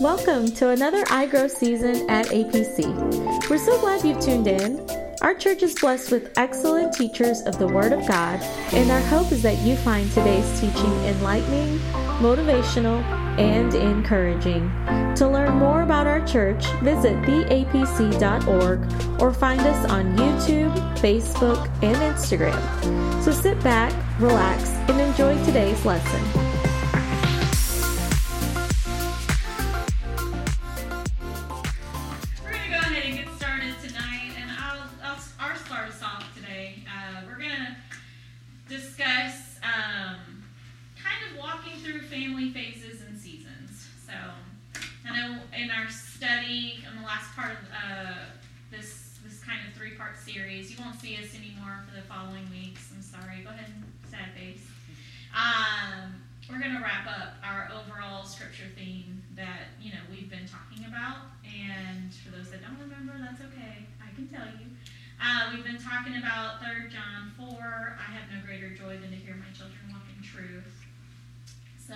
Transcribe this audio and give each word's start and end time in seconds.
Welcome 0.00 0.52
to 0.52 0.68
another 0.68 1.02
iGrow 1.06 1.50
season 1.50 2.08
at 2.08 2.26
APC. 2.26 3.50
We're 3.50 3.58
so 3.58 3.80
glad 3.80 4.04
you've 4.04 4.20
tuned 4.20 4.46
in. 4.46 4.88
Our 5.22 5.34
church 5.34 5.64
is 5.64 5.74
blessed 5.74 6.12
with 6.12 6.38
excellent 6.38 6.92
teachers 6.92 7.40
of 7.40 7.58
the 7.58 7.66
Word 7.66 7.92
of 7.92 8.06
God, 8.06 8.40
and 8.72 8.92
our 8.92 9.00
hope 9.00 9.32
is 9.32 9.42
that 9.42 9.58
you 9.58 9.74
find 9.74 10.08
today's 10.12 10.48
teaching 10.60 10.92
enlightening, 11.04 11.80
motivational, 12.20 13.02
and 13.40 13.74
encouraging. 13.74 14.70
To 15.16 15.26
learn 15.26 15.54
more 15.54 15.82
about 15.82 16.06
our 16.06 16.24
church, 16.24 16.64
visit 16.80 17.16
theapc.org 17.22 19.20
or 19.20 19.34
find 19.34 19.60
us 19.62 19.90
on 19.90 20.16
YouTube, 20.16 20.72
Facebook, 20.98 21.66
and 21.82 21.96
Instagram. 21.96 23.24
So 23.24 23.32
sit 23.32 23.60
back, 23.64 23.92
relax, 24.20 24.68
and 24.88 25.00
enjoy 25.00 25.44
today's 25.44 25.84
lesson. 25.84 26.57
We 53.56 53.68
that 59.38 59.78
you 59.80 59.92
know 59.94 60.02
we've 60.10 60.28
been 60.28 60.46
talking 60.50 60.84
about. 60.84 61.30
And 61.46 62.12
for 62.12 62.34
those 62.34 62.50
that 62.50 62.60
don't 62.60 62.78
remember, 62.82 63.14
that's 63.22 63.40
okay. 63.40 63.86
I 64.02 64.10
can 64.14 64.26
tell 64.26 64.46
you. 64.58 64.66
Uh, 65.18 65.50
we've 65.54 65.64
been 65.64 65.78
talking 65.78 66.14
about 66.18 66.62
3 66.62 66.90
John 66.90 67.34
4. 67.34 67.46
I 67.98 68.08
have 68.14 68.30
no 68.30 68.38
greater 68.46 68.70
joy 68.70 68.98
than 69.02 69.10
to 69.10 69.18
hear 69.18 69.34
my 69.34 69.50
children 69.50 69.78
walk 69.90 70.06
in 70.14 70.22
truth. 70.22 70.70
So 71.78 71.94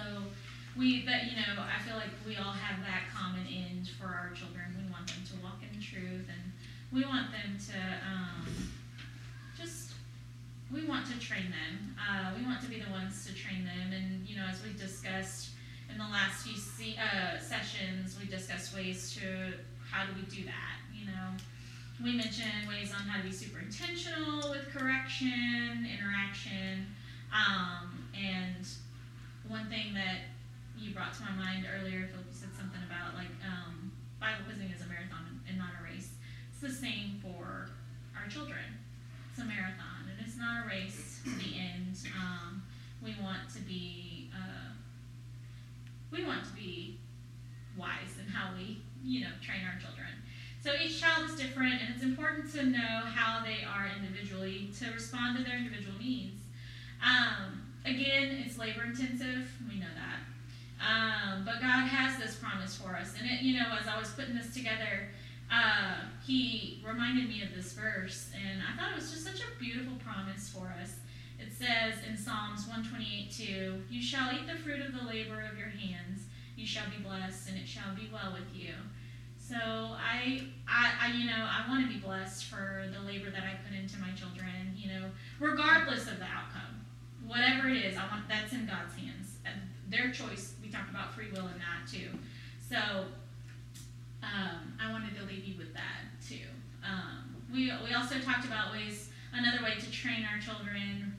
we, 0.74 1.06
but 1.06 1.30
you 1.30 1.38
know, 1.38 1.62
I 1.62 1.78
feel 1.82 1.94
like 1.94 2.10
we 2.27 2.34
all 2.38 2.55
have 2.55 2.82
that 2.82 3.10
common 3.14 3.46
end 3.46 3.90
for 3.98 4.06
our 4.06 4.30
children. 4.34 4.74
We 4.78 4.90
want 4.90 5.06
them 5.06 5.22
to 5.22 5.34
walk 5.42 5.62
in 5.62 5.78
truth, 5.78 6.27
and 6.30 6.44
we 6.90 7.05
want 7.05 7.30
them 7.30 7.58
to 7.70 7.78
um, 8.06 8.46
we 10.72 10.86
want 10.86 11.06
to 11.06 11.18
train 11.18 11.50
them. 11.50 11.94
Uh, 12.00 12.32
we 12.36 12.44
want 12.44 12.62
to 12.62 12.68
be 12.68 12.80
the 12.80 12.90
ones 12.90 13.26
to 13.26 13.34
train 13.34 13.64
them, 13.64 13.92
and 13.92 14.26
you 14.26 14.36
know 14.36 14.46
as 14.48 14.62
we 14.62 14.72
discussed 14.72 15.50
in 15.90 15.98
the 15.98 16.04
last 16.04 16.46
few 16.46 16.56
se- 16.56 16.96
uh, 16.96 17.38
sessions, 17.38 18.16
we 18.18 18.26
discussed 18.26 18.74
ways 18.74 19.14
to 19.14 19.52
how 19.90 20.06
do 20.06 20.12
we 20.16 20.22
do 20.34 20.44
that. 20.44 20.80
You 20.94 21.06
know, 21.06 21.36
we 22.02 22.16
mentioned 22.16 22.66
ways 22.68 22.92
on 22.92 23.06
how 23.06 23.20
to 23.20 23.28
be 23.28 23.32
super 23.32 23.58
intentional 23.58 24.50
with 24.50 24.72
correction, 24.72 25.86
interaction, 25.86 26.86
um, 27.32 28.08
and 28.16 28.66
one 29.48 29.68
thing 29.68 29.92
that 29.94 30.32
you 30.78 30.94
brought 30.94 31.12
to 31.14 31.22
my 31.22 31.32
mind 31.32 31.66
earlier, 31.68 32.08
Philip, 32.08 32.26
you 32.26 32.34
said 32.34 32.48
something 32.56 32.80
about 32.88 33.14
like 33.14 33.30
um, 33.44 33.92
Bible 34.18 34.48
quizzing 34.48 34.70
is 34.72 34.80
a 34.80 34.88
marathon 34.88 35.40
and 35.48 35.58
not 35.58 35.76
a 35.78 35.84
race. 35.84 36.16
It's 36.50 36.60
the 36.62 36.72
same 36.72 37.20
for 37.20 37.68
our 38.16 38.26
children. 38.28 38.64
It's 39.30 39.40
a 39.40 39.44
marathon, 39.44 39.91
not 40.42 40.66
a 40.66 40.68
race 40.68 41.20
to 41.24 41.30
the 41.30 41.56
end. 41.56 41.96
Um, 42.18 42.62
we 43.02 43.14
want 43.22 43.48
to 43.54 43.60
be 43.60 44.28
uh, 44.34 44.74
we 46.10 46.24
want 46.24 46.44
to 46.44 46.52
be 46.52 46.98
wise 47.78 48.18
in 48.20 48.26
how 48.26 48.54
we 48.56 48.82
you 49.04 49.20
know 49.20 49.30
train 49.40 49.60
our 49.64 49.80
children. 49.80 50.10
So 50.62 50.70
each 50.80 51.00
child 51.00 51.30
is 51.30 51.36
different, 51.36 51.80
and 51.80 51.94
it's 51.94 52.04
important 52.04 52.52
to 52.54 52.66
know 52.66 53.02
how 53.06 53.44
they 53.44 53.64
are 53.64 53.90
individually 53.96 54.70
to 54.78 54.92
respond 54.92 55.39
to 55.39 55.44
their 55.44 55.56
individual 55.56 55.98
needs. 55.98 56.42
Um, 57.02 57.62
again, 57.84 58.42
it's 58.46 58.58
labor 58.58 58.84
intensive. 58.84 59.50
We 59.68 59.80
know 59.80 59.90
that. 59.94 60.20
Um, 60.83 61.44
but 61.44 61.61
God 61.61 61.86
has 61.86 62.20
this 62.20 62.36
promise 62.36 62.77
for 62.77 62.94
us. 62.94 63.14
And, 63.18 63.28
it, 63.28 63.42
you 63.42 63.58
know, 63.58 63.67
as 63.80 63.88
I 63.88 63.98
was 63.98 64.11
putting 64.11 64.36
this 64.36 64.55
together, 64.55 65.08
uh, 65.52 65.96
he 66.24 66.83
reminded 66.86 67.29
me 67.29 67.42
of 67.42 67.55
this 67.55 67.73
verse. 67.74 68.30
And 68.35 68.63
I 68.63 68.77
thought 68.77 68.92
it 68.92 68.96
was 68.96 69.11
just 69.11 69.24
such 69.24 69.40
a 69.40 69.61
beautiful 69.61 69.95
promise 70.05 70.48
for 70.48 70.74
us. 70.80 70.95
It 71.39 71.52
says 71.52 71.95
in 72.08 72.17
Psalms 72.17 72.67
128 72.67 73.30
2, 73.30 73.83
You 73.91 74.02
shall 74.02 74.33
eat 74.33 74.46
the 74.46 74.58
fruit 74.58 74.80
of 74.80 74.95
the 74.95 75.07
labor 75.07 75.45
of 75.51 75.58
your 75.58 75.68
hands. 75.68 76.24
You 76.57 76.67
shall 76.67 76.89
be 76.89 77.02
blessed, 77.02 77.48
and 77.48 77.58
it 77.58 77.67
shall 77.67 77.95
be 77.95 78.08
well 78.12 78.33
with 78.33 78.48
you. 78.55 78.73
So 79.36 79.57
I, 79.57 80.46
I, 80.68 80.92
I, 81.02 81.12
you 81.18 81.27
know, 81.27 81.45
I 81.45 81.68
want 81.68 81.86
to 81.86 81.92
be 81.92 81.98
blessed 81.98 82.45
for 82.45 82.86
the 82.95 83.05
labor 83.05 83.30
that 83.30 83.42
I 83.42 83.58
put 83.67 83.77
into 83.77 83.98
my 83.98 84.12
children. 84.12 84.73
You 84.77 84.89
know, 84.89 85.05
regardless 85.41 86.07
of 86.07 86.18
the 86.18 86.30
outcome, 86.30 86.86
whatever 87.27 87.68
it 87.68 87.85
is, 87.85 87.98
I 87.98 88.07
want 88.08 88.29
that's 88.29 88.52
in 88.52 88.67
God's 88.67 88.95
hands. 88.96 89.36
Their 89.89 90.11
choice 90.11 90.55
We 90.62 90.70
talked 90.70 90.89
about 90.89 91.12
free 91.12 91.29
will 91.33 91.48
in 91.48 91.58
that 91.61 91.85
too. 91.86 92.08
So 92.67 93.05
um, 94.22 94.74
I 94.80 94.90
wanted 94.90 95.16
to 95.16 95.24
leave 95.24 95.44
you 95.44 95.58
with 95.58 95.74
that 95.74 96.06
too. 96.27 96.46
Um, 96.84 97.36
we, 97.52 97.72
we 97.84 97.94
also 97.94 98.18
talked 98.18 98.44
about 98.44 98.72
ways, 98.72 99.10
another 99.33 99.62
way 99.62 99.74
to 99.78 99.90
train 99.90 100.24
our 100.24 100.40
children 100.40 101.14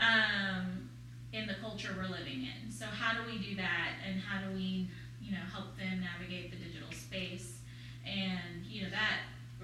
um, 0.00 0.90
in 1.32 1.46
the 1.46 1.54
culture 1.60 1.94
we're 1.96 2.08
living 2.08 2.48
in. 2.48 2.72
So 2.72 2.86
how 2.86 3.20
do 3.20 3.30
we 3.30 3.38
do 3.38 3.54
that 3.56 3.92
and 4.06 4.20
how 4.20 4.46
do 4.46 4.54
we, 4.54 4.88
you 5.22 5.32
know, 5.32 5.44
help 5.52 5.76
them 5.78 6.00
navigate 6.00 6.50
the 6.50 6.56
digital 6.56 6.90
space? 6.92 7.58
And, 8.06 8.64
you 8.66 8.82
know, 8.82 8.90
that 8.90 9.20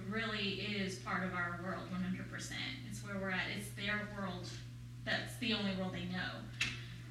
really 0.08 0.60
is 0.60 0.96
part 0.96 1.24
of 1.24 1.34
our 1.34 1.58
world 1.64 1.88
100%. 1.90 2.52
It's 2.88 3.04
where 3.04 3.16
we're 3.20 3.30
at. 3.30 3.48
It's 3.56 3.68
their 3.70 4.08
world. 4.16 4.48
That's 5.04 5.36
the 5.38 5.54
only 5.54 5.74
world 5.76 5.94
they 5.94 6.04
know. 6.04 6.44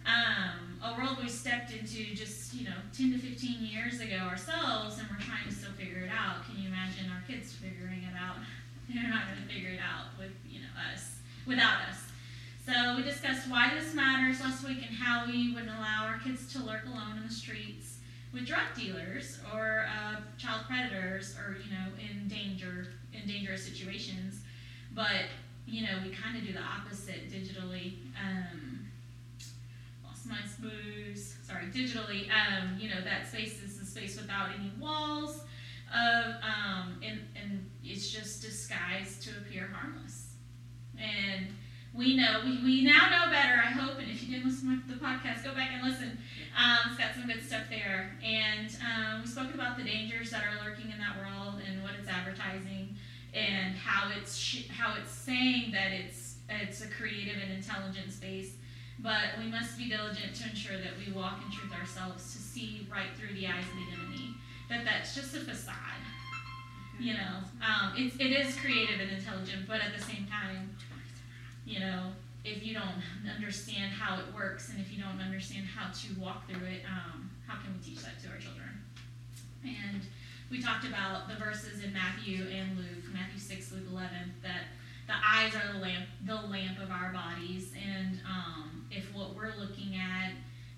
Um, 0.06 0.78
a 0.84 0.94
world 0.98 1.18
we 1.22 1.28
stepped 1.28 1.72
into 1.72 2.14
just, 2.14 2.54
you 2.54 2.66
know, 2.66 2.78
10 2.96 3.14
to 3.14 3.18
15 3.18 3.66
years 3.66 4.00
ago 4.00 4.18
ourselves, 4.18 5.00
and 5.00 5.08
we're 5.10 5.24
trying 5.26 5.48
to 5.50 5.54
still 5.54 5.72
figure 5.72 6.04
it 6.04 6.12
out. 6.14 6.46
Can 6.46 6.62
you 6.62 6.68
imagine 6.70 7.10
our 7.10 7.24
kids 7.28 7.54
figuring 7.54 8.04
it 8.04 8.14
out? 8.14 8.36
They're 8.94 9.10
not 9.10 9.26
going 9.28 9.42
to 9.42 9.54
figure 9.54 9.72
it 9.72 9.80
out 9.82 10.14
with, 10.20 10.32
you 10.48 10.60
know, 10.60 10.74
us, 10.94 11.18
without 11.48 11.90
us. 11.90 12.06
So 12.66 12.96
we 12.96 13.04
discussed 13.04 13.50
why 13.50 13.72
this 13.74 13.94
matters 13.96 14.42
last 14.42 14.68
week 14.68 14.86
and 14.86 14.96
how 14.96 15.26
we 15.26 15.54
wouldn't 15.54 15.72
allow 15.72 16.06
our 16.06 16.20
kids 16.20 16.52
to 16.54 16.64
lurk 16.64 16.86
alone 16.86 17.18
in 17.18 17.28
the 17.28 17.34
streets 17.34 17.98
with 18.34 18.46
drug 18.46 18.74
dealers 18.76 19.40
or 19.54 19.86
uh, 19.90 20.18
child 20.38 20.62
predators 20.68 21.36
or, 21.38 21.58
you 21.64 21.72
know, 21.72 21.88
in 21.98 22.28
danger, 22.28 22.88
in 23.14 23.28
dangerous 23.28 23.64
situations. 23.64 24.42
But, 24.94 25.30
you 25.66 25.84
know, 25.84 25.98
we 26.04 26.10
kind 26.10 26.38
of 26.38 26.46
do 26.46 26.54
the 26.54 26.62
opposite 26.62 27.32
digitally. 27.32 27.98
Um, 28.22 28.65
my 30.26 30.38
booze, 30.60 31.36
sorry, 31.44 31.66
digitally, 31.66 32.28
um, 32.30 32.78
you 32.80 32.90
know, 32.90 33.02
that 33.04 33.28
space 33.28 33.62
is 33.62 33.80
a 33.80 33.86
space 33.86 34.18
without 34.20 34.50
any 34.58 34.72
walls, 34.80 35.42
of, 35.94 36.26
um, 36.44 37.00
and, 37.04 37.20
and 37.42 37.70
it's 37.84 38.10
just 38.10 38.42
disguised 38.42 39.22
to 39.24 39.30
appear 39.38 39.70
harmless. 39.74 40.34
And 41.00 41.48
we 41.94 42.16
know, 42.16 42.42
we, 42.44 42.62
we 42.64 42.84
now 42.84 43.10
know 43.10 43.32
better, 43.32 43.56
I 43.56 43.72
hope, 43.72 44.00
and 44.00 44.10
if 44.10 44.24
you 44.24 44.36
didn't 44.36 44.50
listen 44.50 44.84
to 44.88 44.94
the 44.94 45.00
podcast, 45.00 45.44
go 45.44 45.54
back 45.54 45.70
and 45.74 45.88
listen. 45.88 46.18
Um, 46.58 46.92
it's 46.92 46.98
got 46.98 47.14
some 47.14 47.28
good 47.28 47.46
stuff 47.46 47.64
there. 47.70 48.18
And 48.24 48.76
um, 48.82 49.22
we 49.22 49.28
spoke 49.28 49.54
about 49.54 49.78
the 49.78 49.84
dangers 49.84 50.32
that 50.32 50.44
are 50.44 50.66
lurking 50.66 50.92
in 50.92 50.98
that 51.00 51.18
world 51.18 51.62
and 51.66 51.84
what 51.84 51.92
it's 52.00 52.10
advertising 52.10 52.96
and 53.34 53.76
how 53.76 54.10
it's, 54.18 54.36
sh- 54.36 54.68
how 54.70 54.96
it's 55.00 55.12
saying 55.12 55.72
that 55.72 55.92
it's, 55.92 56.36
it's 56.50 56.82
a 56.82 56.88
creative 56.88 57.36
and 57.42 57.52
intelligent 57.52 58.12
space 58.12 58.56
but 59.00 59.38
we 59.38 59.50
must 59.50 59.78
be 59.78 59.90
diligent 59.90 60.36
to 60.36 60.50
ensure 60.50 60.78
that 60.78 60.94
we 60.98 61.12
walk 61.12 61.40
in 61.46 61.52
truth 61.52 61.74
ourselves 61.74 62.34
to 62.34 62.40
see 62.40 62.88
right 62.92 63.10
through 63.18 63.36
the 63.36 63.48
eyes 63.48 63.64
of 63.64 63.76
the 63.76 64.02
enemy. 64.02 64.36
That 64.70 64.86
that's 64.86 65.14
just 65.14 65.36
a 65.36 65.40
facade. 65.40 65.76
You 67.00 67.14
know, 67.14 67.44
um, 67.60 67.94
it's, 67.98 68.16
it 68.16 68.32
is 68.32 68.56
creative 68.56 69.00
and 69.02 69.12
intelligent, 69.12 69.68
but 69.68 69.82
at 69.82 69.96
the 69.96 70.02
same 70.02 70.26
time, 70.28 70.76
you 71.66 71.80
know, 71.80 72.12
if 72.46 72.64
you 72.66 72.74
don't 72.74 73.02
understand 73.36 73.92
how 73.92 74.18
it 74.20 74.34
works 74.34 74.70
and 74.70 74.80
if 74.80 74.94
you 74.94 75.04
don't 75.04 75.20
understand 75.20 75.66
how 75.66 75.92
to 75.92 76.20
walk 76.20 76.48
through 76.48 76.68
it, 76.68 76.82
um, 76.88 77.30
how 77.48 77.56
can 77.62 77.74
we 77.74 77.84
teach 77.84 78.04
that 78.04 78.22
to 78.24 78.30
our 78.30 78.38
children? 78.38 78.70
And 79.64 80.02
we 80.52 80.62
talked 80.62 80.86
about 80.86 81.28
the 81.28 81.36
verses 81.36 81.84
in 81.84 81.92
Matthew 81.92 82.46
and 82.54 82.78
Luke, 82.78 83.04
Matthew 83.12 83.40
6, 83.40 83.72
Luke 83.74 83.90
11, 83.92 84.10
that 84.44 84.70
the 85.08 85.14
eyes 85.14 85.54
are 85.56 85.74
the 85.74 85.80
lamp, 85.80 86.06
the 86.26 86.36
lamp 86.36 86.80
of 86.80 86.92
our 86.92 87.12
bodies, 87.12 87.72
and 87.74 88.20
um, 88.30 88.75
if 88.92 89.14
what 89.14 89.36
we're 89.36 89.54
looking 89.60 89.96
at 89.96 90.34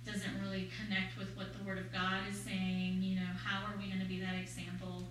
doesn't 0.06 0.42
really 0.42 0.70
connect 0.80 1.18
with 1.18 1.36
what 1.36 1.58
the 1.58 1.64
Word 1.64 1.78
of 1.78 1.92
God 1.92 2.22
is 2.30 2.40
saying, 2.40 3.00
you 3.02 3.16
know, 3.16 3.28
how 3.44 3.66
are 3.66 3.78
we 3.78 3.88
going 3.88 4.00
to 4.00 4.08
be 4.08 4.20
that 4.22 4.36
example? 4.36 5.04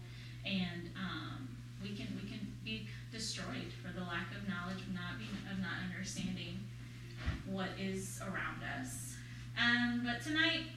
And 0.45 0.91
um, 0.97 1.49
we 1.83 1.95
can 1.95 2.07
we 2.23 2.29
can 2.29 2.41
be 2.65 2.89
destroyed 3.13 3.73
for 3.83 3.93
the 3.93 4.05
lack 4.05 4.33
of 4.33 4.49
knowledge 4.49 4.81
of 4.81 4.95
not 4.95 5.19
being 5.19 5.37
of 5.53 5.59
not 5.61 5.85
understanding 5.85 6.61
what 7.47 7.69
is 7.79 8.21
around 8.23 8.63
us. 8.81 9.15
Um, 9.61 10.03
but 10.05 10.23
tonight 10.23 10.73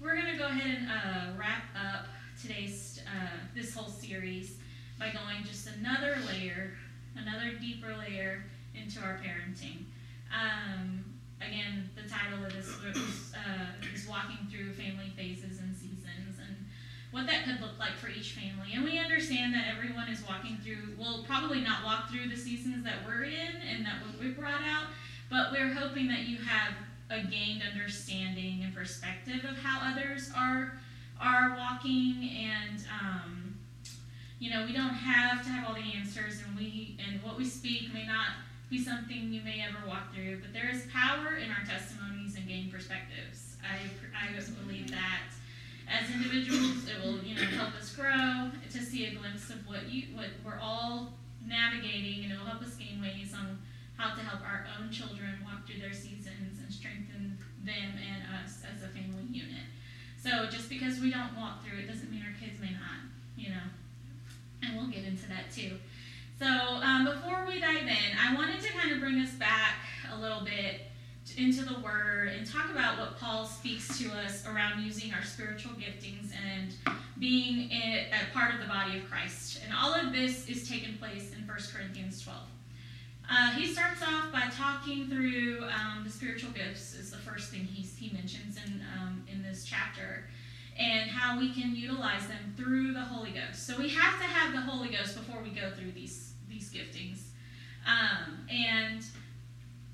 we're 0.00 0.14
going 0.14 0.32
to 0.32 0.38
go 0.38 0.46
ahead 0.46 0.78
and 0.78 0.88
uh, 0.88 1.38
wrap 1.38 1.64
up 1.76 2.06
today's 2.40 3.00
uh, 3.06 3.36
this 3.54 3.74
whole 3.74 3.88
series 3.88 4.56
by 4.98 5.10
going 5.10 5.44
just 5.44 5.68
another 5.78 6.16
layer, 6.26 6.72
another 7.16 7.56
deeper 7.60 7.94
layer 7.96 8.44
into 8.74 9.00
our 9.00 9.20
parenting. 9.22 9.84
Um, 10.32 11.04
again, 11.48 11.90
the 11.94 12.08
title 12.08 12.44
of 12.44 12.52
this 12.52 12.68
is, 12.68 13.32
uh, 13.34 13.66
is 13.94 14.08
walking 14.08 14.38
through 14.50 14.72
family 14.74 15.12
phases 15.16 15.60
and 15.60 15.74
seasons 15.74 16.38
and 16.38 16.56
what 17.10 17.26
that 17.26 17.44
could 17.44 17.60
look 17.60 17.78
like 17.78 17.92
for 17.92 18.08
each 18.08 18.32
family. 18.32 18.72
And 18.74 18.84
we 18.84 18.98
understand 18.98 19.54
that 19.54 19.66
everyone 19.70 20.08
is 20.08 20.22
walking 20.26 20.58
through, 20.62 20.96
will 20.98 21.24
probably 21.24 21.60
not 21.60 21.84
walk 21.84 22.10
through 22.10 22.28
the 22.28 22.36
seasons 22.36 22.84
that 22.84 23.04
we're 23.06 23.24
in 23.24 23.60
and 23.68 23.84
that 23.84 23.96
we 24.20 24.30
brought 24.30 24.62
out, 24.62 24.86
but 25.30 25.52
we're 25.52 25.72
hoping 25.72 26.08
that 26.08 26.20
you 26.20 26.38
have 26.38 26.74
a 27.10 27.20
gained 27.26 27.62
understanding 27.62 28.62
and 28.64 28.74
perspective 28.74 29.44
of 29.44 29.56
how 29.58 29.92
others 29.92 30.30
are 30.36 30.78
are 31.20 31.54
walking 31.56 32.30
and 32.36 32.84
um, 33.00 33.54
you 34.38 34.50
know 34.50 34.64
we 34.66 34.72
don't 34.72 34.94
have 34.94 35.42
to 35.44 35.50
have 35.50 35.68
all 35.68 35.74
the 35.74 35.96
answers 35.96 36.42
and 36.46 36.56
we 36.56 36.96
and 37.06 37.22
what 37.22 37.36
we 37.36 37.44
speak 37.44 37.92
may 37.92 38.06
not 38.06 38.28
be 38.72 38.82
something 38.82 39.32
you 39.32 39.42
may 39.42 39.60
ever 39.60 39.86
walk 39.86 40.14
through 40.14 40.40
but 40.40 40.52
there 40.52 40.70
is 40.72 40.88
power 40.92 41.36
in 41.36 41.50
our 41.52 41.64
testimonies 41.68 42.36
and 42.36 42.48
gain 42.48 42.70
perspectives 42.70 43.56
i 43.60 43.84
i 44.16 44.32
believe 44.64 44.90
that 44.90 45.28
as 45.86 46.08
individuals 46.10 46.88
it 46.88 46.96
will 47.04 47.20
you 47.20 47.36
know 47.36 47.44
help 47.52 47.74
us 47.76 47.94
grow 47.94 48.50
to 48.72 48.80
see 48.80 49.06
a 49.06 49.14
glimpse 49.14 49.50
of 49.50 49.60
what 49.68 49.88
you 49.92 50.16
what 50.16 50.32
we're 50.44 50.58
all 50.58 51.12
navigating 51.46 52.24
and 52.24 52.32
it 52.32 52.38
will 52.38 52.48
help 52.48 52.62
us 52.62 52.74
gain 52.74 53.00
ways 53.00 53.34
on 53.36 53.58
how 53.98 54.14
to 54.14 54.20
help 54.20 54.40
our 54.40 54.66
own 54.80 54.90
children 54.90 55.36
walk 55.44 55.66
through 55.66 55.78
their 55.78 55.92
seasons 55.92 56.58
and 56.58 56.72
strengthen 56.72 57.36
them 57.64 57.92
and 58.00 58.24
us 58.40 58.64
as 58.64 58.82
a 58.82 58.88
family 58.88 59.28
unit 59.30 59.68
so 60.22 60.46
just 60.46 60.70
because 60.70 61.00
we 61.00 61.10
don't 61.10 61.36
walk 61.36 61.66
through 61.66 61.80
it 61.80 61.88
doesn't 61.88 62.10
mean 62.10 62.22
our 62.22 62.34
kids 62.38 62.60
may 62.60 62.70
not, 62.70 63.02
you 63.36 63.50
know. 63.50 63.66
And 64.62 64.76
we'll 64.76 64.86
get 64.86 65.04
into 65.04 65.26
that 65.28 65.50
too. 65.52 65.72
So 66.42 66.48
um, 66.48 67.04
before 67.04 67.44
we 67.46 67.60
dive 67.60 67.82
in, 67.82 68.18
I 68.20 68.34
wanted 68.34 68.60
to 68.62 68.72
kind 68.72 68.90
of 68.90 68.98
bring 68.98 69.20
us 69.20 69.30
back 69.34 69.76
a 70.12 70.18
little 70.18 70.40
bit 70.40 70.80
into 71.36 71.64
the 71.64 71.78
Word 71.78 72.32
and 72.36 72.44
talk 72.44 72.68
about 72.68 72.98
what 72.98 73.16
Paul 73.20 73.46
speaks 73.46 73.96
to 74.00 74.10
us 74.10 74.44
around 74.44 74.82
using 74.82 75.14
our 75.14 75.22
spiritual 75.22 75.70
giftings 75.74 76.32
and 76.44 76.74
being 77.20 77.70
a, 77.70 78.08
part 78.34 78.52
of 78.52 78.60
the 78.60 78.66
body 78.66 78.98
of 78.98 79.08
Christ. 79.08 79.60
And 79.64 79.72
all 79.72 79.94
of 79.94 80.12
this 80.12 80.48
is 80.48 80.68
taking 80.68 80.96
place 80.96 81.30
in 81.32 81.46
1 81.46 81.58
Corinthians 81.72 82.20
12. 82.24 82.38
Uh, 83.30 83.50
he 83.52 83.72
starts 83.72 84.02
off 84.02 84.32
by 84.32 84.50
talking 84.50 85.06
through 85.06 85.64
um, 85.66 86.02
the 86.02 86.10
spiritual 86.10 86.50
gifts 86.50 86.94
is 86.94 87.12
the 87.12 87.18
first 87.18 87.52
thing 87.52 87.60
he, 87.60 87.82
he 87.82 88.12
mentions 88.12 88.56
in, 88.66 88.82
um, 88.98 89.22
in 89.32 89.44
this 89.44 89.64
chapter 89.64 90.24
and 90.78 91.10
how 91.10 91.38
we 91.38 91.52
can 91.52 91.74
utilize 91.74 92.26
them 92.26 92.54
through 92.56 92.92
the 92.92 93.00
Holy 93.00 93.30
Ghost. 93.30 93.66
So 93.66 93.78
we 93.78 93.88
have 93.90 94.18
to 94.18 94.24
have 94.24 94.52
the 94.52 94.60
Holy 94.60 94.88
Ghost 94.88 95.16
before 95.16 95.42
we 95.42 95.50
go 95.50 95.70
through 95.70 95.92
these, 95.92 96.31
these 96.52 96.70
giftings. 96.72 97.18
Um, 97.86 98.46
and 98.50 99.04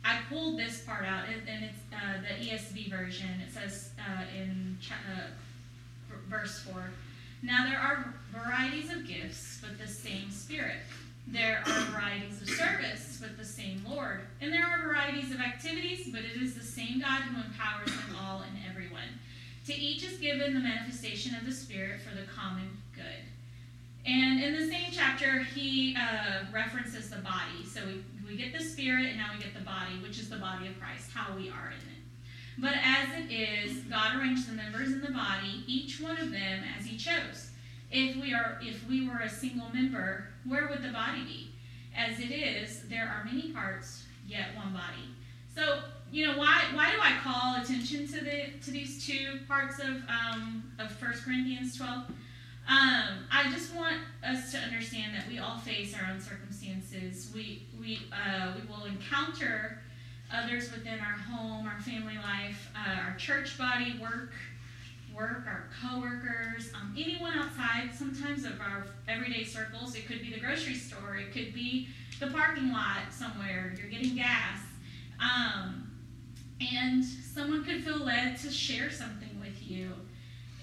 I 0.05 0.19
pulled 0.29 0.59
this 0.59 0.81
part 0.83 1.05
out, 1.05 1.25
and 1.29 1.65
it's 1.65 1.79
uh, 1.93 2.21
the 2.21 2.45
ESV 2.45 2.91
version. 2.91 3.29
It 3.47 3.53
says 3.53 3.91
uh, 3.99 4.23
in 4.37 4.79
cha- 4.81 4.95
uh, 4.95 6.17
verse 6.29 6.61
4 6.61 6.91
Now 7.43 7.67
there 7.69 7.79
are 7.79 8.15
varieties 8.33 8.91
of 8.91 9.07
gifts, 9.07 9.59
but 9.61 9.79
the 9.79 9.91
same 9.91 10.31
Spirit. 10.31 10.79
There 11.31 11.63
are 11.67 11.81
varieties 11.93 12.41
of 12.41 12.49
service 12.49 13.19
with 13.21 13.37
the 13.37 13.45
same 13.45 13.85
Lord, 13.87 14.21
and 14.41 14.51
there 14.51 14.65
are 14.65 14.81
varieties 14.83 15.31
of 15.31 15.41
activities, 15.41 16.09
but 16.11 16.23
it 16.23 16.41
is 16.41 16.55
the 16.55 16.65
same 16.65 17.01
God 17.01 17.21
who 17.23 17.43
empowers 17.43 17.91
them 17.91 18.17
all 18.19 18.41
and 18.41 18.57
everyone. 18.69 19.21
To 19.67 19.75
each 19.75 20.03
is 20.05 20.17
given 20.17 20.55
the 20.55 20.61
manifestation 20.61 21.35
of 21.35 21.45
the 21.45 21.53
Spirit 21.53 22.01
for 22.01 22.15
the 22.15 22.27
common 22.35 22.79
good. 22.95 23.05
And 24.07 24.43
in 24.43 24.55
the 24.55 24.67
same 24.67 24.91
chapter, 24.91 25.43
he 25.43 25.97
uh, 25.97 26.45
references 26.53 27.11
the 27.11 27.19
body. 27.19 27.65
So 27.67 27.81
we, 27.87 28.05
we 28.27 28.37
get 28.37 28.57
the 28.57 28.65
Spirit, 28.65 29.07
and 29.07 29.19
now 29.19 29.31
we 29.35 29.43
get 29.43 29.55
the 29.55 29.65
body, 29.65 29.99
which 30.03 30.19
is 30.19 30.31
the 30.31 30.37
body 30.37 30.67
of 30.67 30.79
Christ, 30.81 31.11
how 31.13 31.35
we 31.35 31.51
are 31.51 31.69
in 31.69 31.77
it. 31.77 31.99
But 32.59 32.75
as 32.83 33.09
it 33.17 33.33
is, 33.33 33.83
God 33.85 34.17
arranged 34.17 34.49
the 34.49 34.55
members 34.55 34.89
in 34.89 35.01
the 35.01 35.13
body, 35.13 35.63
each 35.67 36.01
one 36.01 36.19
of 36.19 36.33
them 36.33 36.63
as 36.77 36.85
he 36.85 36.97
chose. 36.97 37.51
If 37.91 38.17
we 38.17 38.35
are 38.35 38.59
if 38.61 38.87
we 38.89 39.09
were 39.09 39.21
a 39.21 39.29
single 39.29 39.69
member, 39.73 40.27
where 40.45 40.69
would 40.69 40.83
the 40.83 40.91
body 40.91 41.23
be? 41.23 41.55
As 41.97 42.19
it 42.19 42.31
is, 42.31 42.83
there 42.89 43.09
are 43.09 43.25
many 43.25 43.51
parts, 43.51 44.05
yet 44.27 44.55
one 44.57 44.73
body. 44.73 45.09
So, 45.55 45.81
you 46.11 46.27
know, 46.27 46.37
why 46.37 46.65
why 46.75 46.91
do 46.91 46.99
I 47.01 47.17
call 47.23 47.63
attention 47.63 48.07
to 48.09 48.25
the 48.25 48.59
to 48.65 48.71
these 48.71 49.07
two 49.07 49.41
parts 49.47 49.79
of 49.79 50.03
um, 50.09 50.65
of 50.79 50.91
First 50.91 51.25
Corinthians 51.25 51.77
12? 51.77 52.11
Um, 52.69 53.25
I 53.33 53.51
just 53.51 53.75
want 53.75 53.97
us 54.23 54.53
to 54.53 54.59
understand 54.59 55.15
that 55.15 55.27
we 55.27 55.39
all 55.39 55.57
face 55.57 55.95
our 55.95 56.11
own 56.11 56.21
circumstances. 56.21 57.31
We 57.35 57.67
we 57.81 58.01
uh, 58.13 58.53
we 58.55 58.69
will 58.69 58.85
encounter 58.85 59.81
others 60.31 60.71
within 60.71 61.01
our 61.01 61.17
home, 61.17 61.67
our 61.67 61.81
family 61.81 62.17
life, 62.17 62.71
uh, 62.77 63.09
our 63.09 63.17
church 63.17 63.57
body, 63.57 63.99
work, 63.99 64.35
work, 65.17 65.47
our 65.47 65.65
coworkers, 65.81 66.71
um, 66.75 66.95
anyone 66.97 67.33
outside, 67.39 67.91
sometimes 67.95 68.45
of 68.45 68.61
our 68.61 68.85
everyday 69.09 69.45
circles. 69.45 69.95
It 69.95 70.07
could 70.07 70.21
be 70.21 70.31
the 70.31 70.41
grocery 70.41 70.75
store, 70.75 71.17
it 71.17 71.33
could 71.33 71.55
be 71.55 71.89
the 72.21 72.27
parking 72.27 72.71
lot 72.71 73.11
somewhere, 73.11 73.75
you're 73.79 73.89
getting 73.89 74.15
gas. 74.15 74.61
Um, 75.21 75.91
and 76.61 77.03
someone 77.03 77.65
could 77.65 77.83
feel 77.83 77.99
led 77.99 78.37
to 78.39 78.51
share 78.51 78.91
something 78.91 79.41
with 79.41 79.63
you. 79.63 79.93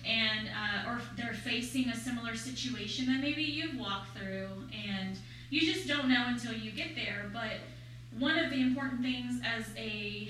And, 0.05 0.49
uh, 0.49 0.89
or 0.89 1.01
they're 1.17 1.33
facing 1.33 1.89
a 1.89 1.95
similar 1.95 2.35
situation 2.35 3.07
that 3.07 3.21
maybe 3.21 3.41
you've 3.41 3.79
walked 3.79 4.15
through, 4.15 4.49
and 4.87 5.17
you 5.49 5.61
just 5.61 5.87
don't 5.87 6.07
know 6.07 6.25
until 6.27 6.53
you 6.53 6.71
get 6.71 6.95
there. 6.95 7.31
But 7.33 7.53
one 8.19 8.37
of 8.37 8.51
the 8.51 8.61
important 8.61 9.01
things 9.01 9.41
as 9.43 9.65
a 9.75 10.29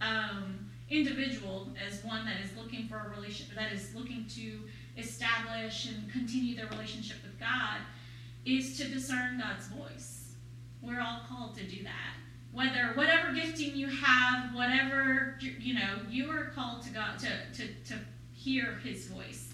um, 0.00 0.70
individual 0.88 1.68
as 1.86 2.02
one 2.04 2.24
that 2.24 2.40
is 2.44 2.56
looking 2.56 2.88
for 2.88 2.98
a 2.98 3.08
relationship 3.16 3.56
that 3.56 3.72
is 3.72 3.94
looking 3.94 4.26
to 4.28 4.60
establish 4.96 5.88
and 5.88 6.10
continue 6.10 6.56
their 6.56 6.66
relationship 6.68 7.16
with 7.22 7.38
God 7.38 7.78
is 8.44 8.76
to 8.78 8.88
discern 8.88 9.38
God's 9.38 9.66
voice. 9.68 10.34
We're 10.82 11.00
all 11.00 11.20
called 11.28 11.56
to 11.56 11.64
do 11.64 11.82
that. 11.84 12.16
Whether 12.52 12.92
whatever 12.94 13.32
gifting 13.32 13.76
you 13.76 13.86
have, 13.86 14.54
whatever 14.54 15.38
you 15.40 15.74
know, 15.74 15.98
you 16.08 16.30
are 16.30 16.46
called 16.54 16.82
to 16.82 16.90
God 16.90 17.18
to, 17.20 17.28
to, 17.54 17.68
to 17.84 17.94
hear 18.42 18.80
his 18.82 19.06
voice. 19.06 19.52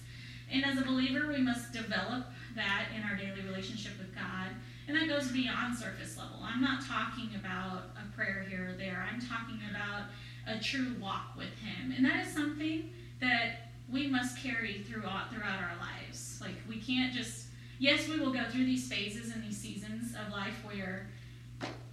And 0.51 0.63
as 0.65 0.77
a 0.77 0.85
believer, 0.85 1.27
we 1.27 1.39
must 1.39 1.73
develop 1.73 2.25
that 2.55 2.85
in 2.95 3.03
our 3.03 3.15
daily 3.15 3.41
relationship 3.41 3.93
with 3.97 4.15
God. 4.15 4.49
And 4.87 4.95
that 4.95 5.07
goes 5.07 5.31
beyond 5.31 5.77
surface 5.77 6.17
level. 6.17 6.39
I'm 6.41 6.61
not 6.61 6.85
talking 6.85 7.29
about 7.35 7.89
a 7.97 8.15
prayer 8.15 8.45
here 8.47 8.69
or 8.69 8.77
there. 8.77 9.05
I'm 9.11 9.19
talking 9.19 9.59
about 9.69 10.03
a 10.47 10.63
true 10.63 10.95
walk 11.01 11.35
with 11.37 11.53
Him. 11.59 11.93
And 11.95 12.05
that 12.05 12.25
is 12.25 12.33
something 12.33 12.89
that 13.19 13.71
we 13.91 14.07
must 14.07 14.37
carry 14.37 14.85
throughout 14.87 15.33
throughout 15.33 15.59
our 15.59 15.77
lives. 15.79 16.39
Like 16.41 16.55
we 16.67 16.79
can't 16.79 17.13
just 17.13 17.47
yes, 17.79 18.07
we 18.07 18.19
will 18.19 18.31
go 18.31 18.43
through 18.49 18.65
these 18.65 18.87
phases 18.89 19.33
and 19.33 19.43
these 19.43 19.57
seasons 19.57 20.13
of 20.15 20.31
life 20.31 20.63
where 20.63 21.07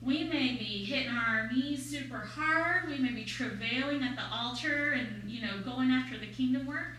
we 0.03 0.25
may 0.25 0.57
be 0.57 0.85
hitting 0.85 1.11
our 1.11 1.51
knees 1.51 1.89
super 1.89 2.19
hard, 2.19 2.89
we 2.89 2.99
may 2.99 3.13
be 3.13 3.25
travailing 3.25 4.03
at 4.03 4.17
the 4.17 4.25
altar 4.25 4.93
and 4.93 5.31
you 5.31 5.41
know 5.43 5.61
going 5.65 5.91
after 5.91 6.19
the 6.19 6.27
kingdom 6.27 6.67
work. 6.67 6.97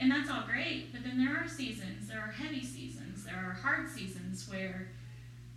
And 0.00 0.10
that's 0.10 0.30
all 0.30 0.42
great, 0.50 0.92
but 0.92 1.04
then 1.04 1.16
there 1.16 1.36
are 1.36 1.46
seasons, 1.48 2.08
there 2.08 2.18
are 2.18 2.32
heavy 2.32 2.64
seasons, 2.64 3.24
there 3.24 3.36
are 3.36 3.52
hard 3.52 3.88
seasons 3.88 4.48
where 4.50 4.88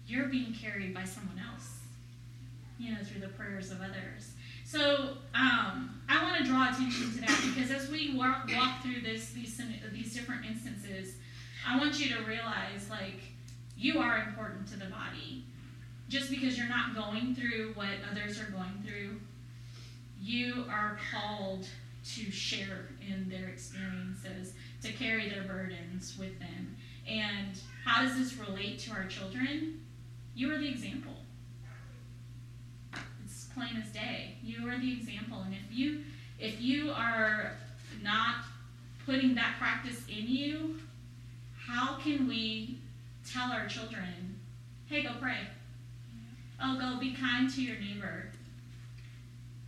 you're 0.08 0.28
being 0.28 0.54
carried 0.54 0.94
by 0.94 1.04
someone 1.04 1.42
else, 1.52 1.80
you 2.78 2.92
know, 2.94 3.04
through 3.04 3.22
the 3.22 3.30
prayers 3.30 3.72
of 3.72 3.82
others. 3.82 4.34
So 4.64 5.18
um, 5.34 6.02
I 6.08 6.24
want 6.24 6.38
to 6.38 6.44
draw 6.44 6.70
attention 6.70 7.12
to 7.14 7.22
that 7.22 7.54
because 7.56 7.72
as 7.72 7.90
we 7.90 8.16
walk, 8.16 8.50
walk 8.56 8.82
through 8.84 9.02
this 9.02 9.32
these 9.32 9.60
these 9.92 10.14
different 10.14 10.46
instances, 10.46 11.16
I 11.68 11.78
want 11.78 12.00
you 12.00 12.16
to 12.16 12.24
realize 12.24 12.90
like 12.90 13.22
you 13.78 14.00
are 14.00 14.20
important 14.28 14.68
to 14.70 14.78
the 14.78 14.86
body. 14.86 15.46
Just 16.16 16.30
because 16.30 16.58
you're 16.58 16.70
not 16.70 16.96
going 16.96 17.36
through 17.36 17.74
what 17.74 17.90
others 18.10 18.40
are 18.40 18.50
going 18.50 18.82
through, 18.88 19.20
you 20.22 20.64
are 20.70 20.98
called 21.12 21.68
to 22.14 22.32
share 22.32 22.88
in 23.06 23.28
their 23.28 23.50
experiences, 23.50 24.54
to 24.82 24.94
carry 24.94 25.28
their 25.28 25.44
burdens 25.44 26.16
with 26.18 26.40
them. 26.40 26.78
And 27.06 27.60
how 27.84 28.02
does 28.02 28.18
this 28.18 28.38
relate 28.38 28.80
to 28.80 28.92
our 28.94 29.04
children? 29.08 29.86
You 30.36 30.54
are 30.54 30.58
the 30.58 30.70
example 30.70 31.12
It's 33.26 33.48
plain 33.54 33.84
as 33.86 33.92
day. 33.92 34.38
You 34.42 34.70
are 34.70 34.80
the 34.80 34.94
example, 34.94 35.42
and 35.42 35.54
if 35.54 35.78
you 35.78 36.06
if 36.40 36.62
you 36.62 36.92
are 36.92 37.58
not 38.02 38.36
putting 39.06 39.36
that 39.36 39.56
practice 39.60 40.02
in 40.08 40.30
you, 40.30 40.80
how 41.58 41.98
can 41.98 42.26
we 42.30 42.80
tell 43.30 43.52
our 43.52 43.68
children, 43.68 44.40
"Hey, 44.88 45.04
go 45.04 45.12
pray. 45.20 45.40
Oh, 46.62 46.80
go 46.80 47.00
be 47.00 47.14
kind 47.14 47.50
to 47.54 47.62
your 47.62 47.78
neighbor. 47.78 48.32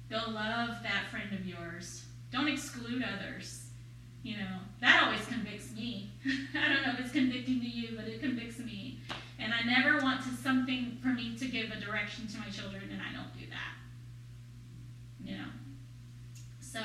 Go 0.10 0.18
love 0.30 0.82
that 0.84 1.10
friend 1.12 1.34
of 1.34 1.46
yours. 1.46 2.06
Don't 2.32 2.48
exclude 2.48 3.04
others." 3.04 3.64
You 4.24 4.38
know 4.38 4.60
that 4.82 5.04
always 5.04 5.26
convicts 5.26 5.72
me. 5.74 6.12
I 6.56 6.74
don't 6.74 6.86
know 6.86 6.94
if 6.94 7.00
it's 7.00 7.12
convicting 7.12 7.60
to 7.62 7.68
you, 7.68 7.96
but 7.96 8.08
it 8.08 8.20
convicts 8.20 8.60
me. 8.60 9.00
And 9.40 9.54
I 9.54 9.62
never 9.62 10.04
want 10.04 10.24
to 10.24 10.30
something 10.36 10.98
for 11.02 11.10
me 11.10 11.38
to 11.38 11.48
give 11.48 11.72
a 11.72 11.80
direction 11.80 12.28
to 12.28 12.38
my 12.40 12.50
children, 12.50 12.84
and 12.92 13.02
I 13.02 13.14
don't 13.14 13.34
do 13.34 13.46
that. 13.50 13.76
You 15.24 15.38
know. 15.38 15.48
So 16.60 16.82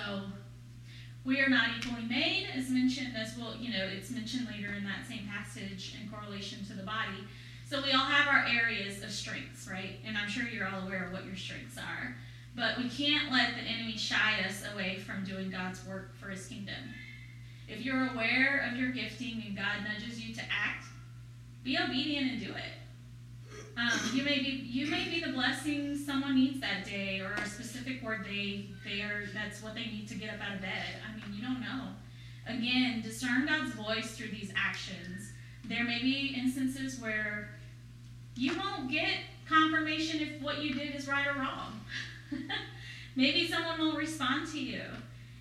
we 1.25 1.41
are 1.41 1.49
not 1.49 1.71
equally 1.79 2.05
made, 2.05 2.49
as 2.55 2.69
mentioned, 2.69 3.15
as 3.17 3.37
well, 3.39 3.55
you 3.59 3.73
know, 3.73 3.85
it's 3.85 4.11
mentioned 4.11 4.49
later 4.49 4.75
in 4.75 4.85
that 4.85 5.07
same 5.09 5.29
passage 5.29 5.95
in 6.01 6.11
correlation 6.11 6.65
to 6.67 6.75
the 6.75 6.83
body. 6.83 7.25
So 7.73 7.81
we 7.81 7.93
all 7.93 8.05
have 8.05 8.29
our 8.29 8.45
areas 8.47 9.03
of 9.03 9.11
strengths, 9.11 9.67
right? 9.67 9.99
And 10.05 10.19
I'm 10.19 10.29
sure 10.29 10.45
you're 10.45 10.69
all 10.69 10.87
aware 10.87 11.05
of 11.07 11.13
what 11.15 11.25
your 11.25 11.37
strengths 11.37 11.79
are. 11.79 12.15
But 12.55 12.77
we 12.77 12.91
can't 12.91 13.33
let 13.33 13.55
the 13.55 13.63
enemy 13.63 13.97
shy 13.97 14.45
us 14.47 14.63
away 14.75 14.99
from 14.99 15.25
doing 15.25 15.51
God's 15.51 15.83
work 15.87 16.15
for 16.17 16.29
his 16.29 16.47
kingdom. 16.47 16.77
If 17.69 17.81
you're 17.81 18.11
aware 18.13 18.69
of 18.71 18.79
your 18.79 18.91
gifting 18.91 19.43
and 19.47 19.57
God 19.57 19.89
nudges 19.89 20.21
you 20.21 20.35
to 20.35 20.43
act, 20.43 20.85
be 21.65 21.79
obedient 21.79 22.33
and 22.33 22.41
do 22.45 22.53
it. 22.53 23.57
Um, 23.79 23.99
you 24.13 24.23
may 24.23 24.41
be 24.41 24.51
you 24.51 24.89
may 24.89 25.09
be 25.09 25.21
the 25.25 25.33
blessing 25.33 25.97
someone 25.97 26.35
needs 26.35 26.61
that 26.61 26.85
day, 26.85 27.21
or 27.21 27.33
a 27.33 27.49
specific 27.49 28.03
word 28.03 28.27
they 28.27 28.67
they 28.85 29.01
are 29.01 29.25
that's 29.33 29.63
what 29.63 29.75
they 29.75 29.87
need 29.87 30.07
to 30.09 30.15
get 30.15 30.29
up 30.29 30.47
out 30.47 30.57
of 30.57 30.61
bed. 30.61 31.01
I 31.09 31.17
mean, 31.17 31.35
you 31.35 31.43
don't 31.43 31.63
know. 31.63 31.89
Again, 32.47 33.01
discern 33.01 33.47
God's 33.47 33.73
voice 33.73 34.15
through 34.15 34.29
these 34.29 34.53
actions. 34.55 35.33
There 35.65 35.85
may 35.85 36.03
be 36.03 36.37
instances 36.39 37.01
where 37.01 37.49
you 38.37 38.57
won't 38.59 38.91
get 38.91 39.15
confirmation 39.49 40.21
if 40.21 40.41
what 40.41 40.63
you 40.63 40.75
did 40.75 40.95
is 40.95 41.09
right 41.09 41.27
or 41.27 41.39
wrong. 41.39 41.81
Maybe 43.17 43.47
someone 43.47 43.79
will 43.79 43.97
respond 43.97 44.49
to 44.53 44.61
you, 44.61 44.83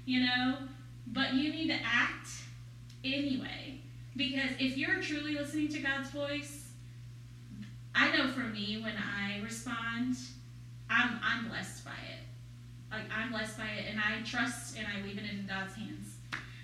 you 0.05 0.21
know, 0.25 0.57
but 1.07 1.33
you 1.33 1.51
need 1.51 1.67
to 1.67 1.77
act 1.83 2.27
anyway. 3.03 3.79
Because 4.15 4.51
if 4.59 4.77
you're 4.77 5.01
truly 5.01 5.35
listening 5.35 5.69
to 5.69 5.79
God's 5.79 6.09
voice, 6.09 6.69
I 7.95 8.15
know 8.15 8.27
for 8.27 8.41
me 8.41 8.81
when 8.81 8.95
I 8.97 9.41
respond, 9.41 10.17
I'm 10.89 11.19
I'm 11.23 11.47
blessed 11.47 11.85
by 11.85 11.91
it. 11.91 12.91
Like 12.91 13.05
I'm 13.15 13.31
blessed 13.31 13.57
by 13.57 13.67
it, 13.67 13.85
and 13.89 13.99
I 13.99 14.21
trust 14.23 14.77
and 14.77 14.85
I 14.85 15.05
leave 15.05 15.17
it 15.17 15.23
in 15.23 15.47
God's 15.47 15.75
hands 15.75 16.17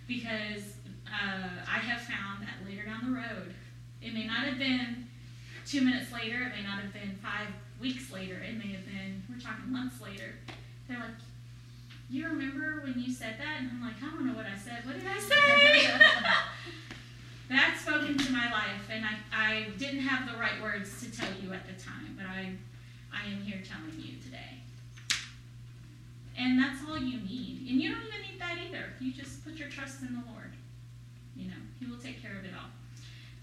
because 0.08 0.76
uh, 1.08 1.50
I 1.68 1.80
have 1.80 2.02
found 2.02 2.42
that 2.44 2.68
later 2.68 2.84
down 2.86 3.12
the 3.12 3.18
road, 3.18 3.54
it 4.02 4.14
may 4.14 4.26
not 4.26 4.46
have 4.46 4.58
been 4.58 5.07
two 5.68 5.82
minutes 5.82 6.12
later, 6.14 6.42
it 6.44 6.56
may 6.56 6.64
not 6.64 6.80
have 6.80 6.94
been 6.94 7.20
five 7.22 7.48
weeks 7.80 8.12
later, 8.12 8.36
it 8.36 8.58
may 8.58 8.72
have 8.72 8.86
been 8.86 9.24
we're 9.30 9.40
talking 9.40 9.72
months 9.72 10.02
later. 10.02 10.34
They're 10.88 10.98
like, 10.98 11.20
"You 12.10 12.28
remember 12.28 12.82
when 12.84 12.96
you 12.98 13.12
said 13.12 13.36
that?" 13.38 13.60
And 13.60 13.70
I'm 13.72 13.82
like, 13.82 14.02
"I 14.02 14.10
don't 14.10 14.26
know 14.26 14.34
what 14.34 14.46
I 14.46 14.58
said. 14.58 14.86
What 14.86 14.96
did 14.98 15.08
I 15.08 15.20
say?" 15.20 15.88
that 17.50 17.78
spoke 17.80 18.08
into 18.08 18.32
my 18.32 18.52
life, 18.52 18.90
and 18.90 19.06
I, 19.06 19.16
I 19.32 19.68
didn't 19.78 20.02
have 20.02 20.32
the 20.32 20.38
right 20.38 20.62
words 20.62 21.02
to 21.02 21.12
tell 21.12 21.30
you 21.42 21.54
at 21.54 21.66
the 21.68 21.82
time, 21.82 22.16
but 22.18 22.26
I, 22.26 22.52
I 23.14 23.28
am 23.28 23.42
here 23.42 23.62
telling 23.68 24.00
you 24.00 24.18
today. 24.24 24.64
And 26.38 26.60
that's 26.60 26.80
all 26.88 26.98
you 26.98 27.20
need. 27.22 27.68
And 27.70 27.82
you 27.82 27.92
don't 27.92 28.06
even 28.06 28.22
need 28.22 28.40
that 28.40 28.58
either. 28.68 28.94
You 29.00 29.12
just 29.12 29.44
put 29.44 29.56
your 29.56 29.70
trust 29.70 30.02
in 30.02 30.14
the 30.14 30.22
Lord. 30.32 30.54
You 31.36 31.48
know, 31.48 31.62
He 31.80 31.86
will 31.86 31.98
take 31.98 32.22
care 32.22 32.38
of 32.38 32.46
it 32.46 32.52
all. 32.54 32.70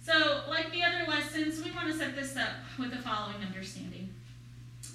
So, 0.05 0.43
like 0.51 0.71
the 0.71 0.83
other 0.83 1.09
lessons, 1.09 1.65
we 1.65 1.71
want 1.71 1.91
to 1.91 1.97
set 1.97 2.15
this 2.15 2.37
up 2.37 2.61
with 2.79 2.91
the 2.91 2.99
following 2.99 3.37
understanding. 3.41 4.13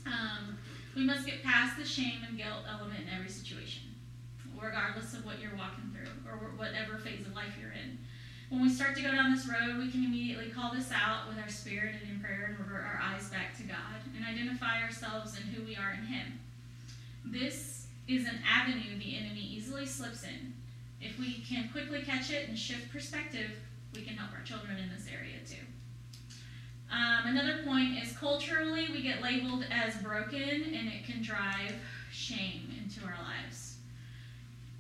Um, 0.06 0.56
we 0.96 1.04
must 1.04 1.26
get 1.26 1.44
past 1.44 1.80
the 1.80 1.86
shame 1.86 2.22
and 2.28 2.38
guilt 2.38 2.62
element 2.70 3.00
in 3.08 3.18
every 3.18 3.30
situation, 3.30 3.90
regardless 4.62 5.16
of 5.16 5.26
what 5.26 5.40
you're 5.42 5.56
walking 5.58 5.90
through 5.90 6.14
or 6.30 6.52
whatever 6.58 7.00
phase 7.00 7.26
of 7.26 7.34
life 7.34 7.58
you're 7.60 7.72
in. 7.72 7.98
When 8.50 8.62
we 8.62 8.70
start 8.70 8.96
to 8.98 9.02
go 9.02 9.10
down 9.10 9.34
this 9.34 9.50
road, 9.50 9.80
we 9.80 9.90
can 9.90 10.06
immediately 10.06 10.52
call 10.52 10.76
this 10.76 10.92
out 10.92 11.28
with 11.28 11.40
our 11.40 11.50
spirit 11.50 11.96
and 12.04 12.12
in 12.12 12.20
prayer 12.20 12.46
and 12.50 12.60
revert 12.60 12.86
our 12.86 13.02
eyes 13.02 13.30
back 13.32 13.58
to 13.58 13.64
God 13.64 14.06
and 14.16 14.24
identify 14.24 14.84
ourselves 14.84 15.36
and 15.36 15.46
who 15.46 15.66
we 15.66 15.76
are 15.76 15.98
in 15.98 16.06
Him. 16.06 16.40
This 17.26 17.88
is 18.08 18.28
an 18.28 18.42
avenue 18.48 19.00
the 19.00 19.18
enemy 19.18 19.42
easily 19.42 19.88
slips 19.88 20.22
in. 20.24 20.54
If 21.02 21.18
we 21.18 21.42
can 21.50 21.70
quickly 21.70 22.04
catch 22.04 22.30
it 22.30 22.48
and 22.48 22.58
shift 22.58 22.92
perspective, 22.92 23.52
we 23.94 24.02
can 24.02 24.16
help 24.16 24.32
our 24.34 24.44
children 24.44 24.78
in 24.78 24.90
this 24.90 25.08
area 25.12 25.38
too. 25.48 25.66
Um, 26.92 27.28
another 27.28 27.64
point 27.64 28.02
is 28.02 28.18
culturally, 28.18 28.88
we 28.92 29.04
get 29.04 29.22
labeled 29.22 29.66
as 29.72 29.96
broken 29.98 30.40
and 30.42 30.88
it 30.88 31.06
can 31.06 31.22
drive 31.22 31.76
shame 32.12 32.74
into 32.82 33.06
our 33.06 33.18
lives. 33.22 33.78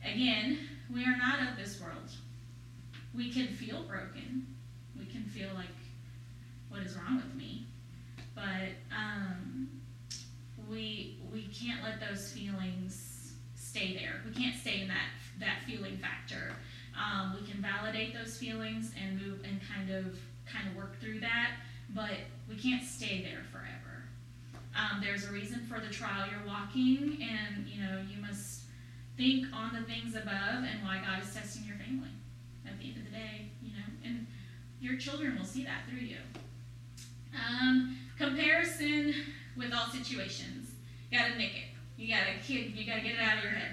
Again, 0.03 0.57
we 0.91 1.03
are 1.03 1.17
not 1.17 1.39
of 1.47 1.57
this 1.57 1.79
world 1.79 2.09
we 3.13 3.31
can 3.31 3.47
feel 3.47 3.83
broken. 3.83 4.45
We 4.97 5.05
can 5.05 5.23
feel 5.23 5.49
like, 5.55 5.67
what 6.69 6.81
is 6.81 6.95
wrong 6.95 7.17
with 7.17 7.35
me? 7.35 7.65
But 8.35 8.69
um, 8.95 9.69
we 10.69 11.19
we 11.31 11.47
can't 11.47 11.83
let 11.83 11.99
those 11.99 12.31
feelings 12.31 13.33
stay 13.55 13.93
there. 13.93 14.21
We 14.25 14.31
can't 14.31 14.55
stay 14.55 14.81
in 14.81 14.87
that 14.87 15.09
that 15.39 15.63
feeling 15.65 15.97
factor. 15.97 16.53
Um, 16.99 17.35
we 17.39 17.49
can 17.49 17.61
validate 17.61 18.13
those 18.13 18.37
feelings 18.37 18.91
and 19.01 19.21
move 19.21 19.39
and 19.45 19.59
kind 19.73 19.89
of 19.89 20.19
kind 20.51 20.67
of 20.67 20.75
work 20.75 20.99
through 20.99 21.21
that, 21.21 21.51
but 21.95 22.11
we 22.49 22.55
can't 22.55 22.83
stay 22.83 23.21
there 23.21 23.43
forever. 23.51 24.03
Um, 24.75 25.01
there's 25.01 25.25
a 25.25 25.31
reason 25.31 25.65
for 25.65 25.79
the 25.79 25.87
trial 25.87 26.27
you're 26.29 26.45
walking, 26.47 27.19
and 27.21 27.67
you 27.67 27.81
know 27.81 28.01
you 28.13 28.21
must 28.21 28.61
think 29.17 29.45
on 29.53 29.73
the 29.73 29.81
things 29.81 30.15
above 30.15 30.63
and 30.63 30.83
why 30.83 31.01
God 31.05 31.23
is 31.23 31.33
testing 31.33 31.65
your 31.65 31.77
family 31.77 32.09
at 32.65 32.79
the 32.79 32.85
end 32.85 32.97
of 32.97 33.05
the 33.05 33.11
day, 33.11 33.49
you 33.61 33.71
know, 33.71 33.85
and 34.05 34.27
your 34.79 34.97
children 34.97 35.37
will 35.37 35.45
see 35.45 35.63
that 35.63 35.81
through 35.89 35.99
you. 35.99 36.17
Um, 37.35 37.97
comparison 38.17 39.13
with 39.57 39.73
all 39.73 39.87
situations. 39.87 40.71
You 41.11 41.19
gotta 41.19 41.37
nick 41.37 41.51
it. 41.55 42.01
You 42.01 42.13
gotta 42.13 42.39
kid. 42.45 42.73
You 42.75 42.85
gotta 42.85 43.01
get 43.01 43.15
it 43.15 43.19
out 43.19 43.37
of 43.37 43.43
your 43.43 43.53
head. 43.53 43.71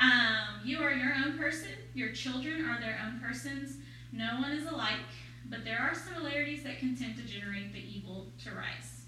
Um, 0.00 0.60
you 0.64 0.78
are 0.78 0.92
your 0.92 1.12
own 1.14 1.38
person. 1.38 1.68
Your 1.94 2.10
children 2.12 2.64
are 2.64 2.80
their 2.80 2.98
own 3.04 3.20
persons. 3.20 3.76
No 4.12 4.40
one 4.40 4.52
is 4.52 4.66
alike, 4.66 5.04
but 5.50 5.64
there 5.64 5.78
are 5.78 5.94
similarities 5.94 6.62
that 6.64 6.78
can 6.78 6.96
tend 6.96 7.16
to 7.16 7.22
generate 7.22 7.72
the 7.72 7.80
evil 7.80 8.26
to 8.44 8.50
rise. 8.50 9.02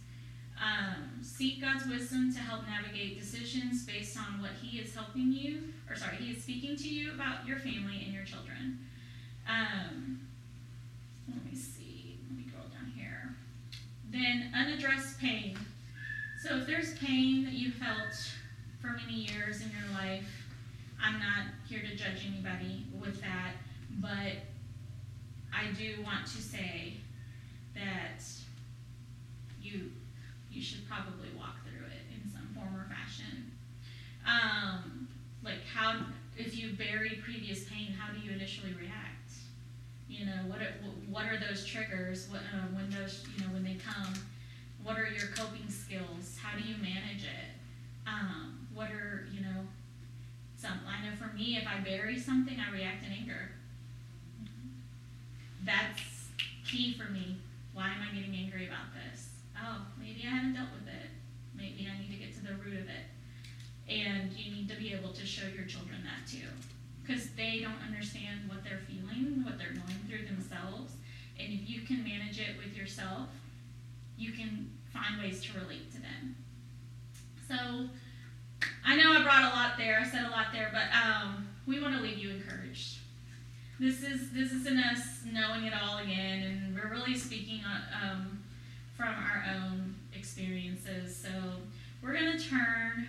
Um, 0.63 1.23
seek 1.23 1.61
God's 1.61 1.87
wisdom 1.87 2.33
to 2.35 2.39
help 2.41 2.63
navigate 2.69 3.19
decisions 3.19 3.85
based 3.85 4.17
on 4.17 4.41
what 4.41 4.53
He 4.61 4.79
is 4.79 4.95
helping 4.95 5.33
you, 5.33 5.63
or 5.89 5.97
sorry, 5.97 6.17
He 6.17 6.33
is 6.33 6.43
speaking 6.43 6.77
to 6.77 6.89
you 6.89 7.13
about 7.13 7.47
your 7.47 7.59
family 7.59 8.03
and 8.05 8.15
your 8.15 8.25
children. 8.25 8.79
Um, 9.49 10.21
let 11.27 11.45
me 11.45 11.59
see. 11.59 12.19
Let 12.29 12.39
me 12.39 12.45
scroll 12.49 12.69
down 12.69 12.93
here. 12.95 13.35
Then 14.11 14.53
unaddressed 14.55 15.19
pain. 15.19 15.59
So 16.43 16.59
if 16.59 16.67
there's 16.67 16.97
pain 16.99 17.45
that 17.45 17.55
you 17.55 17.73
felt 17.73 18.15
for 18.81 18.89
many 18.89 19.15
years 19.15 19.63
in 19.63 19.71
your 19.71 19.99
life, 19.99 20.42
I'm 21.03 21.19
not 21.19 21.47
here 21.69 21.81
to 21.81 21.97
judge 21.97 22.27
anybody 22.27 22.87
with 23.01 23.21
that, 23.23 23.55
but 24.01 24.33
I 25.53 25.73
do 25.77 26.03
want 26.05 26.27
to 26.27 26.41
say 26.41 26.95
that 27.75 28.23
you 29.61 29.91
you 30.51 30.63
should 30.63 30.89
probably 30.89 31.29
walk 31.37 31.57
through 31.65 31.87
it 31.87 32.15
in 32.15 32.31
some 32.31 32.47
form 32.55 32.77
or 32.77 32.87
fashion. 32.89 33.51
Um, 34.27 35.09
like 35.43 35.65
how 35.75 35.97
if 36.37 36.57
you 36.57 36.73
bury 36.73 37.21
previous 37.25 37.65
pain, 37.65 37.93
how 37.93 38.13
do 38.13 38.21
you 38.21 38.33
initially 38.33 38.73
react? 38.75 39.33
You 40.09 40.27
know, 40.27 40.43
what 40.47 40.61
are, 40.61 40.75
what 41.11 41.27
are 41.27 41.39
those 41.39 41.65
triggers 41.65 42.29
what, 42.31 42.41
uh, 42.55 42.67
when 42.75 42.91
those, 42.91 43.25
you 43.35 43.45
know, 43.45 43.53
when 43.53 43.65
they 43.65 43.77
come? 43.77 44.13
What 44.83 44.99
are 44.99 45.09
your 45.09 45.29
coping 45.35 45.69
skills? 45.69 46.39
How 46.43 46.59
do 46.59 46.65
you 46.65 46.77
manage 46.77 47.25
it? 47.25 47.51
Um, 48.07 48.67
what 48.75 48.91
are, 48.91 49.27
you 49.33 49.41
know, 49.41 49.67
some, 50.57 50.81
I 50.87 51.05
know 51.05 51.15
for 51.17 51.32
me, 51.43 51.57
if 51.57 51.67
I 51.67 51.81
bury 51.81 52.19
something, 52.19 52.57
I 52.59 52.73
react 52.73 53.05
in 53.05 53.13
anger. 53.13 53.51
That's 55.65 56.31
key 56.65 56.95
for 56.95 57.11
me. 57.11 57.39
Why 57.75 57.89
am 57.89 58.03
I 58.03 58.15
getting 58.15 58.35
angry 58.35 58.67
about 58.67 58.95
this? 58.95 59.31
Oh, 59.59 59.83
maybe 59.99 60.23
I 60.25 60.31
haven't 60.31 60.55
dealt 60.55 60.71
with 60.73 60.87
it. 60.87 61.11
Maybe 61.57 61.89
I 61.91 61.99
need 62.01 62.11
to 62.11 62.19
get 62.19 62.35
to 62.35 62.43
the 62.43 62.55
root 62.63 62.79
of 62.79 62.87
it. 62.87 63.07
And 63.89 64.33
you 64.33 64.55
need 64.55 64.69
to 64.71 64.77
be 64.77 64.95
able 64.95 65.13
to 65.13 65.27
show 65.27 65.47
your 65.49 65.67
children 65.67 65.99
that 66.05 66.31
too 66.31 66.47
because 67.03 67.31
they 67.31 67.59
don't 67.61 67.83
understand 67.85 68.49
what 68.49 68.63
they're 68.63 68.87
feeling, 68.87 69.43
what 69.45 69.59
they're 69.59 69.75
going 69.75 69.99
through 70.07 70.27
themselves. 70.27 70.93
And 71.39 71.53
if 71.53 71.69
you 71.69 71.83
can 71.83 72.05
manage 72.05 72.39
it 72.39 72.57
with 72.57 72.77
yourself, 72.77 73.29
you 74.17 74.31
can 74.31 74.71
find 74.93 75.21
ways 75.21 75.43
to 75.45 75.59
relate 75.59 75.91
to 75.93 76.01
them. 76.01 76.37
So 77.49 77.89
I 78.85 78.97
know 78.97 79.13
I 79.13 79.23
brought 79.23 79.53
a 79.53 79.55
lot 79.55 79.79
there, 79.79 80.01
I 80.01 80.09
said 80.09 80.27
a 80.27 80.31
lot 80.31 80.47
there, 80.53 80.71
but 80.73 80.85
um, 80.97 81.49
we 81.67 81.81
want 81.81 81.95
to 81.97 82.03
leave 82.03 82.19
you 82.19 82.31
encouraged. 82.31 82.99
This 83.79 84.03
is 84.03 84.31
this 84.33 84.53
isn't 84.53 84.79
us 84.79 85.21
knowing 85.25 85.65
it 85.65 85.73
all 85.75 85.99
again, 85.99 86.43
and 86.43 86.75
we're 86.75 86.91
really 86.91 87.17
speaking 87.17 87.61
uh, 87.65 88.07
um, 88.07 88.43
from 88.97 89.09
our 89.09 89.45
own 89.57 89.95
experiences. 90.15 91.17
So 91.17 91.29
we're 92.03 92.13
to 92.39 92.49
turn. 92.49 93.07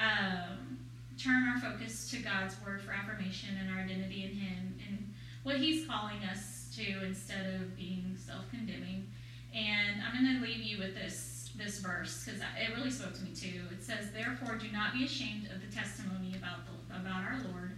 Um, 0.00 0.78
turn 1.18 1.48
our 1.48 1.60
focus 1.60 2.10
to 2.10 2.18
God's 2.18 2.56
word 2.64 2.82
for 2.82 2.92
affirmation 2.92 3.50
and 3.60 3.70
our 3.70 3.84
identity 3.84 4.24
in 4.24 4.36
Him. 4.36 4.78
And 4.88 5.12
what 5.42 5.56
He's 5.56 5.86
calling 5.86 6.18
us 6.30 6.70
to 6.76 7.04
instead 7.04 7.54
of 7.54 7.76
being 7.76 8.16
self-condemning. 8.16 9.06
And 9.54 10.02
I'm 10.02 10.12
to 10.40 10.46
leave 10.46 10.62
you 10.62 10.78
with 10.78 10.94
this 10.94 11.14
this 11.56 11.78
verse 11.78 12.24
because 12.24 12.40
it 12.40 12.74
really 12.76 12.90
spoke 12.90 13.14
to 13.14 13.22
me 13.22 13.34
too. 13.34 13.62
It 13.70 13.82
says, 13.82 14.10
"Therefore, 14.10 14.56
do 14.56 14.70
not 14.72 14.92
be 14.92 15.04
ashamed 15.04 15.50
of 15.50 15.60
the 15.60 15.74
testimony 15.74 16.34
about 16.36 16.66
the, 16.66 16.96
about 16.96 17.24
our 17.24 17.38
Lord, 17.50 17.72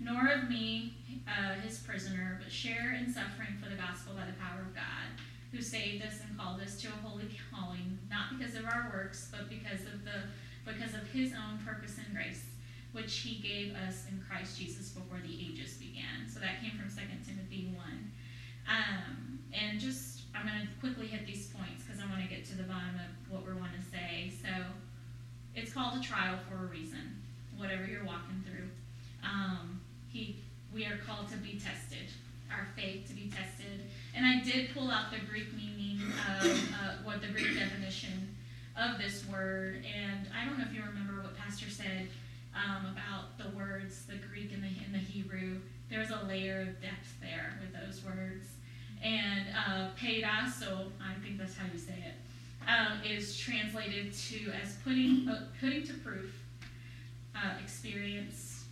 nor 0.00 0.28
of 0.28 0.48
me, 0.48 0.94
uh, 1.26 1.54
His 1.54 1.78
prisoner, 1.78 2.38
but 2.42 2.52
share 2.52 2.94
in 2.94 3.12
suffering 3.12 3.58
for 3.62 3.68
the 3.68 3.76
gospel 3.76 4.14
by 4.14 4.26
the 4.26 4.32
power 4.34 4.60
of 4.60 4.74
God." 4.74 5.20
Who 5.52 5.62
saved 5.62 6.04
us 6.04 6.20
and 6.20 6.36
called 6.36 6.60
us 6.60 6.78
to 6.82 6.88
a 6.88 6.90
holy 6.90 7.30
calling, 7.50 7.98
not 8.10 8.36
because 8.36 8.56
of 8.56 8.66
our 8.66 8.90
works, 8.92 9.28
but 9.30 9.48
because 9.48 9.82
of 9.86 10.04
the 10.04 10.28
because 10.66 10.94
of 10.94 11.06
his 11.08 11.32
own 11.32 11.58
purpose 11.64 11.96
and 11.96 12.14
grace, 12.14 12.44
which 12.92 13.18
he 13.18 13.40
gave 13.40 13.74
us 13.74 14.04
in 14.10 14.20
Christ 14.28 14.58
Jesus 14.58 14.90
before 14.90 15.18
the 15.24 15.32
ages 15.32 15.74
began. 15.74 16.28
So 16.28 16.40
that 16.40 16.60
came 16.60 16.72
from 16.72 16.90
2 16.90 17.00
Timothy 17.24 17.72
1. 17.74 18.12
Um, 18.68 19.38
and 19.52 19.78
just, 19.78 20.15
I'm 20.36 20.46
going 20.46 20.60
to 20.60 20.68
quickly 20.80 21.06
hit 21.06 21.26
these 21.26 21.48
points 21.48 21.84
because 21.84 22.00
I 22.00 22.06
want 22.10 22.22
to 22.22 22.28
get 22.28 22.44
to 22.46 22.56
the 22.56 22.64
bottom 22.64 23.00
of 23.00 23.32
what 23.32 23.46
we 23.46 23.58
want 23.58 23.72
to 23.72 23.82
say. 23.90 24.32
So 24.42 24.48
it's 25.54 25.72
called 25.72 25.98
a 25.98 26.02
trial 26.02 26.38
for 26.48 26.64
a 26.64 26.68
reason, 26.68 27.22
whatever 27.56 27.84
you're 27.84 28.04
walking 28.04 28.44
through. 28.44 28.68
Um, 29.24 29.80
he, 30.08 30.36
we 30.72 30.84
are 30.84 30.98
called 31.06 31.28
to 31.28 31.36
be 31.38 31.58
tested, 31.58 32.12
our 32.52 32.68
faith 32.76 33.08
to 33.08 33.14
be 33.14 33.30
tested. 33.30 33.88
And 34.14 34.26
I 34.26 34.44
did 34.44 34.74
pull 34.74 34.90
out 34.90 35.10
the 35.10 35.24
Greek 35.26 35.52
meaning 35.54 36.00
of 36.38 36.44
uh, 36.44 36.94
what 37.02 37.22
the 37.22 37.28
Greek 37.28 37.56
definition 37.56 38.36
of 38.76 38.98
this 38.98 39.24
word. 39.26 39.84
And 39.88 40.28
I 40.36 40.44
don't 40.44 40.58
know 40.58 40.64
if 40.68 40.74
you 40.74 40.82
remember 40.82 41.22
what 41.22 41.36
Pastor 41.36 41.70
said 41.70 42.08
um, 42.54 42.92
about 42.92 43.38
the 43.38 43.56
words, 43.56 44.04
the 44.04 44.16
Greek 44.16 44.52
and 44.52 44.62
the, 44.62 44.70
and 44.84 44.94
the 44.94 44.98
Hebrew. 44.98 45.60
There's 45.88 46.10
a 46.10 46.24
layer 46.26 46.60
of 46.60 46.80
depth 46.82 47.14
there 47.20 47.58
with 47.60 47.72
those 47.72 48.04
words. 48.04 48.55
And 49.02 49.46
uh, 49.54 49.88
so 50.50 50.86
I 51.00 51.14
think 51.22 51.38
that's 51.38 51.56
how 51.56 51.66
you 51.72 51.78
say 51.78 51.94
it, 51.94 52.14
um, 52.68 52.98
is 53.04 53.36
translated 53.36 54.12
to 54.12 54.50
as 54.62 54.76
putting 54.84 55.28
uh, 55.28 55.46
putting 55.60 55.86
to 55.86 55.94
proof, 55.94 56.32
uh, 57.34 57.54
experience, 57.62 58.64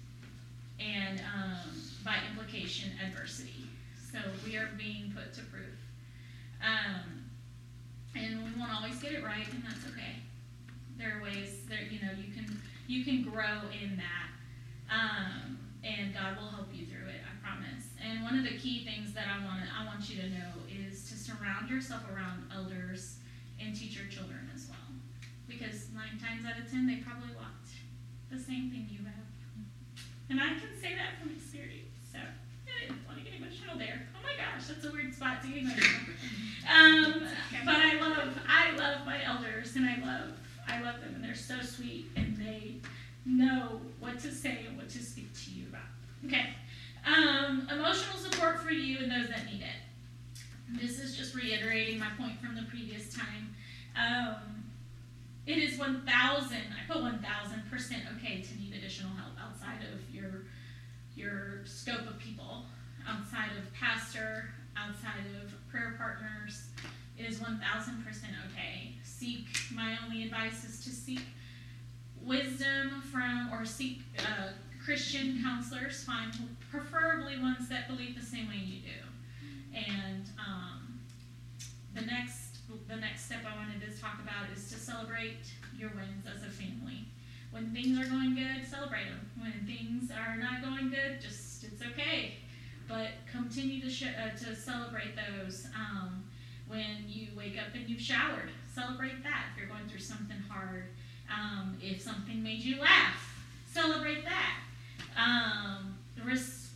and 0.81 1.21
um, 1.21 1.71
by 2.04 2.16
implication, 2.31 2.90
adversity. 3.07 3.66
So 4.12 4.19
we 4.47 4.57
are 4.57 4.71
being 4.78 5.12
put 5.14 5.33
to 5.35 5.43
proof. 5.45 5.75
Um, 6.62 7.25
and 8.16 8.45
we 8.45 8.59
won't 8.59 8.73
always 8.73 8.99
get 9.00 9.12
it 9.12 9.25
right, 9.25 9.47
and 9.52 9.62
that's 9.64 9.87
okay. 9.93 10.16
There 10.97 11.19
are 11.19 11.23
ways 11.23 11.62
that 11.69 11.90
you 11.90 12.00
know 12.00 12.12
you 12.16 12.33
can 12.33 12.61
you 12.87 13.04
can 13.04 13.23
grow 13.23 13.61
in 13.83 13.97
that, 13.97 14.95
um, 14.95 15.59
and 15.83 16.14
God 16.14 16.37
will 16.37 16.49
help 16.49 16.69
you 16.73 16.87
through. 16.87 17.03
And 18.04 18.23
one 18.23 18.37
of 18.37 18.44
the 18.44 18.56
key 18.58 18.84
things 18.84 19.14
that 19.14 19.25
I 19.26 19.42
want 19.44 19.62
I 19.73 19.87
want 19.87 20.08
you 20.11 20.20
to 20.20 20.28
know 20.28 20.52
is 20.68 21.08
to 21.08 21.16
surround 21.16 21.70
yourself 21.70 22.02
around 22.14 22.44
elders 22.54 23.16
and 23.58 23.75
teach 23.75 23.96
your 23.96 24.06
children 24.06 24.50
as 24.54 24.68
well, 24.68 24.92
because 25.49 25.88
nine 25.94 26.20
times 26.20 26.44
out 26.44 26.61
of 26.61 26.70
ten 26.70 26.87
they 26.87 26.96
probably 26.96 27.34
walked 27.34 27.73
the 28.30 28.38
same 28.38 28.70
thing 28.70 28.87
you 28.90 28.99
have, 29.04 29.28
and 30.28 30.40
I 30.40 30.58
can 30.61 30.76
say 30.80 30.94
that 30.94 31.16
from 31.20 31.30
experience. 31.32 31.96
So 32.12 32.18
I 32.20 32.87
didn't 32.87 33.06
want 33.06 33.18
to 33.18 33.25
get 33.25 33.40
emotional 33.40 33.78
there. 33.78 34.06
Oh 34.12 34.23
my 34.23 34.37
gosh, 34.37 34.68
that's 34.68 34.84
a 34.84 34.92
weird 34.92 35.14
spot 35.14 35.40
to 35.42 35.49
get 35.49 35.64
emotional. 35.64 36.12
Um, 36.68 37.28
but 37.64 37.76
I 37.76 38.00
love, 38.00 38.37
I 38.49 38.76
love 38.76 39.06
my 39.06 39.23
elders, 39.25 39.76
and 39.76 39.87
I 39.87 39.96
love, 40.04 40.30
I 40.68 40.80
love 40.82 41.00
them, 41.00 41.14
and 41.14 41.23
they're 41.25 41.34
so 41.34 41.61
sweet, 41.61 42.06
and 42.16 42.37
they 42.37 42.76
know 43.25 43.80
what 44.00 44.18
to 44.20 44.32
say 44.32 44.64
and 44.68 44.76
what 44.76 44.88
to 44.90 45.02
speak 45.02 45.32
to 45.44 45.50
you 45.50 45.66
about. 45.68 45.88
Okay. 46.26 46.54
Um, 47.06 47.68
emotional 47.70 48.16
support 48.16 48.61
for 48.61 48.73
you 48.73 48.99
and 48.99 49.11
those 49.11 49.28
that 49.28 49.44
need 49.46 49.62
it. 49.62 50.80
This 50.80 50.99
is 50.99 51.16
just 51.16 51.34
reiterating 51.34 51.99
my 51.99 52.08
point 52.18 52.40
from 52.40 52.54
the 52.54 52.62
previous 52.62 53.14
time. 53.14 53.54
Um, 53.97 54.64
it 55.47 55.58
is 55.58 55.78
1,000, 55.78 56.56
I 56.56 56.93
put 56.93 57.02
1,000% 57.02 57.21
okay 58.17 58.40
to 58.40 58.58
need 58.58 58.75
additional 58.75 59.10
help 59.14 59.34
outside 59.38 59.80
of 59.93 60.14
your, 60.14 60.47
your 61.14 61.67
scope 61.67 62.08
of 62.08 62.19
people, 62.19 62.64
outside 63.06 63.50
of 63.58 63.73
pastor, 63.75 64.49
outside 64.76 65.26
of 65.43 65.52
prayer 65.71 65.95
partners 65.99 66.69
is 67.19 67.38
1000% 67.38 67.45
okay. 68.50 68.95
Seek, 69.02 69.47
my 69.73 69.97
only 70.04 70.25
advice 70.25 70.64
is 70.64 70.82
to 70.84 70.90
seek 70.90 71.21
wisdom 72.23 73.02
from 73.12 73.50
or 73.52 73.64
seek 73.64 74.00
uh, 74.19 74.49
Christian 74.82 75.40
counselors, 75.43 76.02
find 76.04 76.32
preferably 76.78 77.41
ones 77.41 77.69
that 77.69 77.89
believe 77.89 78.19
the 78.19 78.25
same 78.25 78.49
way 78.49 78.56
you 78.56 78.80
do. 78.80 79.76
And 79.76 80.28
um, 80.39 81.00
the 81.95 82.02
next 82.02 82.41
the 82.89 82.97
next 82.97 83.26
step 83.26 83.41
I 83.47 83.56
wanted 83.56 83.80
to 83.80 84.00
talk 84.00 84.19
about 84.23 84.50
is 84.54 84.71
to 84.71 84.78
celebrate 84.78 85.52
your 85.76 85.91
wins 85.91 86.26
as 86.26 86.43
a 86.43 86.50
family. 86.50 87.06
When 87.50 87.73
things 87.73 87.99
are 87.99 88.08
going 88.08 88.34
good, 88.34 88.67
celebrate 88.69 89.04
them. 89.04 89.30
When 89.39 89.67
things 89.67 90.10
are 90.10 90.37
not 90.37 90.63
going 90.63 90.91
good, 90.91 91.21
just 91.21 91.65
it's 91.65 91.82
okay 91.82 92.34
but 92.89 93.08
continue 93.30 93.80
to 93.80 93.91
sh- 93.91 94.04
uh, 94.04 94.37
to 94.45 94.54
celebrate 94.54 95.15
those. 95.17 95.67
Um, 95.75 96.25
when 96.67 97.04
you 97.06 97.28
wake 97.37 97.58
up 97.58 97.75
and 97.75 97.89
you've 97.89 98.00
showered, 98.00 98.50
celebrate 98.75 99.23
that. 99.23 99.47
If 99.52 99.60
you're 99.60 99.69
going 99.69 99.87
through 99.89 100.00
something 100.00 100.39
hard, 100.49 100.87
um, 101.30 101.76
if 101.82 102.00
something 102.00 102.43
made 102.43 102.60
you 102.60 102.80
laugh, 102.80 103.45
celebrate 103.67 104.25
that. 104.25 104.60
Um, 105.17 105.99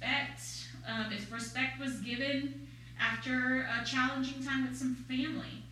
respect. 0.00 0.42
Um, 0.86 1.12
if 1.12 1.30
respect 1.32 1.78
was 1.78 2.00
given 2.00 2.66
after 3.00 3.68
a 3.80 3.84
challenging 3.84 4.42
time 4.44 4.66
with 4.66 4.76
some 4.76 4.94
family, 4.94 5.64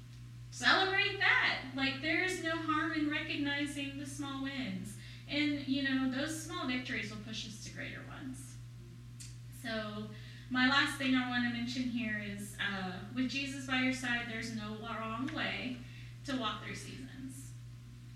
celebrate 0.51 1.19
that. 1.19 1.59
Like 1.77 2.03
there 2.03 2.25
is 2.25 2.43
no 2.43 2.57
harm 2.57 2.93
in 2.93 3.11
recognizing 3.11 3.99
the 3.99 4.07
small 4.07 4.43
wins, 4.43 4.95
and 5.29 5.67
you 5.67 5.83
know 5.83 6.11
those 6.11 6.43
small 6.43 6.67
victories 6.67 7.11
will 7.11 7.23
push 7.27 7.47
us 7.47 7.65
to 7.65 7.75
greater 7.75 8.01
ones. 8.09 8.55
So 9.63 10.05
my 10.51 10.69
last 10.69 10.99
thing 10.99 11.15
I 11.15 11.29
want 11.29 11.45
to 11.45 11.59
mention 11.59 11.85
here 11.85 12.23
is 12.25 12.57
uh, 12.61 12.93
with 13.15 13.29
Jesus 13.29 13.67
by 13.67 13.81
your 13.81 13.93
side, 13.93 14.27
there's 14.31 14.55
no 14.55 14.77
wrong 15.01 15.29
way 15.35 15.79
to 16.27 16.37
walk 16.37 16.65
through 16.65 16.77
seasons. 16.77 17.51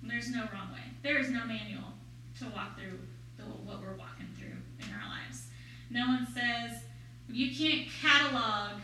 There's 0.03 0.31
no 0.31 0.41
wrong 0.53 0.73
way. 0.73 0.81
There 1.03 1.19
is 1.19 1.31
no 1.31 1.45
manual 1.45 1.93
to 2.39 2.45
walk 2.55 2.79
through 2.79 2.99
the, 3.37 3.43
what 3.43 3.81
we're 3.81 3.97
walking 3.97 4.29
through 4.39 4.57
in 4.79 4.95
our 4.95 5.09
lives. 5.09 5.47
No 5.91 6.07
one 6.07 6.27
says, 6.33 6.83
you 7.29 7.55
can't 7.55 7.89
catalog. 8.01 8.81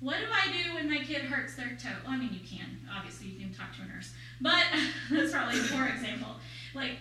What 0.00 0.16
do 0.18 0.26
I 0.32 0.52
do 0.52 0.74
when 0.74 0.90
my 0.90 0.98
kid 0.98 1.22
hurts 1.22 1.54
their 1.54 1.76
toe? 1.80 1.96
Well, 2.04 2.14
I 2.14 2.16
mean, 2.18 2.30
you 2.32 2.40
can. 2.46 2.80
Obviously, 2.94 3.28
you 3.28 3.38
can 3.38 3.54
talk 3.54 3.74
to 3.76 3.82
a 3.82 3.86
nurse. 3.86 4.12
But 4.40 4.64
that's 5.10 5.32
probably 5.32 5.60
a 5.60 5.64
poor 5.64 5.86
example. 5.86 6.36
Like, 6.74 6.96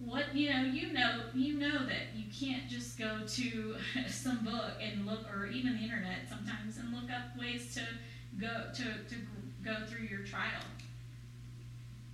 what 0.00 0.34
you 0.34 0.50
know 0.50 0.62
you 0.62 0.92
know 0.92 1.20
you 1.34 1.58
know 1.58 1.84
that 1.86 2.16
you 2.16 2.24
can't 2.32 2.68
just 2.68 2.98
go 2.98 3.20
to 3.26 3.76
some 4.08 4.42
book 4.42 4.72
and 4.80 5.04
look 5.06 5.20
or 5.30 5.46
even 5.46 5.76
the 5.76 5.82
internet 5.82 6.20
sometimes 6.28 6.78
and 6.78 6.90
look 6.92 7.10
up 7.10 7.38
ways 7.38 7.74
to 7.74 7.82
go 8.40 8.70
to, 8.72 8.82
to 8.82 9.16
go 9.62 9.76
through 9.86 10.06
your 10.06 10.20
trial 10.20 10.62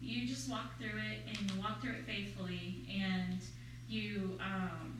you 0.00 0.26
just 0.26 0.50
walk 0.50 0.76
through 0.78 0.98
it 0.98 1.20
and 1.28 1.50
you 1.50 1.60
walk 1.60 1.80
through 1.80 1.92
it 1.92 2.04
faithfully 2.06 2.84
and 2.92 3.38
you 3.88 4.36
um, 4.40 4.95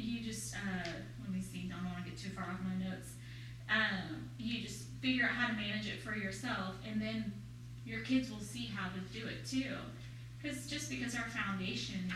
you 0.00 0.20
just 0.20 0.54
uh, 0.54 0.90
let 1.22 1.30
me 1.30 1.40
see 1.40 1.70
I 1.70 1.76
don't 1.76 1.92
want 1.92 2.04
to 2.04 2.10
get 2.10 2.18
too 2.18 2.30
far 2.30 2.44
off 2.44 2.60
my 2.62 2.84
notes 2.84 3.10
um, 3.68 4.28
you 4.38 4.62
just 4.62 4.84
figure 5.00 5.24
out 5.24 5.30
how 5.30 5.48
to 5.48 5.54
manage 5.54 5.86
it 5.86 6.02
for 6.02 6.16
yourself 6.16 6.74
and 6.88 7.00
then 7.00 7.32
your 7.84 8.00
kids 8.00 8.30
will 8.30 8.40
see 8.40 8.66
how 8.66 8.88
to 8.88 9.18
do 9.18 9.26
it 9.26 9.46
too 9.46 9.76
because 10.42 10.66
just 10.66 10.90
because 10.90 11.14
our 11.14 11.28
foundation 11.28 12.08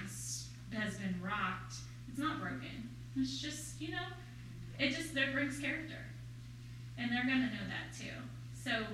has 0.79 0.97
been 0.97 1.15
rocked, 1.23 1.75
it's 2.09 2.19
not 2.19 2.41
broken. 2.41 2.89
It's 3.17 3.39
just, 3.39 3.81
you 3.81 3.91
know, 3.91 4.07
it 4.79 4.91
just 4.91 5.15
that 5.15 5.33
brings 5.33 5.59
character. 5.59 5.99
And 6.99 7.11
they're 7.11 7.23
to 7.23 7.55
know 7.55 7.67
that 7.69 7.97
too. 7.99 8.15
So, 8.55 8.85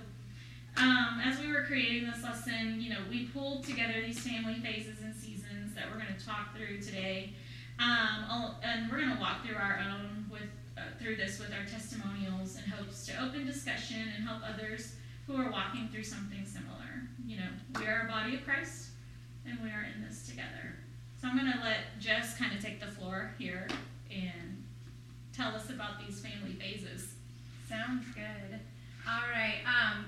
um, 0.76 1.20
as 1.24 1.38
we 1.40 1.52
were 1.52 1.64
creating 1.64 2.10
this 2.10 2.22
lesson, 2.22 2.80
you 2.80 2.90
know, 2.90 3.00
we 3.10 3.26
pulled 3.26 3.64
together 3.64 3.94
these 4.04 4.20
family 4.20 4.54
phases 4.54 5.00
and 5.02 5.14
seasons 5.14 5.74
that 5.74 5.84
we're 5.90 5.98
going 5.98 6.14
to 6.16 6.26
talk 6.26 6.56
through 6.56 6.80
today. 6.80 7.32
Um, 7.80 8.54
and 8.62 8.90
we're 8.90 8.98
going 8.98 9.14
to 9.14 9.20
walk 9.20 9.44
through 9.44 9.56
our 9.56 9.80
own 9.90 10.26
with 10.30 10.42
uh, 10.76 10.82
through 11.00 11.16
this 11.16 11.38
with 11.38 11.52
our 11.52 11.64
testimonials 11.64 12.56
in 12.56 12.70
hopes 12.70 13.06
to 13.06 13.22
open 13.22 13.46
discussion 13.46 14.02
and 14.14 14.24
help 14.26 14.42
others 14.46 14.94
who 15.26 15.36
are 15.36 15.50
walking 15.50 15.88
through 15.88 16.04
something 16.04 16.44
similar. 16.44 17.08
You 17.26 17.36
know, 17.36 17.48
we 17.78 17.86
are 17.86 18.06
a 18.06 18.10
body 18.10 18.36
of 18.36 18.44
Christ 18.44 18.90
and 19.46 19.58
we 19.62 19.68
are 19.70 19.86
in 19.94 20.04
this 20.04 20.26
together. 20.26 20.76
So 21.20 21.28
I'm 21.28 21.38
going 21.38 21.52
to 21.52 21.58
let 21.60 21.98
Jess 21.98 22.36
kind 22.38 22.52
of 22.54 22.62
take 22.62 22.80
the 22.80 22.86
floor 22.86 23.34
here 23.38 23.66
and 24.10 24.64
tell 25.34 25.54
us 25.54 25.70
about 25.70 26.04
these 26.04 26.20
family 26.20 26.52
phases. 26.52 27.14
Sounds 27.68 28.04
good. 28.14 28.60
All 29.06 29.22
right. 29.32 29.60
Um, 29.66 30.06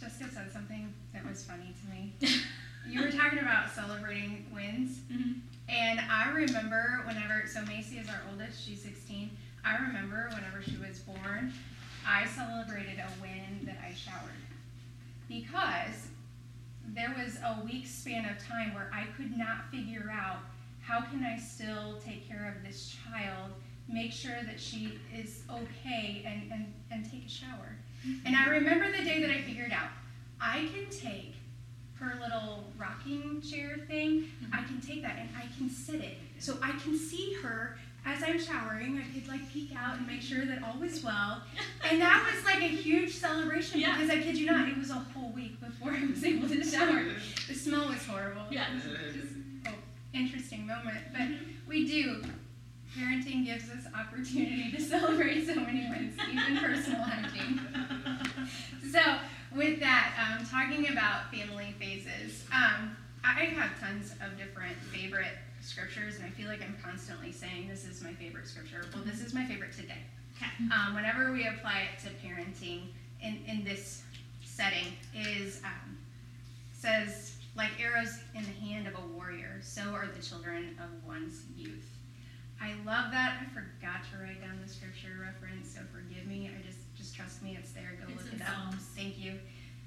Jessica 0.00 0.30
said 0.32 0.52
something 0.52 0.92
that 1.12 1.26
was 1.26 1.44
funny 1.44 1.74
to 1.82 1.90
me. 1.90 2.12
you 2.88 3.02
were 3.02 3.10
talking 3.10 3.40
about 3.40 3.70
celebrating 3.70 4.46
wins, 4.54 4.98
mm-hmm. 5.12 5.40
And 5.68 6.00
I 6.00 6.30
remember 6.30 7.02
whenever. 7.06 7.46
So 7.46 7.62
Macy 7.62 7.98
is 7.98 8.08
our 8.08 8.20
oldest; 8.30 8.64
she's 8.64 8.82
16. 8.82 9.30
I 9.64 9.76
remember 9.76 10.28
whenever 10.32 10.62
she 10.62 10.76
was 10.76 11.00
born, 11.00 11.52
I 12.06 12.26
celebrated 12.26 12.98
a 12.98 13.20
win 13.20 13.64
that 13.64 13.78
I 13.84 13.92
showered 13.92 14.30
because 15.28 16.08
there 16.94 17.14
was 17.16 17.36
a 17.44 17.62
week 17.64 17.86
span 17.86 18.24
of 18.24 18.38
time 18.42 18.74
where 18.74 18.90
I 18.92 19.04
could 19.16 19.36
not 19.36 19.70
figure 19.70 20.10
out 20.12 20.38
how 20.80 21.02
can 21.02 21.22
I 21.22 21.38
still 21.38 22.00
take 22.04 22.26
care 22.26 22.54
of 22.56 22.66
this 22.66 22.96
child, 23.04 23.50
make 23.88 24.10
sure 24.10 24.42
that 24.46 24.58
she 24.58 24.98
is 25.14 25.42
okay, 25.50 26.22
and, 26.26 26.50
and, 26.50 26.72
and 26.90 27.10
take 27.10 27.26
a 27.26 27.28
shower. 27.28 27.76
And 28.24 28.34
I 28.34 28.46
remember 28.46 28.90
the 28.90 29.04
day 29.04 29.20
that 29.20 29.30
I 29.30 29.42
figured 29.42 29.72
out 29.72 29.90
I 30.40 30.68
can 30.72 30.88
take 30.90 31.34
her 32.00 32.18
little 32.20 32.64
rocking 32.78 33.40
chair 33.40 33.78
thing, 33.88 34.22
mm-hmm. 34.22 34.54
I 34.54 34.62
can 34.64 34.80
take 34.80 35.02
that 35.02 35.16
and 35.18 35.28
I 35.36 35.46
can 35.56 35.68
sit 35.68 35.96
it. 35.96 36.18
So 36.38 36.56
I 36.62 36.70
can 36.72 36.96
see 36.96 37.34
her 37.42 37.76
as 38.06 38.22
I'm 38.22 38.40
showering. 38.40 38.98
I 38.98 39.12
could 39.12 39.28
like 39.28 39.52
peek 39.52 39.70
out 39.76 39.98
and 39.98 40.06
make 40.06 40.22
sure 40.22 40.44
that 40.46 40.62
all 40.62 40.78
was 40.78 41.02
well. 41.02 41.42
And 41.90 42.02
that 42.02 42.30
was 42.30 42.44
like 42.44 42.62
a 42.62 42.68
huge 42.68 43.14
celebration 43.14 43.80
Yeah. 43.80 43.96
because 43.96 44.10
I 44.10 44.20
kid 44.20 44.36
you 44.36 44.46
not, 44.46 44.68
it 44.68 44.76
was 44.76 44.90
a 44.90 44.94
whole 44.94 45.30
week 45.32 45.58
before 45.58 45.92
I 45.92 46.04
was 46.04 46.22
able 46.22 46.48
to 46.48 46.62
shower. 46.62 47.02
The 47.48 47.54
smell 47.54 47.88
was 47.88 48.04
horrible. 48.04 48.42
Yeah. 48.50 48.66
Just, 48.74 49.32
oh, 49.66 49.70
interesting 50.12 50.66
moment. 50.66 50.98
But 51.12 51.22
mm-hmm. 51.22 51.68
we 51.68 51.86
do. 51.86 52.22
Parenting 52.96 53.44
gives 53.44 53.70
us 53.70 53.84
opportunity 53.94 54.70
to 54.72 54.80
celebrate 54.94 55.46
so 55.46 55.54
many 55.56 55.88
wins, 55.88 56.14
even 56.30 56.58
personal 56.58 57.02
hygiene. 57.02 57.60
So, 58.90 59.00
with 59.54 59.80
that, 59.80 60.12
um, 60.18 60.46
talking 60.46 60.90
about 60.90 61.32
family 61.32 61.74
phases, 61.78 62.44
um, 62.52 62.96
I 63.24 63.44
have 63.44 63.78
tons 63.80 64.12
of 64.24 64.38
different 64.38 64.76
favorite 64.92 65.36
scriptures, 65.60 66.16
and 66.16 66.24
I 66.24 66.30
feel 66.30 66.48
like 66.48 66.62
I'm 66.62 66.76
constantly 66.82 67.32
saying 67.32 67.68
this 67.68 67.84
is 67.84 68.02
my 68.02 68.12
favorite 68.12 68.46
scripture. 68.46 68.84
Well, 68.94 69.04
this 69.04 69.20
is 69.20 69.34
my 69.34 69.44
favorite 69.44 69.72
today. 69.72 70.02
Okay. 70.36 70.50
Um, 70.72 70.94
whenever 70.94 71.32
we 71.32 71.46
apply 71.46 71.88
it 71.92 72.02
to 72.04 72.10
parenting 72.24 72.88
in, 73.22 73.40
in 73.46 73.64
this 73.64 74.02
setting, 74.44 74.92
is 75.14 75.60
um, 75.64 75.98
says 76.72 77.36
like 77.56 77.70
arrows 77.80 78.20
in 78.34 78.44
the 78.44 78.66
hand 78.66 78.86
of 78.86 78.94
a 78.94 79.06
warrior, 79.14 79.58
so 79.62 79.82
are 79.92 80.06
the 80.06 80.22
children 80.22 80.78
of 80.78 81.06
one's 81.06 81.42
youth. 81.56 81.86
I 82.60 82.70
love 82.86 83.10
that. 83.12 83.40
I 83.40 83.46
forgot 83.52 84.02
to 84.12 84.22
write 84.22 84.40
down 84.40 84.58
the 84.62 84.68
scripture 84.68 85.14
reference, 85.20 85.74
so 85.74 85.80
forgive 85.92 86.26
me. 86.26 86.50
I 86.54 86.66
just 86.66 86.77
just 86.77 86.77
trust 87.18 87.42
me. 87.42 87.56
It's 87.58 87.72
there. 87.72 87.98
Go 88.00 88.12
It's 88.14 88.24
look 88.24 88.34
it 88.34 88.42
up. 88.42 88.74
Thank 88.96 89.18
you. 89.18 89.34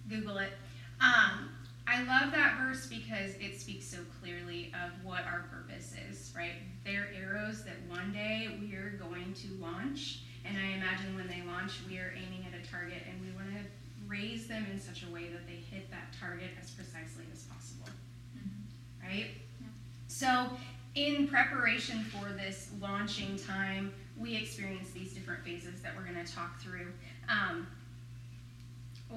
Google 0.10 0.38
it. 0.40 0.52
Um, 1.00 1.50
I 1.88 2.04
love 2.04 2.32
that 2.34 2.58
verse 2.60 2.88
because 2.88 3.34
it 3.40 3.60
speaks 3.60 3.86
so 3.86 3.98
clearly 4.20 4.72
of 4.86 4.92
what 5.06 5.24
our 5.26 5.46
purpose 5.50 5.94
is, 6.10 6.34
right? 6.36 6.54
They're 6.86 7.08
arrows 7.18 7.64
that 7.64 7.76
one 7.88 8.12
day 8.12 8.58
we 8.62 8.76
are 8.76 8.92
going 9.00 9.34
to 9.34 9.48
launch. 9.62 10.20
And 10.46 10.58
I 10.58 10.76
imagine 10.76 11.16
when 11.16 11.28
they 11.28 11.42
launch, 11.48 11.80
we 11.90 11.98
are 12.00 12.14
aiming 12.16 12.46
at 12.52 12.60
a 12.60 12.70
target 12.70 13.04
and 13.10 13.22
we 13.22 13.32
want 13.36 13.48
to 13.56 13.64
raise 14.08 14.48
them 14.48 14.66
in 14.72 14.80
such 14.80 15.04
a 15.04 15.14
way 15.14 15.30
that 15.30 15.48
they 15.48 15.56
hit 15.74 15.90
that 15.92 16.14
target 16.20 16.50
as 16.62 16.72
precisely 16.72 17.24
as 17.32 17.44
possible, 17.44 17.88
Mhm. 18.36 19.04
right? 19.04 19.28
Yeah. 19.62 19.68
So, 20.08 20.58
in 20.96 21.28
preparation 21.30 22.04
for 22.06 22.34
this 22.34 22.70
launching 22.82 23.38
time, 23.38 23.94
we 24.18 24.36
experience 24.36 24.90
these 24.92 25.14
different 25.14 25.44
phases 25.44 25.82
that 25.82 25.96
we're 25.96 26.04
going 26.04 26.24
to 26.24 26.32
talk 26.34 26.60
through. 26.60 26.92
Um, 27.30 27.68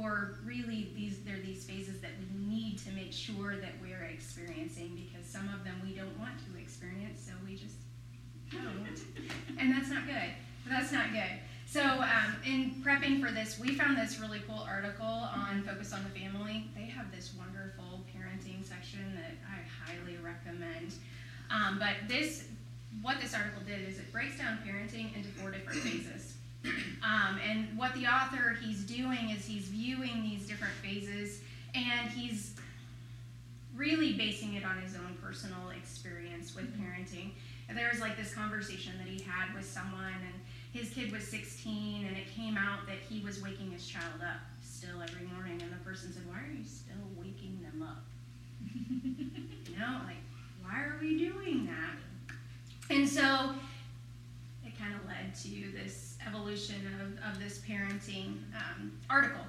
or 0.03 0.39
really 0.45 0.89
these 0.97 1.21
they're 1.25 1.41
these 1.41 1.65
phases 1.65 2.01
that 2.01 2.11
we 2.19 2.47
need 2.47 2.79
to 2.79 2.91
make 2.93 3.13
sure 3.13 3.57
that 3.57 3.73
we're 3.81 4.05
experiencing 4.05 5.01
because 5.07 5.27
some 5.27 5.49
of 5.49 5.65
them 5.65 5.81
we 5.85 5.95
don't 5.95 6.19
want 6.19 6.35
to 6.39 6.61
experience 6.61 7.21
so 7.25 7.33
we 7.47 7.57
just 7.57 7.77
don't. 8.51 9.59
And 9.59 9.73
that's 9.73 9.91
not 9.91 10.07
good. 10.07 10.31
That's 10.69 10.93
not 10.93 11.13
good. 11.13 11.39
So 11.67 11.83
um, 11.83 12.37
in 12.45 12.83
prepping 12.85 13.25
for 13.25 13.33
this 13.33 13.59
we 13.59 13.75
found 13.75 13.97
this 13.97 14.19
really 14.19 14.41
cool 14.47 14.65
article 14.69 15.07
on 15.07 15.63
focus 15.63 15.93
on 15.93 16.05
the 16.05 16.19
family. 16.19 16.69
They 16.75 16.87
have 16.87 17.11
this 17.15 17.33
wonderful 17.39 18.05
parenting 18.15 18.65
section 18.65 19.15
that 19.15 19.33
i 19.49 19.91
highly 19.91 20.19
recommend. 20.19 20.95
Um, 21.51 21.79
but 21.79 22.09
this 22.09 22.45
what 23.03 23.21
this 23.21 23.35
article 23.35 23.63
did 23.67 23.89
is 23.89 23.99
it 23.99 24.11
breaks 24.13 24.39
down 24.39 24.59
parenting 24.67 25.15
into 25.15 25.29
four 25.29 25.51
different 25.51 25.81
phases 25.81 26.35
um, 27.03 27.39
and 27.49 27.77
what 27.77 27.95
the 27.95 28.07
author 28.07 28.57
he's 28.63 28.85
doing 28.85 29.31
is 29.31 29.45
he's 29.45 29.69
viewing 29.69 30.23
these 30.23 30.47
different 30.47 30.75
phases 30.75 31.41
and 31.75 32.11
he's 32.11 32.55
really 33.77 34.13
basing 34.13 34.55
it 34.55 34.65
on 34.65 34.81
his 34.81 34.95
own 34.95 35.17
personal 35.23 35.71
experience 35.71 36.55
with 36.55 36.73
parenting. 36.81 37.31
And 37.69 37.77
there 37.77 37.89
was 37.91 38.01
like 38.01 38.17
this 38.17 38.35
conversation 38.35 38.93
that 38.99 39.09
he 39.09 39.23
had 39.25 39.55
with 39.55 39.65
someone, 39.65 40.13
and 40.15 40.35
his 40.73 40.93
kid 40.93 41.11
was 41.11 41.27
16, 41.27 42.07
and 42.07 42.17
it 42.17 42.27
came 42.35 42.57
out 42.57 42.87
that 42.87 42.99
he 43.09 43.25
was 43.25 43.43
waking 43.43 43.71
his 43.73 43.87
child 43.87 44.21
up 44.23 44.41
still 44.63 45.03
every 45.03 45.27
morning. 45.27 45.61
And 45.63 45.73
the 45.73 45.85
person 45.85 46.13
said, 46.13 46.23
Why 46.29 46.39
are 46.39 46.53
you 46.53 46.65
still 46.65 46.95
waking 47.17 47.61
them 47.63 47.83
up? 47.83 48.05
You 49.75 49.81
know, 49.81 49.99
like, 50.05 50.19
why 50.63 50.79
are 50.83 50.97
we 51.01 51.19
doing 51.19 51.67
that? 51.67 52.37
And 52.95 53.09
so 53.09 53.51
it 54.65 54.79
kind 54.79 54.95
of 54.95 55.05
led 55.05 55.35
to 55.43 55.73
this 55.73 56.14
evolution 56.27 56.87
of, 57.01 57.33
of 57.35 57.39
this 57.43 57.59
parenting 57.69 58.39
um, 58.55 58.93
article. 59.11 59.43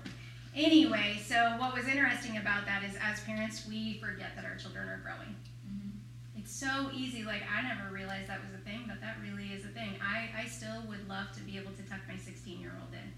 Anyway, 0.55 1.19
so 1.23 1.55
what 1.57 1.73
was 1.73 1.85
interesting 1.87 2.37
about 2.37 2.65
that 2.65 2.83
is 2.83 2.95
as 3.03 3.19
parents, 3.21 3.67
we 3.67 3.99
forget 3.99 4.31
that 4.35 4.45
our 4.45 4.55
children 4.55 4.87
are 4.87 4.99
growing. 5.03 5.35
Mhm. 5.67 5.91
It's 6.37 6.51
so 6.51 6.89
easy. 6.93 7.23
Like, 7.23 7.43
I 7.51 7.61
never 7.61 7.93
realized 7.93 8.29
that 8.29 8.39
was 8.41 8.53
a 8.53 8.63
thing, 8.63 8.83
but 8.87 9.01
that 9.01 9.17
really 9.21 9.51
is 9.51 9.65
a 9.65 9.69
thing. 9.69 9.95
I, 10.01 10.29
I 10.43 10.47
still 10.47 10.81
would 10.87 11.07
love 11.09 11.31
to 11.35 11.41
be 11.41 11.57
able 11.57 11.71
to 11.73 11.83
tuck 11.83 11.99
my 12.07 12.15
16 12.17 12.59
year 12.59 12.71
old 12.79 12.93
in. 12.93 13.11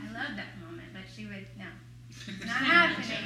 I 0.00 0.06
love 0.12 0.36
that 0.36 0.58
moment, 0.64 0.88
but 0.92 1.02
she 1.14 1.26
would, 1.26 1.46
no. 1.58 1.66
It's 2.08 2.40
not 2.46 2.56
happening. 2.64 3.18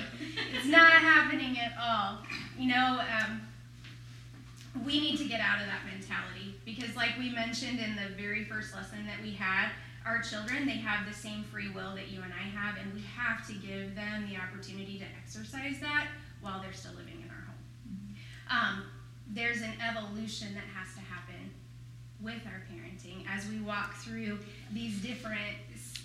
It's 0.55 0.67
not 0.67 0.93
happening 0.93 1.59
at 1.59 1.75
all. 1.79 2.19
You 2.59 2.69
know, 2.69 3.01
um, 3.21 3.43
we 4.85 5.01
need 5.01 5.19
to 5.19 5.25
get 5.25 5.41
out 5.41 5.61
of 5.61 5.67
that 5.67 5.85
mentality 5.85 6.55
because, 6.65 6.95
like 6.95 7.19
we 7.19 7.31
mentioned 7.31 7.81
in 7.81 7.97
the 7.97 8.15
very 8.17 8.45
first 8.45 8.75
lesson 8.75 9.05
that 9.07 9.21
we 9.23 9.33
had, 9.33 9.71
our 10.07 10.23
children, 10.23 10.67
they 10.67 10.79
have 10.79 11.07
the 11.07 11.15
same 11.15 11.45
free 11.45 11.69
will 11.71 11.95
that 11.95 12.09
you 12.09 12.23
and 12.23 12.33
I 12.33 12.49
have, 12.57 12.77
and 12.79 12.95
we 12.95 13.03
have 13.17 13.47
to 13.49 13.53
give 13.55 13.95
them 13.95 14.29
the 14.31 14.37
opportunity 14.37 14.99
to 14.99 15.05
exercise 15.23 15.79
that 15.81 16.07
while 16.41 16.61
they're 16.63 16.73
still 16.73 16.93
living 16.93 17.23
in 17.23 17.29
our 17.29 17.45
home. 17.45 18.17
Um, 18.51 18.85
there's 19.29 19.61
an 19.61 19.75
evolution 19.87 20.55
that 20.55 20.65
has 20.75 20.95
to 20.95 21.01
happen 21.01 21.51
with 22.21 22.47
our 22.47 22.63
parenting 22.73 23.25
as 23.29 23.47
we 23.49 23.61
walk 23.61 23.95
through 23.97 24.39
these 24.73 25.01
different 25.01 25.57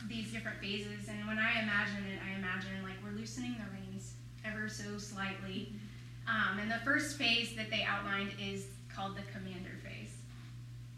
these 0.08 0.32
different 0.32 0.60
phases. 0.60 1.08
And 1.10 1.28
when 1.28 1.39
I 1.39 1.62
imagine 1.62 2.06
it, 2.06 2.19
I 2.23 2.38
imagine 2.38 2.84
like 2.84 2.93
we're 3.04 3.17
loosening 3.17 3.56
the 3.58 3.65
reins 3.73 4.13
ever 4.45 4.69
so 4.69 4.97
slightly. 4.97 5.73
Um, 6.27 6.59
and 6.59 6.71
the 6.71 6.79
first 6.83 7.17
phase 7.17 7.55
that 7.55 7.69
they 7.69 7.83
outlined 7.83 8.31
is 8.41 8.65
called 8.93 9.15
the 9.15 9.21
commander 9.31 9.77
phase. 9.83 10.15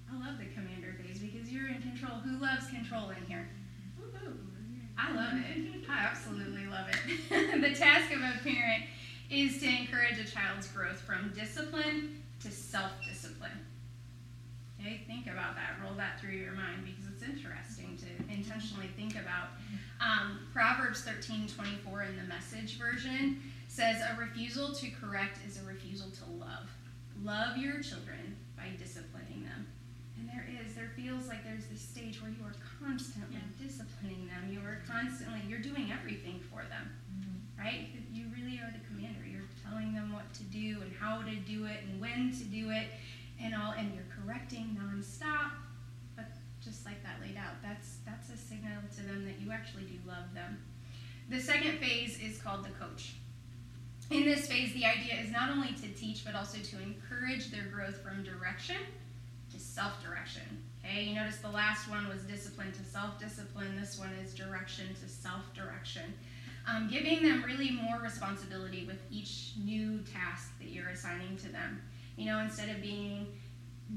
I 0.09 0.15
love 0.15 0.37
the 0.39 0.45
commander 0.45 0.95
phase 1.01 1.19
because 1.19 1.51
you're 1.51 1.67
in 1.67 1.81
control. 1.81 2.19
Who 2.19 2.39
loves 2.39 2.67
control 2.67 3.09
in 3.09 3.25
here? 3.27 3.47
Woohoo. 3.99 4.37
I 4.97 5.13
love 5.13 5.33
it. 5.33 5.83
I 5.89 5.99
absolutely 5.99 6.65
love 6.67 6.87
it. 6.89 7.61
the 7.61 7.75
task 7.75 8.11
of 8.11 8.19
a 8.19 8.39
parent 8.43 8.83
is 9.29 9.59
to 9.59 9.67
encourage 9.67 10.17
a 10.17 10.23
child's 10.23 10.67
growth 10.67 11.01
from 11.01 11.33
discipline 11.35 12.23
to 12.41 12.51
self 12.51 12.91
discipline. 13.07 13.51
Okay, 14.79 15.01
think 15.07 15.27
about 15.27 15.55
that. 15.55 15.75
Roll 15.83 15.95
that 15.95 16.19
through 16.21 16.31
your 16.31 16.53
mind 16.53 16.85
because 16.85 17.11
it's 17.11 17.23
interesting 17.23 17.97
to 17.97 18.33
intentionally 18.33 18.87
think 18.95 19.13
about. 19.15 19.49
Um, 19.99 20.39
Proverbs 20.53 21.01
13 21.01 21.47
24 21.47 22.03
in 22.03 22.15
the 22.15 22.23
message 22.23 22.77
version 22.77 23.41
says, 23.77 24.01
A 24.01 24.19
refusal 24.19 24.73
to 24.73 24.89
correct 24.89 25.37
is 25.47 25.61
a 25.61 25.63
refusal 25.63 26.09
to 26.09 26.25
love. 26.31 26.65
Love 27.23 27.57
your 27.57 27.79
children 27.79 28.35
by 28.57 28.73
disciplining 28.75 29.45
them. 29.45 29.67
And 30.17 30.27
there 30.27 30.49
is, 30.49 30.73
there 30.73 30.89
feels 30.95 31.27
like 31.27 31.43
there's 31.45 31.67
this 31.67 31.79
stage 31.79 32.19
where 32.19 32.31
you 32.31 32.41
are 32.41 32.57
constantly 32.81 33.37
disciplining 33.61 34.25
them. 34.33 34.49
You 34.49 34.65
are 34.65 34.81
constantly, 34.89 35.41
you're 35.47 35.61
doing 35.61 35.93
everything 35.93 36.41
for 36.49 36.65
them, 36.65 36.89
mm-hmm. 37.13 37.61
right? 37.61 37.85
You 38.11 38.25
really 38.33 38.57
are 38.57 38.73
the 38.73 38.81
commander. 38.89 39.21
You're 39.29 39.45
telling 39.61 39.93
them 39.93 40.11
what 40.11 40.33
to 40.33 40.43
do 40.49 40.81
and 40.81 40.91
how 40.99 41.21
to 41.21 41.35
do 41.45 41.65
it 41.65 41.77
and 41.85 42.01
when 42.01 42.33
to 42.33 42.43
do 42.45 42.71
it 42.71 42.89
and 43.39 43.53
all, 43.53 43.77
and 43.77 43.93
you're 43.93 44.09
correcting 44.09 44.73
nonstop. 44.73 45.53
But 46.15 46.33
just 46.65 46.83
like 46.83 47.03
that 47.03 47.21
laid 47.21 47.37
out, 47.37 47.61
that's 47.61 48.01
that's 48.07 48.33
a 48.33 48.37
signal 48.37 48.81
to 48.97 49.01
them 49.05 49.23
that 49.25 49.39
you 49.39 49.51
actually 49.51 49.83
do 49.83 50.01
love 50.07 50.33
them. 50.33 50.57
The 51.29 51.39
second 51.39 51.77
phase 51.77 52.17
is 52.17 52.41
called 52.41 52.65
the 52.65 52.73
coach. 52.81 53.13
In 54.09 54.23
this 54.23 54.47
phase, 54.47 54.73
the 54.73 54.85
idea 54.85 55.15
is 55.21 55.31
not 55.31 55.49
only 55.49 55.73
to 55.73 55.87
teach, 55.89 56.23
but 56.23 56.33
also 56.33 56.59
to 56.59 56.81
encourage 56.81 57.51
their 57.51 57.65
growth 57.65 58.01
from 58.01 58.23
direction 58.23 58.77
to 59.51 59.59
self 59.59 60.01
direction. 60.03 60.43
Okay, 60.83 61.03
you 61.03 61.15
notice 61.15 61.37
the 61.37 61.49
last 61.49 61.89
one 61.89 62.07
was 62.07 62.21
discipline 62.23 62.71
to 62.71 62.83
self 62.83 63.19
discipline, 63.19 63.79
this 63.79 63.99
one 63.99 64.13
is 64.23 64.33
direction 64.33 64.85
to 65.01 65.09
self 65.09 65.53
direction. 65.53 66.13
Um, 66.67 66.89
giving 66.89 67.23
them 67.23 67.43
really 67.43 67.71
more 67.71 67.99
responsibility 67.99 68.85
with 68.85 68.99
each 69.09 69.53
new 69.63 69.99
task 69.99 70.51
that 70.59 70.69
you're 70.69 70.89
assigning 70.89 71.37
to 71.37 71.49
them. 71.49 71.81
You 72.17 72.25
know, 72.25 72.39
instead 72.39 72.69
of 72.69 72.81
being 72.81 73.27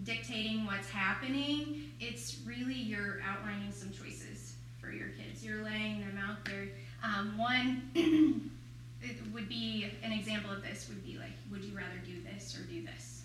dictating 0.05 0.66
what's 0.66 0.88
happening. 0.88 1.92
It's 2.01 2.38
really 2.46 2.75
you're 2.75 3.20
outlining 3.27 3.73
some 3.73 3.90
choices 3.90 4.55
for 4.81 4.90
your 4.90 5.09
kids. 5.09 5.44
You're 5.44 5.62
laying 5.62 6.01
them 6.01 6.18
out 6.18 6.44
there. 6.44 6.68
Um, 7.03 7.37
one 7.37 8.51
it 9.02 9.16
would 9.32 9.48
be 9.48 9.90
an 10.02 10.12
example 10.12 10.50
of 10.50 10.62
this 10.62 10.88
would 10.88 11.04
be 11.04 11.18
like, 11.18 11.32
would 11.50 11.64
you 11.64 11.76
rather 11.76 11.98
do 12.04 12.22
this 12.22 12.56
or 12.58 12.62
do 12.64 12.84
this? 12.84 13.22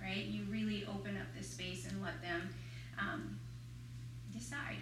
Right? 0.00 0.24
You 0.24 0.44
really 0.50 0.86
open 0.86 1.16
up 1.16 1.26
this 1.36 1.50
space 1.50 1.86
and 1.88 2.02
let 2.02 2.20
them 2.22 2.48
um, 2.98 3.38
decide. 4.32 4.78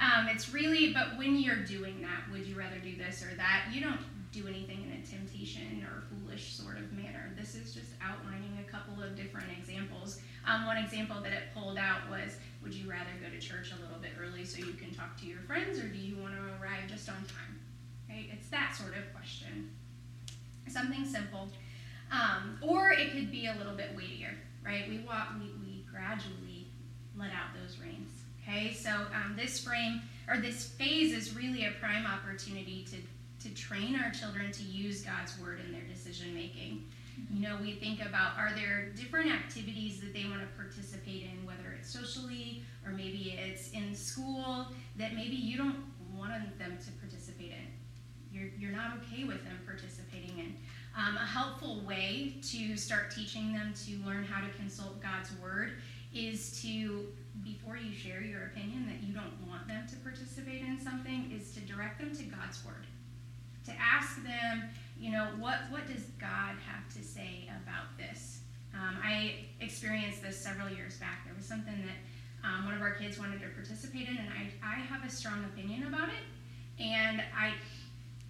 Um, 0.00 0.28
it's 0.28 0.52
really, 0.54 0.92
but 0.92 1.18
when 1.18 1.36
you're 1.36 1.64
doing 1.64 2.00
that, 2.02 2.30
would 2.30 2.46
you 2.46 2.56
rather 2.56 2.78
do 2.78 2.96
this 2.96 3.22
or 3.22 3.34
that? 3.36 3.66
You 3.72 3.80
don't 3.80 4.00
do 4.32 4.46
anything 4.48 4.82
in 4.82 4.92
a 4.92 5.06
temptation 5.06 5.84
or 5.84 6.02
foolish 6.10 6.54
sort 6.54 6.76
of 6.76 6.92
manner. 6.92 7.32
This 7.38 7.54
is 7.54 7.74
just 7.74 7.90
outlining 8.02 8.58
a 8.58 8.70
couple 8.70 9.02
of 9.02 9.16
different 9.16 9.48
examples. 9.56 10.20
Um, 10.46 10.66
one 10.66 10.76
example 10.76 11.20
that 11.22 11.32
it 11.32 11.54
pulled 11.54 11.78
out 11.78 12.08
was 12.10 12.36
Would 12.62 12.74
you 12.74 12.88
rather 12.90 13.10
go 13.22 13.28
to 13.28 13.38
church 13.38 13.72
a 13.76 13.82
little 13.82 13.98
bit 14.00 14.12
early 14.20 14.44
so 14.44 14.58
you 14.58 14.72
can 14.74 14.94
talk 14.94 15.18
to 15.20 15.26
your 15.26 15.40
friends, 15.40 15.78
or 15.78 15.88
do 15.88 15.98
you 15.98 16.16
want 16.16 16.34
to 16.34 16.40
arrive 16.62 16.88
just 16.88 17.08
on 17.08 17.16
time? 17.16 17.58
Right? 18.14 18.28
It's 18.32 18.48
that 18.50 18.76
sort 18.76 18.96
of 18.96 19.12
question. 19.12 19.70
Something 20.68 21.04
simple. 21.04 21.48
Um, 22.12 22.58
or 22.62 22.92
it 22.92 23.12
could 23.12 23.30
be 23.30 23.46
a 23.46 23.54
little 23.58 23.74
bit 23.74 23.94
weightier, 23.96 24.34
right? 24.64 24.88
We 24.88 24.98
walk, 25.00 25.30
we, 25.40 25.50
we 25.66 25.84
gradually 25.90 26.68
let 27.16 27.30
out 27.30 27.58
those 27.60 27.78
reins. 27.78 28.10
Okay, 28.42 28.72
so 28.72 28.90
um, 28.90 29.34
this 29.36 29.58
frame 29.58 30.02
or 30.28 30.38
this 30.38 30.66
phase 30.66 31.12
is 31.12 31.34
really 31.34 31.64
a 31.64 31.72
prime 31.80 32.06
opportunity 32.06 32.86
to 32.90 32.96
to 33.48 33.54
train 33.54 33.94
our 33.96 34.10
children 34.10 34.50
to 34.52 34.62
use 34.62 35.02
God's 35.02 35.38
word 35.38 35.60
in 35.66 35.70
their 35.72 35.82
decision 35.82 36.34
making. 36.34 36.82
You 37.30 37.46
know, 37.46 37.58
we 37.60 37.74
think 37.74 38.00
about 38.00 38.38
are 38.38 38.52
there 38.54 38.90
different 38.96 39.30
activities 39.30 40.00
that 40.00 40.14
they 40.14 40.24
want 40.24 40.40
to 40.40 40.46
participate 40.56 41.24
in, 41.24 41.44
whether 41.44 41.76
it's 41.78 41.92
socially 41.92 42.62
or 42.86 42.92
maybe 42.92 43.38
it's 43.38 43.70
in 43.72 43.94
school 43.94 44.68
that 44.96 45.14
maybe 45.14 45.36
you 45.36 45.58
don't 45.58 45.76
want 46.16 46.32
them 46.58 46.78
to. 46.78 46.90
You're, 48.34 48.50
you're 48.58 48.76
not 48.76 48.98
okay 48.98 49.24
with 49.24 49.44
them 49.44 49.58
participating 49.64 50.38
in. 50.38 50.56
Um, 50.96 51.16
a 51.16 51.26
helpful 51.26 51.80
way 51.86 52.34
to 52.50 52.76
start 52.76 53.10
teaching 53.10 53.52
them 53.52 53.72
to 53.86 53.96
learn 54.06 54.24
how 54.24 54.44
to 54.44 54.52
consult 54.54 55.00
God's 55.02 55.30
word 55.42 55.72
is 56.12 56.60
to, 56.62 57.06
before 57.42 57.76
you 57.76 57.92
share 57.92 58.22
your 58.22 58.46
opinion 58.46 58.86
that 58.86 59.06
you 59.06 59.14
don't 59.14 59.32
want 59.48 59.66
them 59.66 59.86
to 59.88 59.96
participate 59.96 60.62
in 60.62 60.80
something, 60.80 61.32
is 61.34 61.52
to 61.54 61.60
direct 61.60 62.00
them 62.00 62.14
to 62.14 62.22
God's 62.24 62.64
word 62.64 62.86
to 63.64 63.72
ask 63.80 64.22
them, 64.22 64.68
you 64.98 65.10
know, 65.10 65.28
what, 65.38 65.58
what 65.70 65.86
does 65.86 66.04
God 66.20 66.56
have 66.66 66.88
to 66.94 67.02
say 67.02 67.48
about 67.62 67.96
this? 67.98 68.40
Um, 68.74 68.96
I 69.02 69.46
experienced 69.60 70.22
this 70.22 70.38
several 70.38 70.68
years 70.68 70.98
back. 70.98 71.24
There 71.24 71.34
was 71.34 71.46
something 71.46 71.74
that 71.86 72.46
um, 72.46 72.66
one 72.66 72.74
of 72.74 72.82
our 72.82 72.92
kids 72.92 73.18
wanted 73.18 73.40
to 73.40 73.48
participate 73.48 74.08
in, 74.08 74.16
and 74.16 74.28
I, 74.28 74.50
I 74.62 74.74
have 74.74 75.04
a 75.04 75.10
strong 75.10 75.44
opinion 75.44 75.86
about 75.86 76.08
it. 76.08 76.82
And 76.82 77.22
I, 77.36 77.54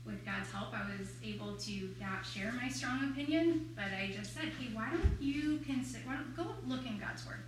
with 0.07 0.25
God's 0.25 0.51
help, 0.51 0.75
I 0.75 0.83
was 0.99 1.09
able 1.25 1.57
to 1.57 1.89
not 2.01 2.25
share 2.27 2.53
my 2.53 2.69
strong 2.69 3.11
opinion, 3.11 3.71
but 3.75 3.87
I 3.87 4.13
just 4.15 4.35
said, 4.35 4.53
hey, 4.59 4.69
why 4.73 4.91
don't 4.91 5.21
you 5.21 5.59
consider, 5.65 6.05
why 6.07 6.17
don't, 6.17 6.37
go 6.37 6.55
look 6.67 6.87
in 6.87 6.99
God's 6.99 7.27
Word. 7.27 7.43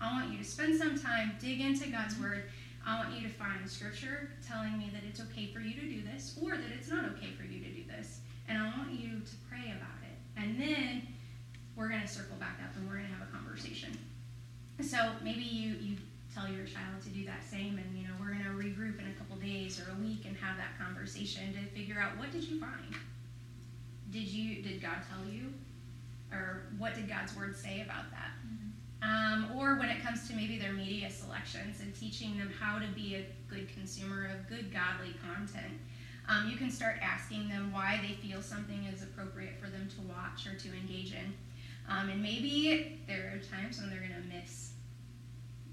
I 0.00 0.12
want 0.12 0.32
you 0.32 0.38
to 0.38 0.44
spend 0.44 0.76
some 0.76 0.98
time, 0.98 1.32
dig 1.40 1.60
into 1.60 1.88
God's 1.88 2.14
mm-hmm. 2.14 2.24
Word, 2.24 2.44
I 2.86 2.98
want 2.98 3.14
you 3.14 3.28
to 3.28 3.32
find 3.34 3.68
scripture 3.68 4.30
telling 4.46 4.78
me 4.78 4.90
that 4.92 5.02
it's 5.06 5.20
okay 5.20 5.46
for 5.52 5.60
you 5.60 5.74
to 5.74 5.86
do 5.86 6.02
this 6.02 6.38
or 6.40 6.52
that 6.56 6.70
it's 6.74 6.88
not 6.88 7.04
okay 7.16 7.28
for 7.36 7.44
you 7.44 7.60
to 7.60 7.68
do 7.68 7.82
this. 7.86 8.20
And 8.48 8.58
I 8.58 8.66
want 8.76 8.90
you 8.90 9.20
to 9.20 9.36
pray 9.48 9.70
about 9.70 10.00
it. 10.02 10.16
And 10.36 10.58
then 10.58 11.06
we're 11.76 11.88
going 11.88 12.00
to 12.00 12.08
circle 12.08 12.36
back 12.40 12.58
up 12.64 12.74
and 12.76 12.88
we're 12.88 12.96
going 12.96 13.06
to 13.06 13.14
have 13.14 13.28
a 13.28 13.30
conversation. 13.30 13.96
So 14.80 15.12
maybe 15.22 15.42
you, 15.42 15.74
you 15.74 15.96
tell 16.34 16.48
your 16.48 16.64
child 16.64 17.02
to 17.02 17.10
do 17.10 17.24
that 17.26 17.44
same 17.44 17.78
and 17.78 17.98
you 17.98 18.08
know 18.08 18.14
we're 18.18 18.32
going 18.32 18.44
to 18.44 18.50
regroup 18.50 18.98
in 18.98 19.06
a 19.06 19.14
couple 19.18 19.29
days 19.40 19.80
or 19.80 19.90
a 19.92 20.00
week 20.00 20.24
and 20.26 20.36
have 20.36 20.56
that 20.56 20.78
conversation 20.78 21.52
to 21.52 21.60
figure 21.70 22.00
out 22.00 22.16
what 22.18 22.30
did 22.30 22.44
you 22.44 22.60
find 22.60 22.94
did 24.10 24.26
you 24.26 24.62
did 24.62 24.80
god 24.82 24.98
tell 25.08 25.32
you 25.32 25.52
or 26.32 26.66
what 26.78 26.94
did 26.94 27.08
god's 27.08 27.36
word 27.36 27.56
say 27.56 27.80
about 27.80 28.10
that 28.10 28.30
um, 29.02 29.50
or 29.56 29.76
when 29.76 29.88
it 29.88 30.02
comes 30.02 30.28
to 30.28 30.34
maybe 30.34 30.58
their 30.58 30.72
media 30.72 31.10
selections 31.10 31.80
and 31.80 31.94
teaching 31.94 32.36
them 32.36 32.52
how 32.60 32.78
to 32.78 32.86
be 32.88 33.16
a 33.16 33.26
good 33.48 33.72
consumer 33.72 34.26
of 34.26 34.48
good 34.48 34.72
godly 34.72 35.14
content. 35.24 35.80
Um, 36.28 36.48
you 36.50 36.56
can 36.56 36.70
start 36.70 36.96
asking 37.00 37.48
them 37.48 37.72
why 37.72 37.98
they 38.02 38.14
feel 38.14 38.42
something 38.42 38.84
is 38.84 39.02
appropriate 39.02 39.54
for 39.58 39.68
them 39.70 39.88
to 39.96 40.00
watch 40.02 40.46
or 40.46 40.54
to 40.58 40.68
engage 40.76 41.12
in. 41.12 41.34
Um, 41.88 42.10
and 42.10 42.22
maybe 42.22 43.00
there 43.08 43.32
are 43.34 43.56
times 43.56 43.80
when 43.80 43.88
they're 43.90 44.00
going 44.00 44.22
to 44.22 44.36
miss 44.36 44.72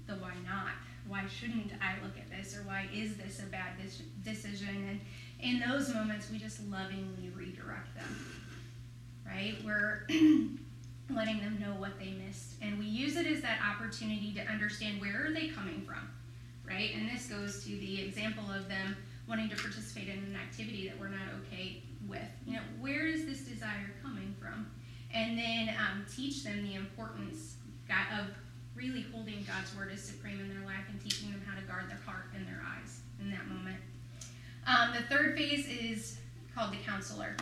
the 0.06 0.14
why 0.14 0.32
not. 0.44 0.72
Why 1.08 1.24
shouldn't 1.26 1.72
I 1.80 2.02
look 2.04 2.16
at 2.18 2.30
this? 2.30 2.56
Or 2.56 2.62
why 2.62 2.88
is 2.94 3.16
this 3.16 3.40
a 3.40 3.46
bad 3.46 3.72
decision? 4.24 4.88
And 4.88 5.00
in 5.40 5.60
those 5.60 5.92
moments, 5.92 6.30
we 6.30 6.38
just 6.38 6.60
lovingly 6.68 7.30
redirect 7.34 7.94
them. 7.94 8.42
Right? 9.26 9.56
We're 9.64 10.06
letting 11.10 11.38
them 11.40 11.58
know 11.60 11.74
what 11.78 11.98
they 11.98 12.12
missed. 12.26 12.54
And 12.60 12.78
we 12.78 12.86
use 12.86 13.16
it 13.16 13.26
as 13.26 13.40
that 13.42 13.58
opportunity 13.62 14.32
to 14.34 14.40
understand 14.42 15.00
where 15.00 15.26
are 15.26 15.32
they 15.32 15.48
coming 15.48 15.82
from, 15.86 16.10
right? 16.66 16.90
And 16.94 17.08
this 17.08 17.26
goes 17.26 17.64
to 17.64 17.70
the 17.70 18.02
example 18.02 18.44
of 18.50 18.68
them 18.68 18.96
wanting 19.28 19.48
to 19.50 19.56
participate 19.56 20.08
in 20.08 20.18
an 20.18 20.36
activity 20.36 20.88
that 20.88 20.98
we're 20.98 21.08
not 21.08 21.28
okay 21.42 21.82
with. 22.08 22.28
You 22.46 22.54
know, 22.54 22.62
where 22.80 23.06
is 23.06 23.26
this 23.26 23.40
desire 23.40 23.94
coming 24.02 24.34
from? 24.40 24.70
And 25.12 25.38
then 25.38 25.74
um, 25.78 26.04
teach 26.14 26.44
them 26.44 26.62
the 26.62 26.74
importance 26.74 27.56
of 28.18 28.26
really 28.78 29.04
holding 29.12 29.44
God's 29.44 29.76
word 29.76 29.90
as 29.92 30.00
supreme 30.00 30.40
in 30.40 30.48
their 30.48 30.64
life 30.64 30.86
and 30.88 31.02
teaching 31.02 31.30
them 31.30 31.42
how 31.46 31.58
to 31.58 31.66
guard 31.66 31.90
their 31.90 32.00
heart 32.06 32.30
and 32.34 32.46
their 32.46 32.62
eyes 32.64 33.00
in 33.20 33.30
that 33.30 33.46
moment. 33.48 33.76
Um, 34.66 34.94
the 34.94 35.02
third 35.14 35.36
phase 35.36 35.66
is 35.66 36.18
called 36.54 36.72
the 36.72 36.78
counselor 36.78 37.34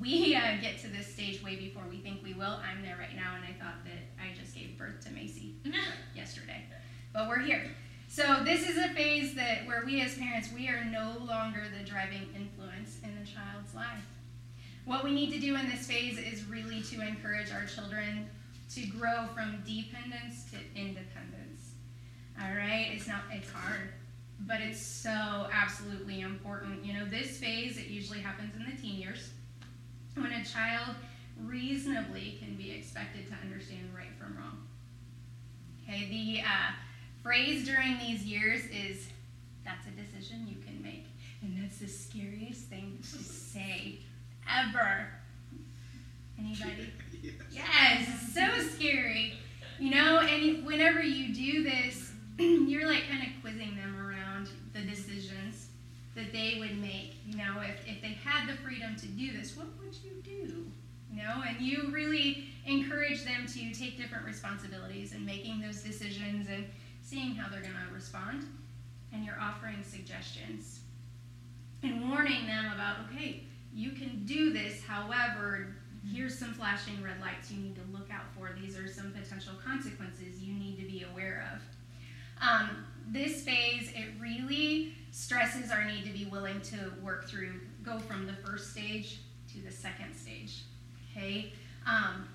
we 0.00 0.34
uh, 0.34 0.56
get 0.60 0.78
to 0.80 0.88
this 0.88 1.06
stage 1.06 1.42
way 1.42 1.56
before 1.56 1.84
we 1.88 1.98
think 1.98 2.22
we 2.22 2.34
will. 2.34 2.58
I'm 2.68 2.82
there 2.82 2.96
right 2.98 3.14
now, 3.14 3.34
and 3.36 3.44
I 3.44 3.52
thought 3.62 3.84
that 3.84 4.22
I 4.22 4.36
just 4.38 4.54
gave 4.54 4.76
birth 4.76 5.00
to 5.06 5.10
Macy 5.10 5.54
yesterday, 6.14 6.64
but 7.12 7.28
we're 7.28 7.40
here. 7.40 7.62
So 8.08 8.42
this 8.44 8.68
is 8.68 8.76
a 8.76 8.88
phase 8.90 9.34
that 9.34 9.66
where 9.66 9.82
we 9.84 10.00
as 10.00 10.16
parents 10.16 10.50
we 10.54 10.68
are 10.68 10.84
no 10.84 11.16
longer 11.24 11.64
the 11.76 11.84
driving 11.84 12.28
influence 12.36 12.98
in 13.02 13.10
the 13.18 13.26
child's 13.26 13.74
life. 13.74 14.04
What 14.84 15.02
we 15.02 15.12
need 15.12 15.32
to 15.32 15.40
do 15.40 15.56
in 15.56 15.68
this 15.68 15.86
phase 15.86 16.18
is 16.18 16.44
really 16.44 16.82
to 16.82 17.00
encourage 17.00 17.50
our 17.50 17.64
children 17.64 18.28
to 18.74 18.86
grow 18.86 19.26
from 19.34 19.62
dependence 19.64 20.44
to 20.50 20.56
independence. 20.78 21.72
All 22.40 22.54
right, 22.54 22.90
it's 22.92 23.06
not 23.06 23.22
it's 23.30 23.50
hard, 23.50 23.90
but 24.40 24.60
it's 24.60 24.80
so 24.80 25.48
absolutely 25.52 26.20
important. 26.20 26.84
You 26.84 26.94
know, 26.94 27.06
this 27.06 27.38
phase 27.38 27.78
it 27.78 27.86
usually 27.86 28.20
happens 28.20 28.54
in 28.54 28.64
the 28.64 28.80
teen 28.80 29.00
years 29.00 29.30
when 30.14 30.32
a 30.32 30.44
child 30.44 30.96
reasonably 31.44 32.38
can 32.40 32.56
be 32.56 32.72
expected 32.72 33.26
to 33.28 33.34
understand 33.42 33.90
right 33.94 34.14
from 34.18 34.36
wrong. 34.36 34.66
Okay, 35.82 36.08
the 36.08 36.42
uh, 36.42 36.72
phrase 37.22 37.64
during 37.64 37.98
these 37.98 38.24
years 38.24 38.62
is 38.66 39.08
that's 39.64 39.86
a 39.86 39.90
decision 39.90 40.46
you 40.48 40.56
can 40.64 40.82
make. 40.82 41.06
And 41.42 41.62
that's 41.62 41.78
the 41.78 41.88
scariest 41.88 42.62
thing 42.62 42.98
to 43.02 43.18
say 43.18 43.98
ever. 44.48 45.08
Anybody? 46.38 46.92
Yes. 47.50 48.06
yes, 48.06 48.32
so 48.32 48.68
scary. 48.74 49.34
You 49.78 49.90
know, 49.90 50.20
and 50.20 50.64
whenever 50.64 51.02
you 51.02 51.34
do 51.34 51.62
this, 51.62 52.12
you're 52.38 52.86
like 52.86 53.08
kind 53.10 53.22
of 53.22 53.28
quizzing 53.42 53.76
them 53.76 53.96
around 53.98 54.48
the 54.72 54.80
decisions 54.80 55.68
that 56.14 56.32
they 56.32 56.56
would 56.58 56.78
make. 56.80 57.16
You 57.26 57.36
know, 57.36 57.60
if, 57.60 57.86
if 57.86 58.02
they 58.02 58.16
had 58.24 58.48
the 58.48 58.56
freedom 58.62 58.96
to 58.96 59.06
do 59.06 59.36
this, 59.36 59.56
what 59.56 59.66
would 59.78 59.94
you 60.02 60.22
do? 60.22 60.66
You 61.12 61.22
know, 61.22 61.42
and 61.46 61.60
you 61.60 61.90
really 61.92 62.48
encourage 62.66 63.24
them 63.24 63.46
to 63.46 63.72
take 63.72 63.96
different 63.96 64.24
responsibilities 64.24 65.12
and 65.12 65.24
making 65.24 65.60
those 65.60 65.82
decisions 65.82 66.48
and 66.48 66.66
seeing 67.02 67.34
how 67.34 67.48
they're 67.48 67.60
going 67.60 67.74
to 67.88 67.94
respond. 67.94 68.44
And 69.12 69.24
you're 69.24 69.40
offering 69.40 69.82
suggestions 69.82 70.80
and 71.82 72.10
warning 72.10 72.46
them 72.46 72.66
about, 72.74 72.96
okay, 73.06 73.44
you 73.72 73.92
can 73.92 74.24
do 74.24 74.52
this, 74.52 74.82
however, 74.82 75.75
here's 76.12 76.38
some 76.38 76.52
flashing 76.54 77.02
red 77.02 77.20
lights 77.20 77.50
you 77.50 77.58
need 77.60 77.74
to 77.76 77.82
look 77.92 78.10
out 78.10 78.24
for. 78.36 78.50
These 78.60 78.76
are 78.78 78.88
some 78.88 79.12
potential 79.12 79.54
consequences 79.64 80.40
you 80.40 80.54
need 80.54 80.78
to 80.78 80.84
be 80.84 81.04
aware 81.12 81.48
of. 81.52 81.62
Um, 82.42 82.84
this 83.08 83.42
phase, 83.42 83.90
it 83.94 84.08
really 84.20 84.94
stresses 85.10 85.70
our 85.70 85.84
need 85.84 86.04
to 86.04 86.10
be 86.10 86.26
willing 86.26 86.60
to 86.62 86.92
work 87.02 87.28
through, 87.28 87.60
go 87.82 87.98
from 87.98 88.26
the 88.26 88.34
first 88.34 88.72
stage 88.72 89.20
to 89.52 89.60
the 89.60 89.70
second 89.70 90.14
stage. 90.14 90.62
Okay? 91.16 91.52
Um, 91.86 92.28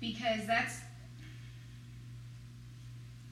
because 0.00 0.46
that's 0.46 0.80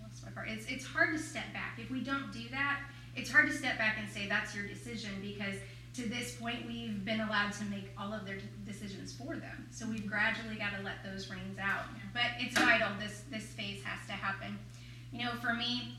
lost 0.02 0.24
my 0.24 0.30
part. 0.32 0.48
It's, 0.48 0.66
it's 0.66 0.84
hard 0.84 1.16
to 1.16 1.22
step 1.22 1.52
back. 1.52 1.78
If 1.78 1.90
we 1.90 2.00
don't 2.00 2.32
do 2.32 2.48
that, 2.50 2.80
it's 3.14 3.30
hard 3.30 3.48
to 3.48 3.56
step 3.56 3.78
back 3.78 3.96
and 3.98 4.08
say 4.08 4.26
that's 4.28 4.54
your 4.54 4.66
decision 4.66 5.10
because 5.22 5.56
to 5.96 6.08
this 6.08 6.34
point, 6.34 6.66
we've 6.66 7.04
been 7.04 7.20
allowed 7.20 7.52
to 7.54 7.64
make 7.64 7.90
all 7.98 8.12
of 8.12 8.26
their 8.26 8.38
decisions 8.66 9.12
for 9.12 9.36
them. 9.36 9.66
So 9.70 9.86
we've 9.86 10.06
gradually 10.06 10.56
got 10.56 10.76
to 10.76 10.82
let 10.84 11.02
those 11.02 11.30
reins 11.30 11.58
out. 11.58 11.84
But 12.12 12.36
it's 12.38 12.56
vital. 12.56 12.88
This 13.00 13.22
this 13.30 13.46
phase 13.46 13.82
has 13.82 14.06
to 14.06 14.12
happen. 14.12 14.58
You 15.12 15.24
know, 15.24 15.32
for 15.40 15.54
me, 15.54 15.96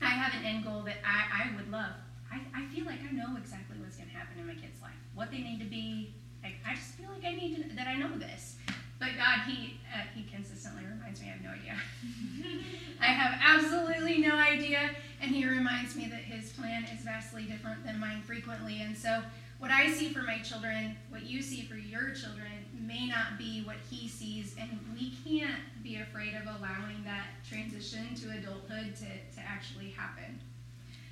I 0.00 0.06
have 0.06 0.32
an 0.34 0.46
end 0.46 0.64
goal 0.64 0.82
that 0.82 0.96
I, 1.04 1.44
I 1.44 1.56
would 1.56 1.70
love. 1.70 1.92
I, 2.32 2.40
I 2.54 2.66
feel 2.74 2.86
like 2.86 3.00
I 3.08 3.12
know 3.12 3.36
exactly 3.36 3.76
what's 3.80 3.96
going 3.96 4.08
to 4.08 4.16
happen 4.16 4.38
in 4.38 4.46
my 4.46 4.54
kid's 4.54 4.80
life, 4.80 4.96
what 5.14 5.30
they 5.30 5.38
need 5.38 5.60
to 5.60 5.66
be. 5.66 6.14
Like, 6.42 6.54
I 6.66 6.74
just 6.74 6.92
feel 6.92 7.08
like 7.12 7.24
I 7.24 7.34
need 7.34 7.56
to, 7.56 7.76
that 7.76 7.88
I 7.88 7.96
know 7.96 8.16
this. 8.16 8.56
But 8.98 9.10
God, 9.16 9.40
He 9.46 9.78
uh, 9.92 10.08
He 10.14 10.24
consistently 10.24 10.84
reminds 10.84 11.20
me 11.20 11.28
I 11.28 11.32
have 11.32 11.42
no 11.42 11.50
idea. 11.50 11.76
I 13.00 13.06
have 13.06 13.40
absolutely 13.44 14.18
no 14.18 14.36
idea, 14.36 14.90
and 15.20 15.30
He 15.30 15.46
reminds 15.46 15.96
me 15.96 16.06
that 16.08 16.20
His 16.20 16.52
plan 16.52 16.84
is 16.84 17.00
vastly 17.00 17.44
different 17.44 17.84
than 17.84 17.98
mine 17.98 18.22
frequently. 18.22 18.80
And 18.82 18.96
so, 18.96 19.22
what 19.58 19.70
I 19.70 19.90
see 19.90 20.10
for 20.10 20.22
my 20.22 20.38
children, 20.38 20.96
what 21.08 21.24
you 21.24 21.42
see 21.42 21.62
for 21.62 21.74
your 21.74 22.10
children, 22.10 22.52
may 22.72 23.06
not 23.06 23.38
be 23.38 23.62
what 23.62 23.76
He 23.90 24.08
sees, 24.08 24.54
and 24.58 24.70
we 24.94 25.12
can't 25.24 25.60
be 25.82 25.96
afraid 25.96 26.34
of 26.34 26.42
allowing 26.42 27.02
that 27.04 27.26
transition 27.48 28.14
to 28.16 28.30
adulthood 28.30 28.94
to, 28.96 29.04
to 29.04 29.40
actually 29.46 29.90
happen. 29.90 30.40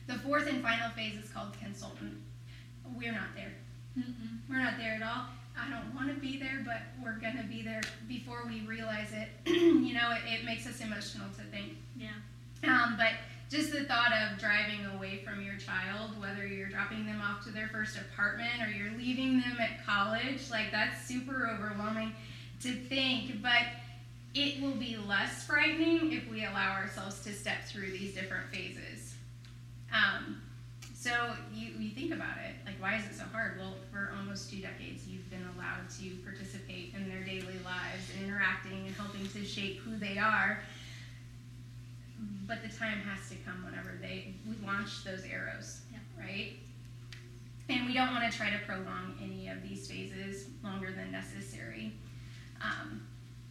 The 0.06 0.14
fourth 0.14 0.46
and 0.48 0.62
final 0.62 0.90
phase 0.90 1.16
is 1.16 1.28
called 1.30 1.58
consultant. 1.58 2.14
We're 2.96 3.12
not 3.12 3.34
there. 3.34 3.52
Mm-mm. 3.98 4.38
We're 4.48 4.62
not 4.62 4.78
there 4.78 4.94
at 4.94 5.02
all. 5.02 5.26
I 5.58 5.70
don't 5.70 5.94
want 5.94 6.14
to 6.14 6.20
be 6.20 6.38
there, 6.38 6.62
but 6.64 6.82
we're 7.02 7.18
going 7.18 7.36
to 7.38 7.44
be 7.44 7.62
there 7.62 7.80
before 8.06 8.44
we 8.46 8.60
realize 8.60 9.08
it. 9.12 9.28
you 9.46 9.94
know, 9.94 10.12
it, 10.12 10.40
it 10.40 10.44
makes 10.44 10.66
us 10.66 10.80
emotional 10.80 11.28
to 11.36 11.42
think. 11.44 11.76
Yeah. 11.96 12.08
Um, 12.64 12.96
but 12.96 13.12
just 13.50 13.72
the 13.72 13.84
thought 13.84 14.12
of 14.12 14.38
driving 14.38 14.84
away 14.96 15.22
from 15.24 15.42
your 15.42 15.56
child, 15.56 16.20
whether 16.20 16.46
you're 16.46 16.68
dropping 16.68 17.06
them 17.06 17.20
off 17.20 17.44
to 17.44 17.50
their 17.50 17.68
first 17.68 17.96
apartment 17.96 18.60
or 18.60 18.68
you're 18.68 18.96
leaving 18.96 19.40
them 19.40 19.56
at 19.60 19.84
college, 19.86 20.50
like 20.50 20.72
that's 20.72 21.06
super 21.06 21.48
overwhelming 21.48 22.12
to 22.62 22.72
think. 22.72 23.40
But 23.42 23.62
it 24.34 24.60
will 24.60 24.74
be 24.74 24.96
less 24.96 25.44
frightening 25.44 26.12
if 26.12 26.28
we 26.28 26.44
allow 26.44 26.72
ourselves 26.72 27.20
to 27.20 27.32
step 27.32 27.64
through 27.66 27.92
these 27.92 28.14
different 28.14 28.48
phases. 28.50 29.14
Um, 29.94 30.42
so 30.94 31.12
you, 31.54 31.68
you 31.78 31.90
think 31.90 32.12
about 32.12 32.36
it, 32.44 32.56
like 32.66 32.74
why 32.80 32.96
is 32.96 33.06
it 33.06 33.14
so 33.14 33.24
hard? 33.32 33.58
Well, 33.58 33.74
for 33.92 34.12
almost 34.18 34.50
two 34.50 34.58
decades, 34.58 35.06
you've 35.06 35.30
been 35.30 35.46
allowed 35.54 35.88
to 36.00 36.16
participate 36.24 36.94
in 36.96 37.08
their 37.08 37.22
daily 37.22 37.58
lives 37.64 38.10
and 38.12 38.26
interacting 38.26 38.86
and 38.86 38.94
helping 38.96 39.26
to 39.28 39.44
shape 39.44 39.78
who 39.78 39.96
they 39.96 40.18
are. 40.18 40.58
But 42.46 42.62
the 42.62 42.68
time 42.68 42.98
has 43.00 43.28
to 43.30 43.36
come 43.36 43.64
whenever 43.64 43.98
they 44.00 44.34
we 44.46 44.56
launch 44.64 45.04
those 45.04 45.24
arrows, 45.24 45.80
Yeah. 45.90 45.98
right? 46.18 46.52
And 47.68 47.86
we 47.86 47.94
don't 47.94 48.12
want 48.12 48.30
to 48.30 48.36
try 48.36 48.50
to 48.50 48.58
prolong 48.64 49.18
any 49.20 49.48
of 49.48 49.62
these 49.62 49.90
phases 49.90 50.46
longer 50.62 50.92
than 50.92 51.10
necessary. 51.10 51.92
Um, 52.60 53.06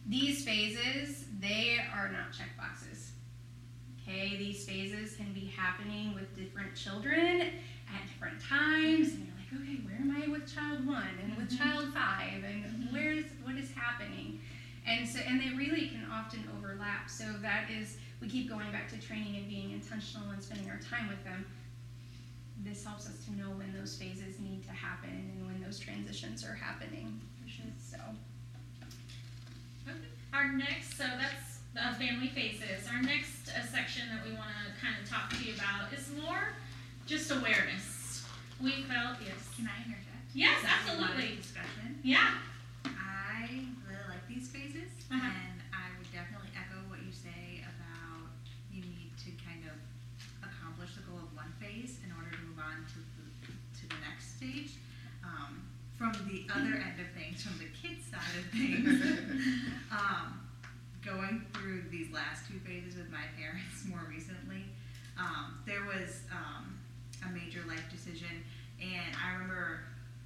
these 0.06 0.44
phases, 0.44 1.26
they 1.40 1.78
are 1.94 2.08
not 2.10 2.32
check 2.32 2.56
boxes. 2.56 3.12
Okay, 4.00 4.36
these 4.36 4.64
phases 4.64 5.16
can 5.16 5.32
be 5.34 5.46
happening 5.46 6.14
with 6.14 6.34
different 6.36 6.74
children 6.74 7.40
at 7.92 8.06
different 8.08 8.40
times, 8.40 9.12
and 9.12 9.26
you're 9.26 9.34
like, 9.36 9.62
okay, 9.62 9.76
where 9.84 9.96
am 9.96 10.16
I 10.16 10.28
with 10.30 10.46
child 10.52 10.86
one 10.86 11.08
and 11.22 11.36
with 11.36 11.50
Mhm. 11.50 11.58
child 11.58 11.92
five, 11.92 12.42
and 12.44 12.64
Mhm. 12.64 12.92
where 12.92 13.12
is 13.12 13.26
what 13.42 13.56
is 13.56 13.72
happening? 13.72 14.40
And 14.86 15.06
so, 15.06 15.18
and 15.18 15.40
they 15.40 15.50
really 15.50 15.88
can 15.88 16.04
often 16.10 16.48
overlap. 16.56 17.10
So 17.10 17.32
that 17.38 17.68
is, 17.70 17.98
we 18.26 18.32
keep 18.32 18.48
going 18.48 18.72
back 18.72 18.88
to 18.90 18.98
training 18.98 19.36
and 19.36 19.48
being 19.48 19.70
intentional 19.70 20.28
and 20.32 20.42
spending 20.42 20.68
our 20.68 20.80
time 20.90 21.06
with 21.08 21.22
them. 21.22 21.46
This 22.64 22.84
helps 22.84 23.06
us 23.06 23.24
to 23.26 23.32
know 23.36 23.50
when 23.54 23.72
those 23.78 23.94
phases 23.94 24.40
need 24.40 24.64
to 24.66 24.72
happen 24.72 25.10
and 25.36 25.46
when 25.46 25.62
those 25.62 25.78
transitions 25.78 26.44
are 26.44 26.54
happening. 26.54 27.20
So, 27.78 27.98
Okay. 29.88 29.98
Our 30.34 30.52
next, 30.54 30.98
so 30.98 31.04
that's 31.04 31.60
uh, 31.78 31.94
family 31.94 32.26
phases. 32.26 32.88
Our 32.92 33.00
next 33.00 33.48
uh, 33.48 33.64
section 33.64 34.02
that 34.12 34.26
we 34.26 34.32
want 34.34 34.50
to 34.58 34.84
kind 34.84 34.96
of 35.00 35.08
talk 35.08 35.30
to 35.30 35.44
you 35.44 35.54
about 35.54 35.92
is 35.92 36.10
more 36.20 36.48
just 37.06 37.30
awareness. 37.30 38.24
We 38.60 38.82
felt 38.90 39.18
yes, 39.22 39.38
Can 39.56 39.70
I 39.70 39.78
interject? 39.86 40.26
yes, 40.34 40.58
This 40.62 40.70
is 40.92 40.98
a 40.98 41.00
lot 41.00 41.10
of 41.10 41.16
absolutely, 41.16 41.36
Discussion. 41.36 41.98
yeah. 42.02 42.30
I 42.86 43.46
really 43.86 44.08
like 44.10 44.26
these 44.28 44.48
phases, 44.48 44.90
Uh-huh. 45.12 45.30
From 55.98 56.12
the 56.28 56.44
other 56.52 56.76
end 56.76 57.00
of 57.00 57.08
things, 57.16 57.42
from 57.42 57.58
the 57.58 57.70
kids 57.72 58.04
side 58.12 58.36
of 58.36 58.44
things, 58.52 59.00
um, 59.92 60.40
going 61.04 61.44
through 61.54 61.84
these 61.90 62.12
last 62.12 62.46
two 62.48 62.58
phases 62.60 62.96
with 62.96 63.10
my 63.10 63.24
parents 63.38 63.84
more 63.88 64.04
recently, 64.08 64.64
um, 65.18 65.58
there 65.64 65.84
was 65.88 66.28
um, 66.32 66.76
a 67.24 67.32
major 67.32 67.64
life 67.66 67.84
decision, 67.90 68.44
and 68.80 69.16
I 69.16 69.32
remember 69.32 69.80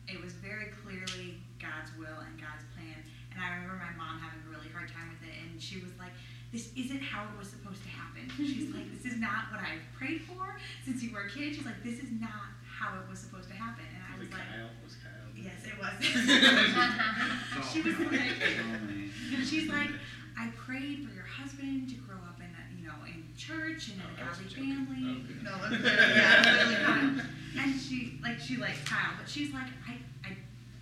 it 0.08 0.18
was 0.18 0.34
very 0.42 0.74
clearly 0.82 1.38
God's 1.62 1.94
will 1.94 2.18
and 2.26 2.34
God's 2.34 2.66
plan. 2.74 2.98
And 3.30 3.38
I 3.38 3.54
remember 3.54 3.78
my 3.78 3.94
mom 3.94 4.18
having 4.18 4.42
a 4.42 4.50
really 4.50 4.66
hard 4.74 4.90
time 4.90 5.06
with 5.14 5.22
it, 5.22 5.38
and 5.38 5.62
she 5.62 5.78
was 5.78 5.94
like, 6.02 6.10
"This 6.50 6.74
isn't 6.74 6.98
how 6.98 7.30
it 7.30 7.38
was 7.38 7.46
supposed 7.46 7.78
to 7.86 7.92
happen." 7.94 8.26
She's 8.34 8.74
like, 8.74 8.90
"This 8.90 9.06
is 9.06 9.22
not 9.22 9.54
what 9.54 9.62
I 9.62 9.78
prayed 9.94 10.26
for 10.26 10.58
since 10.82 10.98
you 10.98 11.14
were 11.14 11.30
a 11.30 11.30
kid." 11.30 11.54
She's 11.54 11.64
like, 11.64 11.78
"This 11.86 12.02
is 12.02 12.10
not 12.10 12.58
how 12.66 12.98
it 12.98 13.06
was 13.06 13.22
supposed 13.22 13.46
to 13.48 13.54
happen." 13.54 13.86
And 13.86 14.02
I 14.02 14.18
Was 14.18 14.26
was 14.26 14.34
like, 14.34 14.50
Kyle? 14.50 14.74
Was 14.82 14.98
Kyle? 14.98 15.19
There? 15.42 15.52
"Yes, 15.52 15.66
it 15.66 15.78
was." 15.78 15.94
She 17.72 17.82
was 17.82 17.98
like, 18.00 18.10
she's 19.44 19.68
like, 19.68 19.90
I 20.38 20.48
prayed 20.56 21.06
for 21.06 21.14
your 21.14 21.24
husband 21.24 21.88
to 21.90 21.94
grow 21.96 22.16
up 22.26 22.38
in, 22.40 22.46
a, 22.50 22.62
you 22.80 22.86
know, 22.86 22.94
in 23.06 23.22
church 23.36 23.88
and 23.94 24.00
in 24.00 24.06
Oh, 24.06 24.10
a 24.18 24.24
I 24.24 24.26
godly 24.26 24.48
family. 24.48 25.22
Okay. 25.22 25.44
No, 25.44 25.54
that's 25.60 25.84
yeah, 25.84 26.62
really 26.62 26.76
Kyle. 26.82 27.26
And 27.62 27.80
she, 27.80 28.18
like, 28.22 28.40
she 28.40 28.56
likes 28.56 28.82
Kyle, 28.84 29.12
but 29.18 29.28
she's 29.28 29.52
like, 29.52 29.68
I, 29.86 29.98
I, 30.26 30.30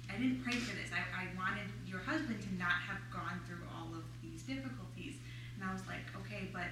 I 0.08 0.16
didn't 0.16 0.42
pray 0.44 0.54
for 0.56 0.74
this. 0.76 0.88
I, 0.94 1.02
I 1.12 1.24
wanted 1.36 1.68
your 1.86 2.00
husband 2.00 2.40
to 2.40 2.50
not 2.56 2.78
have 2.88 3.00
gone 3.12 3.40
through 3.46 3.64
all 3.76 3.92
of 3.92 4.04
these 4.22 4.42
difficulties. 4.44 5.16
And 5.56 5.68
I 5.68 5.72
was 5.72 5.82
like, 5.86 6.04
okay, 6.24 6.48
but 6.52 6.68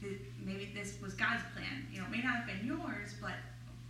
th- 0.00 0.18
maybe 0.42 0.70
this 0.74 0.98
was 1.02 1.14
God's 1.14 1.42
plan. 1.54 1.86
You 1.92 2.00
know, 2.00 2.06
it 2.06 2.10
may 2.10 2.22
not 2.22 2.42
have 2.42 2.46
been 2.46 2.64
yours, 2.66 3.14
but 3.20 3.38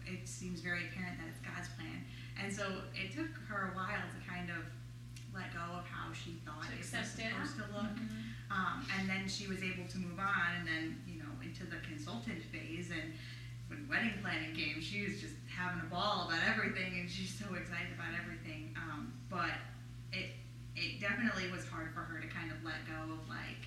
it 0.04 0.26
seems 0.28 0.60
very 0.60 0.88
apparent 0.92 1.16
that 1.22 1.28
it's 1.32 1.40
God's 1.40 1.68
plan. 1.78 2.04
And 2.40 2.52
so 2.52 2.82
it 2.94 3.12
took 3.14 3.30
her 3.48 3.70
a 3.72 3.76
while 3.76 4.04
to 4.10 4.18
kind 4.28 4.50
of 4.50 4.64
let 5.34 5.52
go 5.54 5.78
of 5.78 5.86
how 5.86 6.12
she 6.12 6.38
thought 6.46 6.62
To 6.66 6.72
it 6.74 6.78
was 6.78 6.92
accept 6.94 7.18
it. 7.18 7.30
supposed 7.32 7.56
to 7.58 7.66
look. 7.74 7.94
Mhm. 7.96 8.22
Um, 8.50 8.86
and 8.98 9.08
then 9.08 9.26
she 9.28 9.46
was 9.48 9.62
able 9.62 9.86
to 9.88 9.98
move 9.98 10.18
on, 10.18 10.54
and 10.58 10.66
then 10.66 11.02
you 11.06 11.18
know 11.22 11.30
into 11.42 11.64
the 11.66 11.78
consultant 11.82 12.42
phase. 12.52 12.90
And 12.90 13.14
when 13.68 13.88
wedding 13.88 14.18
planning 14.22 14.54
came, 14.54 14.80
she 14.80 15.02
was 15.02 15.20
just 15.20 15.34
having 15.48 15.80
a 15.80 15.88
ball 15.90 16.28
about 16.28 16.42
everything, 16.44 17.00
and 17.00 17.10
she's 17.10 17.34
so 17.34 17.54
excited 17.54 17.92
about 17.94 18.14
everything. 18.14 18.74
Um, 18.76 19.12
but 19.30 19.54
it 20.12 20.36
it 20.76 21.00
definitely 21.00 21.50
was 21.50 21.66
hard 21.66 21.94
for 21.94 22.00
her 22.02 22.20
to 22.20 22.26
kind 22.28 22.50
of 22.52 22.62
let 22.64 22.84
go 22.86 23.14
of 23.14 23.28
like 23.28 23.66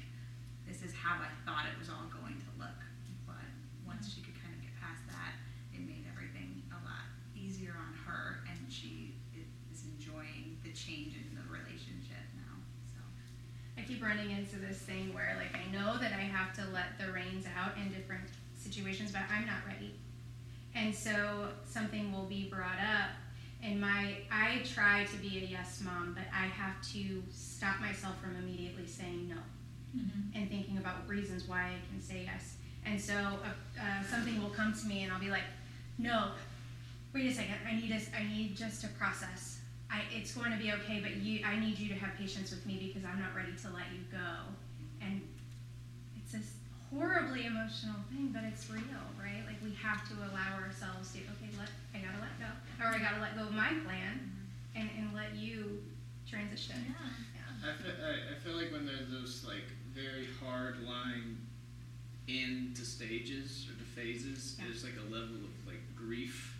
this 0.67 0.83
is 0.83 0.93
how 0.93 1.15
I 1.19 1.31
thought 1.45 1.65
it 1.71 1.77
was 1.79 1.89
all 1.89 2.07
going 2.11 2.39
to 2.39 2.49
look. 2.59 2.79
But 3.25 3.43
once 3.85 4.13
she 4.13 4.21
could 4.21 4.35
kind 4.39 4.53
of 4.55 4.61
get 4.61 4.75
past 4.79 5.03
that, 5.07 5.35
it 5.73 5.79
made 5.81 6.05
everything 6.11 6.63
a 6.71 6.79
lot 6.85 7.07
easier 7.35 7.75
on 7.75 7.91
her, 8.05 8.43
and 8.47 8.71
she 8.71 9.15
i- 9.35 9.47
is 9.73 9.83
enjoying 9.85 10.59
the 10.63 10.71
change 10.71 11.15
in 11.15 11.35
the 11.35 11.43
relationship 11.51 12.23
now. 12.35 12.55
So. 12.91 12.99
I 13.76 13.76
keep 13.87 14.03
running 14.03 14.31
into 14.31 14.57
this 14.57 14.77
thing 14.77 15.13
where 15.13 15.35
like 15.37 15.55
I 15.55 15.71
know 15.71 15.97
that 15.99 16.11
I 16.13 16.21
have 16.21 16.53
to 16.55 16.61
let 16.73 16.97
the 16.99 17.11
reins 17.11 17.45
out 17.57 17.77
in 17.77 17.89
different 17.91 18.23
situations, 18.57 19.11
but 19.11 19.21
I'm 19.31 19.45
not 19.45 19.65
ready. 19.67 19.93
And 20.75 20.93
so 20.93 21.47
something 21.65 22.11
will 22.11 22.25
be 22.25 22.49
brought 22.49 22.79
up 22.79 23.09
and 23.63 23.79
my 23.81 24.17
I 24.31 24.61
try 24.65 25.05
to 25.05 25.17
be 25.17 25.37
a 25.39 25.47
yes 25.47 25.81
mom, 25.83 26.13
but 26.15 26.25
I 26.33 26.45
have 26.47 26.81
to 26.93 27.23
stop 27.31 27.79
myself 27.79 28.19
from 28.21 28.35
immediately 28.35 28.85
saying 28.87 29.29
no 29.29 29.37
Mhm. 29.97 30.35
and 30.35 30.49
thinking 30.49 30.77
about 30.77 31.07
reasons 31.07 31.47
why 31.47 31.69
I 31.69 31.79
can 31.89 32.01
say 32.01 32.25
yes. 32.25 32.57
And 32.85 32.99
so 33.01 33.15
uh, 33.15 33.81
uh, 33.81 34.03
something 34.03 34.41
will 34.41 34.49
come 34.51 34.73
to 34.73 34.85
me, 34.85 35.03
and 35.03 35.11
I'll 35.11 35.19
be 35.19 35.29
like, 35.31 35.45
"No, 35.97 36.31
wait 37.13 37.25
a 37.31 37.33
second. 37.33 37.55
I 37.67 37.73
need 37.75 37.91
us. 37.91 38.07
I 38.15 38.23
need 38.23 38.55
just 38.55 38.81
to 38.81 38.87
process. 38.89 39.61
I, 39.89 40.01
it's 40.11 40.33
going 40.35 40.51
to 40.51 40.57
be 40.57 40.71
okay, 40.73 40.99
but 40.99 41.17
you, 41.17 41.45
I 41.45 41.59
need 41.59 41.79
you 41.79 41.87
to 41.89 41.95
have 41.95 42.17
patience 42.17 42.51
with 42.51 42.65
me 42.65 42.91
because 42.91 43.07
I'm 43.07 43.19
not 43.19 43.35
ready 43.35 43.53
to 43.63 43.67
let 43.69 43.87
you 43.93 44.03
go." 44.11 44.51
And 45.01 45.21
it's 46.17 46.31
this 46.33 46.53
horribly 46.91 47.45
emotional 47.45 47.95
thing, 48.09 48.31
but 48.33 48.43
it's 48.43 48.69
real, 48.69 49.03
right? 49.19 49.43
Like 49.45 49.61
we 49.63 49.71
have 49.81 50.07
to 50.09 50.13
allow 50.31 50.59
ourselves 50.59 51.11
to, 51.13 51.19
okay, 51.19 51.51
let 51.57 51.69
I 51.95 51.99
gotta 51.99 52.19
let 52.19 52.35
go, 52.39 52.49
or 52.83 52.87
I 52.93 52.99
gotta 52.99 53.21
let 53.21 53.35
go 53.37 53.43
of 53.43 53.53
my 53.53 53.69
plan, 53.85 54.19
mm-hmm. 54.19 54.79
and 54.81 54.89
and 54.97 55.15
let 55.15 55.35
you 55.35 55.83
transition. 56.29 56.75
Yeah. 56.87 57.07
Yeah. 57.63 57.71
I 57.71 57.81
feel, 57.81 57.95
I, 58.03 58.35
I 58.35 58.39
feel 58.39 58.55
like 58.55 58.71
when 58.71 58.85
there's 58.85 59.09
those 59.09 59.45
like 59.47 59.71
very 59.93 60.27
hard 60.43 60.83
line 60.83 61.37
into 62.27 62.83
stages 62.83 63.67
or 63.69 63.77
to 63.79 63.83
phases, 63.83 64.55
Yeah. 64.57 64.65
there's 64.65 64.83
like 64.83 64.95
a 64.99 65.13
level 65.13 65.35
of 65.37 65.53
like 65.65 65.81
grief. 65.95 66.56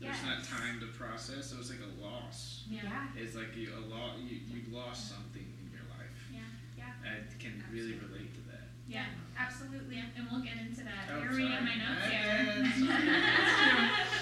There's 0.00 0.16
Yes. 0.16 0.24
not 0.24 0.44
time 0.44 0.80
to 0.80 0.86
process. 0.86 1.50
So 1.52 1.56
it's 1.60 1.68
like 1.70 1.80
a 1.84 1.92
loss. 2.02 2.64
Yeah. 2.68 2.80
Yeah. 2.84 3.06
It's 3.22 3.34
like 3.36 3.54
you 3.54 3.68
a 3.76 3.84
lot. 3.92 4.18
You 4.18 4.40
you 4.48 4.62
lost 4.72 5.08
something 5.12 5.44
in 5.44 5.68
your 5.70 5.84
life. 5.92 6.16
Yeah. 6.32 6.40
Yeah. 6.76 6.92
I 7.04 7.20
can 7.38 7.62
really 7.70 7.94
relate 8.00 8.32
to 8.34 8.40
that. 8.50 8.68
Yeah. 8.88 9.04
Absolutely. 9.38 9.98
And 10.16 10.26
we'll 10.30 10.40
get 10.40 10.56
into 10.56 10.82
that. 10.84 11.04
Oh, 11.12 11.20
Here 11.20 11.30
we 11.30 11.44
sorry. 11.48 11.56
in 11.58 11.64
my 11.64 11.76
notes 11.76 12.06
Yeah, 12.10 12.64
here. 12.64 12.90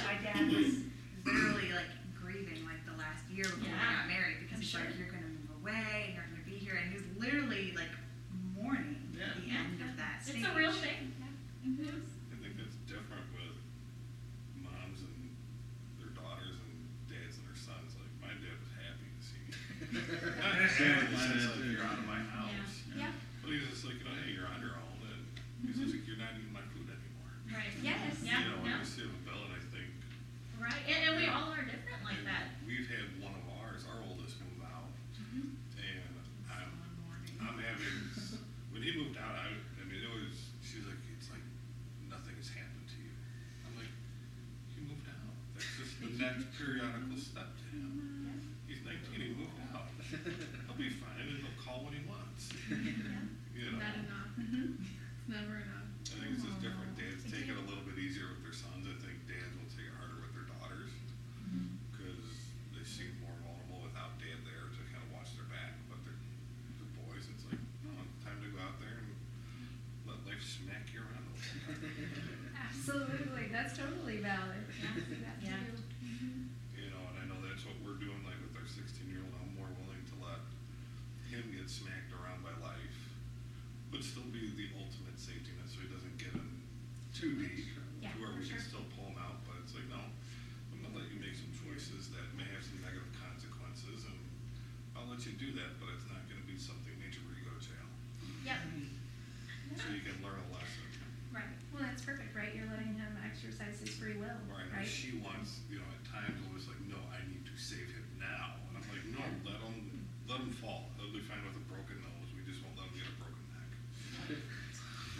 My 0.09 0.14
dad 0.22 0.51
was 0.53 0.74
literally 1.24 1.70
like 1.72 1.91
grieving 2.18 2.64
like 2.66 2.83
the 2.85 2.97
last 2.99 3.22
year 3.31 3.45
before 3.45 3.70
we 3.70 3.95
got 3.95 4.09
married 4.09 4.39
because 4.43 4.59
I'm 4.59 4.62
he's 4.62 4.70
sure. 4.70 4.81
like, 4.83 4.99
you're 4.99 5.09
gonna 5.14 5.31
move 5.31 5.51
away, 5.62 6.11
you're 6.14 6.26
not 6.26 6.31
gonna 6.35 6.45
be 6.49 6.59
here, 6.59 6.74
and 6.74 6.91
he 6.91 6.99
was 6.99 7.07
literally 7.18 7.72
like 7.79 7.93
mourning 8.59 9.14
Yeah. 9.14 9.31
the 9.39 9.47
Yeah. 9.47 9.62
end 9.62 9.79
of 9.83 9.95
that 9.97 10.26
It's 10.26 10.43
a 10.43 10.55
real 10.59 10.72
thing. 10.74 11.14
Mhm. 11.62 12.03
I 12.33 12.37
think 12.43 12.57
that's 12.59 12.76
different 12.87 13.26
with 13.35 13.57
moms 14.62 15.01
and 15.03 15.35
their 15.99 16.12
daughters 16.14 16.57
and 16.62 16.72
dads 17.11 17.37
and 17.39 17.45
their 17.49 17.57
sons. 17.59 17.97
Like 17.99 18.12
my 18.22 18.33
dad 18.39 18.57
was 18.62 18.72
happy 18.79 19.09
to 19.11 19.22
see 19.24 19.41
me. 19.45 19.51
Not 20.39 20.55
happy 20.55 20.85
in 20.85 21.12
the 21.12 21.18
sense 21.18 21.45
like 21.57 21.64
you're 21.72 21.85
out 21.85 21.99
of 21.99 22.07
my 22.07 22.20
house. 22.22 22.85
Yeah. 22.97 23.12
But 23.43 23.53
he's 23.53 23.68
just 23.68 23.85
like, 23.85 23.99
you 24.01 24.05
know, 24.07 24.14
hey, 24.24 24.33
you're 24.33 24.47
on 24.49 24.61
your 24.61 24.76
own, 24.76 24.99
and 25.09 25.22
he's 25.66 25.76
just 25.81 25.93
like, 25.95 26.05
you're 26.07 26.20
not 26.20 26.37
eating 26.39 26.53
my 26.53 26.64
food 26.72 26.89
anymore. 26.89 27.33
Right. 27.49 27.72
Yes. 27.83 28.20
Yeah. 28.22 28.45
You 28.45 28.49
know, 28.53 28.61
yeah. 28.64 28.76
when 28.79 28.81
you 28.81 28.89
sit 28.89 29.07
with 29.09 29.24
Bill, 29.24 29.41
and 29.49 29.55
I 29.57 29.62
think 29.72 29.89
Right. 30.59 30.83
And, 30.91 30.99
and 31.07 31.14
we 31.22 31.26
all 31.31 31.55
are 31.55 31.62
different 31.62 32.03
like 32.03 32.18
and 32.18 32.26
that. 32.26 32.51
We've 32.66 32.91
had 32.91 33.14
one 33.22 33.31
of 33.31 33.47
ours, 33.62 33.87
our 33.87 34.03
oldest, 34.03 34.43
move 34.43 34.59
out, 34.66 34.91
Mhm. 35.14 35.55
and 35.79 36.14
I'm 36.51 36.74
One 36.83 36.95
morning. 37.07 37.35
I'm 37.39 37.59
having 37.62 38.11
when 38.74 38.83
he 38.83 38.91
moved 38.99 39.14
out. 39.22 39.39
I, 39.39 39.55
I 39.55 39.83
mean, 39.87 40.03
it 40.03 40.11
was. 40.11 40.51
She's 40.66 40.83
like, 40.83 40.99
it's 41.14 41.31
like 41.31 41.47
nothing 42.11 42.35
has 42.43 42.51
happened 42.51 42.91
to 42.91 42.99
you. 42.99 43.14
I'm 43.70 43.79
like, 43.79 43.95
he 44.74 44.83
moved 44.83 45.07
out. 45.07 45.31
That's 45.55 45.70
just 45.79 45.95
the 46.03 46.11
next 46.18 46.51
periodical 46.59 47.14
step 47.22 47.55
to 47.55 47.64
him. 47.79 48.59
He's 48.66 48.83
19. 48.83 49.14
He 49.14 49.31
moved 49.39 49.62
out. 49.70 49.87
He'll 50.11 50.74
be 50.74 50.91
fine, 50.91 51.22
and 51.22 51.39
he'll 51.39 51.55
call 51.62 51.87
when 51.87 51.95
he 51.95 52.03
wants. 52.03 52.51
You 52.66 53.70
know. 53.70 53.79
Not 53.79 53.95
enough. 53.95 54.31
Mm-hmm. 54.35 54.74
It's 54.83 55.29
never 55.31 55.55
enough. 55.62 55.87
I 56.03 56.18
think 56.18 56.35
it's 56.35 56.43
just 56.43 56.59
different. 56.59 56.99
Dads 56.99 57.22
take 57.31 57.47
it 57.47 57.55
a 57.55 57.62
little 57.62 57.87
bit 57.87 57.95
easier 57.95 58.26
with 58.35 58.43
their 58.43 58.55
sons. 58.55 58.91
I 58.91 58.95
think 58.99 59.22
dads 59.31 59.55
will 59.55 59.70
take 59.70 59.87
it 59.87 59.95
harder 59.99 60.18
with 60.22 60.33
their 60.35 60.47
daughters 60.51 60.91
because 61.93 62.24
they 62.72 62.85
seem 62.87 63.12
more 63.20 63.35
vulnerable 63.45 63.85
without 63.85 64.16
dad 64.22 64.41
there 64.49 64.66
to 64.72 64.81
kind 64.89 65.03
of 65.05 65.11
watch 65.12 65.35
their 65.37 65.45
back. 65.53 65.76
But 65.93 66.01
they're, 66.07 66.16
the 66.81 66.89
boys, 67.05 67.29
it's 67.29 67.45
like, 67.51 67.61
oh, 67.93 68.05
time 68.24 68.41
to 68.41 68.49
go 68.55 68.59
out 68.62 68.79
there 68.81 69.05
and 69.05 69.11
let 70.09 70.22
life 70.24 70.41
smack 70.41 70.89
you 70.97 71.05
around 71.05 71.29
a 71.29 71.33
little 71.37 71.76
bit. 71.76 72.57
Absolutely. 72.57 73.53
That's 73.53 73.76
totally 73.76 74.18
valid. 74.24 74.64
I 74.70 74.97
see 74.97 75.20
that 75.24 75.39
Yeah. 75.45 75.61
too. 75.61 75.76
You 76.72 76.89
know, 76.95 77.03
and 77.12 77.16
I 77.20 77.24
know 77.29 77.39
that's 77.45 77.64
what 77.68 77.76
we're 77.85 78.01
doing. 78.01 78.22
Like 78.24 78.39
with 78.41 78.57
our 78.57 78.66
16 78.68 79.09
year 79.12 79.20
old, 79.22 79.35
I'm 79.39 79.53
more 79.61 79.68
willing 79.83 80.03
to 80.09 80.16
let 80.24 80.41
him 81.29 81.45
get 81.53 81.68
smacked 81.68 82.16
around 82.16 82.41
by 82.45 82.55
life, 82.64 82.97
but 83.93 83.98
still 84.09 84.25
be 84.33 84.49
the 84.57 84.73
ultimate 84.81 85.21
safety 85.21 85.53
net 85.61 85.69
so 85.69 85.85
he 85.85 85.89
doesn't 85.93 86.17
get 86.17 86.33
in 86.33 86.49
too 87.13 87.37
deep 87.37 87.69
Yeah, 88.01 88.17
to 88.17 88.17
where 88.25 88.33
for 88.33 88.41
we 88.41 88.49
can 88.49 88.57
sure. 88.57 88.65
still 88.81 88.87
pull 88.97 89.13
him 89.13 89.19
out. 89.21 89.45
But 89.45 89.61
it's 89.61 89.77
like, 89.77 89.85
no, 89.93 90.01
I'm 90.01 90.79
gonna 90.81 90.97
let 90.97 91.13
you 91.13 91.21
make 91.21 91.37
some 91.37 91.53
choices 91.53 92.09
that 92.17 92.25
may 92.33 92.49
have 92.57 92.65
some 92.65 92.81
negative 92.81 93.13
consequences, 93.21 94.09
and 94.09 94.17
I'll 94.97 95.09
let 95.13 95.21
you 95.29 95.37
do 95.37 95.53
that, 95.61 95.77
but 95.77 95.93
it's 95.93 96.09
not 96.09 96.25
gonna 96.31 96.47
be 96.49 96.57
something 96.57 96.95
major 96.97 97.21
where 97.29 97.37
you 97.37 97.45
go 97.45 97.53
to 97.53 97.63
jail. 97.63 97.89
Yep. 98.49 98.61
So 99.77 99.93
you 99.93 100.01
can 100.03 100.17
learn 100.25 100.41
a 100.41 100.47
lesson. 100.57 100.89
Right. 101.29 101.53
Well, 101.71 101.85
that's 101.85 102.01
perfect, 102.03 102.33
right? 102.33 102.51
You're 102.57 102.67
letting 102.73 102.97
him 102.97 103.13
exercise 103.21 103.79
his 103.85 103.93
free 103.93 104.17
will, 104.17 104.33
Or 104.49 104.65
I 104.65 104.65
know 104.73 104.81
right? 104.81 104.89
she 104.89 105.21
wants, 105.21 105.61
you 105.69 105.77
know, 105.79 105.87
at 105.93 106.01
times 106.09 106.41
it 106.41 106.51
was 106.57 106.65
like, 106.67 106.81
no, 106.89 106.97
I 107.13 107.21
need 107.29 107.45
to 107.45 107.55
save 107.61 107.85
him 107.93 108.09
now. 108.17 108.57
And 108.73 108.81
I'm 108.81 108.87
like, 108.89 109.05
no, 109.13 109.21
let 109.45 109.61
him, 109.61 110.09
let 110.25 110.41
him 110.41 110.51
fall. 110.57 110.89
He'll 110.97 111.13
be 111.13 111.21
fine 111.29 111.45
with 111.45 111.61
a 111.61 111.65
broken 111.69 112.01
nose. 112.01 112.33
We 112.33 112.43
just 112.49 112.65
won't 112.65 112.81
let 112.81 112.89
him 112.91 112.97
get 112.97 113.07
a 113.13 113.17
broken 113.21 113.45
neck. 113.55 113.71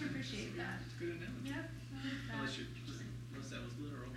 I 0.01 0.03
appreciate 0.09 0.57
that. 0.57 0.80
It's 0.89 0.97
good 0.97 1.20
analogy. 1.20 1.53
Yep. 1.53 1.64
I 1.68 2.01
like 2.03 2.24
that. 2.24 2.34
Unless, 2.41 2.57
you 2.59 2.64
unless 3.36 3.49
that 3.53 3.62
was 3.62 3.74
literal. 3.78 4.11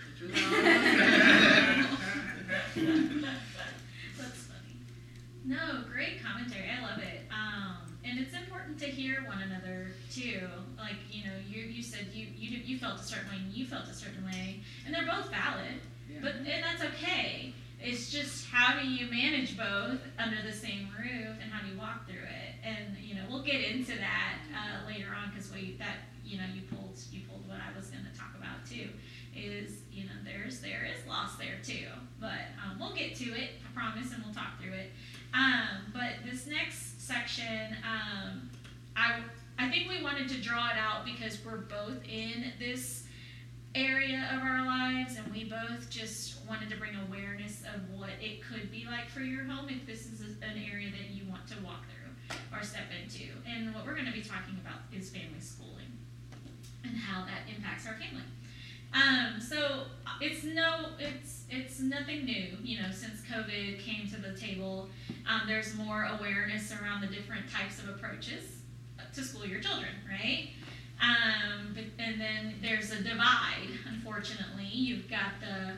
That's 4.17 4.41
funny. 4.47 4.75
No, 5.45 5.83
great 5.91 6.23
commentary. 6.23 6.69
I 6.71 6.81
love 6.81 6.99
it. 6.99 7.25
Um, 7.31 7.77
and 8.03 8.19
it's 8.19 8.33
important 8.35 8.79
to 8.79 8.85
hear 8.85 9.23
one 9.27 9.41
another 9.41 9.91
too. 10.11 10.41
Like 10.77 10.95
you 11.09 11.23
know, 11.25 11.37
you 11.47 11.61
you 11.63 11.81
said 11.83 12.07
you 12.13 12.27
you 12.35 12.57
did- 12.57 12.67
you 12.67 12.77
felt 12.77 12.99
a 12.99 13.03
certain 13.03 13.29
way, 13.29 13.37
and 13.37 13.53
you 13.53 13.65
felt 13.65 13.87
a 13.87 13.93
certain 13.93 14.25
way, 14.25 14.59
and 14.85 14.93
they're 14.93 15.00
both 15.11 15.29
valid. 15.29 15.81
But 16.21 16.35
and 16.35 16.63
that's 16.63 16.83
okay. 16.83 17.53
It's 17.79 18.11
just 18.11 18.47
how 18.47 18.79
do 18.79 18.87
you 18.87 19.09
manage 19.09 19.57
both 19.57 19.99
under 20.19 20.37
the 20.45 20.53
same 20.53 20.89
roof, 20.97 21.35
and 21.41 21.51
how 21.51 21.65
do 21.65 21.73
you 21.73 21.79
walk 21.79 22.05
through 22.05 22.23
it? 22.23 22.55
And 22.63 22.97
you 22.97 23.15
know, 23.15 23.23
we'll 23.29 23.43
get 23.43 23.61
into 23.61 23.97
that 23.97 24.37
uh, 24.53 24.87
later 24.87 25.07
on 25.15 25.31
because 25.31 25.51
we 25.51 25.75
that 25.79 25.97
you 26.23 26.37
know 26.37 26.43
you 26.53 26.61
pulled 26.61 26.99
you 27.11 27.21
pulled 27.27 27.47
what 27.47 27.57
I 27.57 27.75
was 27.75 27.87
going 27.87 28.05
to 28.05 28.17
talk 28.17 28.31
about 28.37 28.65
too. 28.69 28.89
Is 29.35 29.81
you 29.91 30.03
know 30.03 30.11
there's 30.23 30.59
there 30.59 30.85
is 30.85 31.05
loss 31.07 31.37
there 31.37 31.57
too, 31.63 31.87
but 32.19 32.53
um, 32.63 32.79
we'll 32.79 32.93
get 32.93 33.15
to 33.15 33.25
it. 33.33 33.51
I 33.65 33.73
promise, 33.73 34.13
and 34.13 34.23
we'll 34.23 34.33
talk 34.33 34.61
through 34.61 34.73
it. 34.73 34.91
Um, 35.33 35.91
but 35.93 36.29
this 36.29 36.45
next 36.45 37.01
section, 37.01 37.75
um, 37.83 38.49
I 38.95 39.21
I 39.57 39.69
think 39.69 39.89
we 39.89 40.03
wanted 40.03 40.29
to 40.29 40.41
draw 40.41 40.67
it 40.67 40.77
out 40.77 41.05
because 41.05 41.43
we're 41.43 41.57
both 41.57 42.03
in 42.07 42.51
this 42.59 43.00
area 43.75 44.29
of 44.33 44.43
our 44.43 44.65
lives 44.65 45.15
and 45.17 45.31
we 45.33 45.45
both 45.45 45.89
just 45.89 46.45
wanted 46.47 46.69
to 46.69 46.75
bring 46.77 46.91
awareness 47.07 47.63
of 47.73 47.97
what 47.97 48.11
it 48.21 48.41
could 48.43 48.71
be 48.71 48.85
like 48.85 49.07
for 49.09 49.21
your 49.21 49.45
home 49.45 49.69
if 49.69 49.85
this 49.85 50.07
is 50.07 50.21
an 50.21 50.61
area 50.69 50.89
that 50.91 51.11
you 51.11 51.23
want 51.29 51.47
to 51.47 51.55
walk 51.63 51.85
through 51.87 52.35
or 52.57 52.63
step 52.63 52.85
into. 53.01 53.25
And 53.47 53.73
what 53.73 53.85
we're 53.85 53.93
going 53.93 54.07
to 54.07 54.11
be 54.11 54.21
talking 54.21 54.57
about 54.61 54.79
is 54.91 55.09
family 55.09 55.39
schooling 55.39 55.87
and 56.83 56.97
how 56.97 57.23
that 57.25 57.47
impacts 57.53 57.87
our 57.87 57.93
family. 57.93 58.23
Um, 58.93 59.39
so 59.39 59.83
it's 60.19 60.43
no 60.43 60.87
it's 60.99 61.45
it's 61.49 61.79
nothing 61.79 62.25
new 62.25 62.57
you 62.61 62.81
know 62.81 62.91
since 62.91 63.21
covid 63.21 63.79
came 63.79 64.05
to 64.09 64.17
the 64.19 64.37
table. 64.37 64.89
Um, 65.29 65.43
there's 65.47 65.75
more 65.77 66.09
awareness 66.19 66.73
around 66.73 66.99
the 66.99 67.07
different 67.07 67.49
types 67.49 67.79
of 67.79 67.87
approaches 67.87 68.57
to 69.13 69.23
school 69.23 69.45
your 69.45 69.61
children 69.61 69.91
right 70.09 70.49
um, 71.01 71.73
but, 71.73 71.83
and 71.97 72.21
then 72.21 72.55
there's 72.61 72.91
a 72.91 73.01
divide, 73.01 73.69
unfortunately. 73.87 74.69
You've 74.71 75.09
got 75.09 75.39
the 75.41 75.73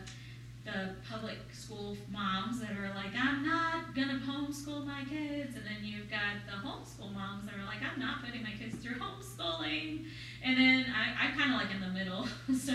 the 0.65 0.95
public 1.09 1.37
school 1.51 1.97
moms 2.09 2.61
that 2.61 2.71
are 2.71 2.93
like, 2.95 3.11
I'm 3.19 3.45
not 3.45 3.93
gonna 3.93 4.21
homeschool 4.25 4.85
my 4.85 5.03
kids, 5.03 5.57
and 5.57 5.65
then 5.65 5.83
you've 5.83 6.09
got 6.09 6.39
the 6.47 6.55
homeschool 6.55 7.13
moms 7.13 7.45
that 7.45 7.55
are 7.55 7.65
like, 7.65 7.79
I'm 7.83 7.99
not 7.99 8.23
putting 8.23 8.43
my 8.43 8.53
kids 8.57 8.75
through 8.81 8.95
homeschooling, 8.95 10.05
and 10.41 10.57
then 10.57 10.85
I, 10.87 11.25
I'm 11.25 11.37
kind 11.37 11.51
of 11.51 11.59
like 11.59 11.73
in 11.75 11.81
the 11.81 11.89
middle, 11.89 12.27
so 12.57 12.73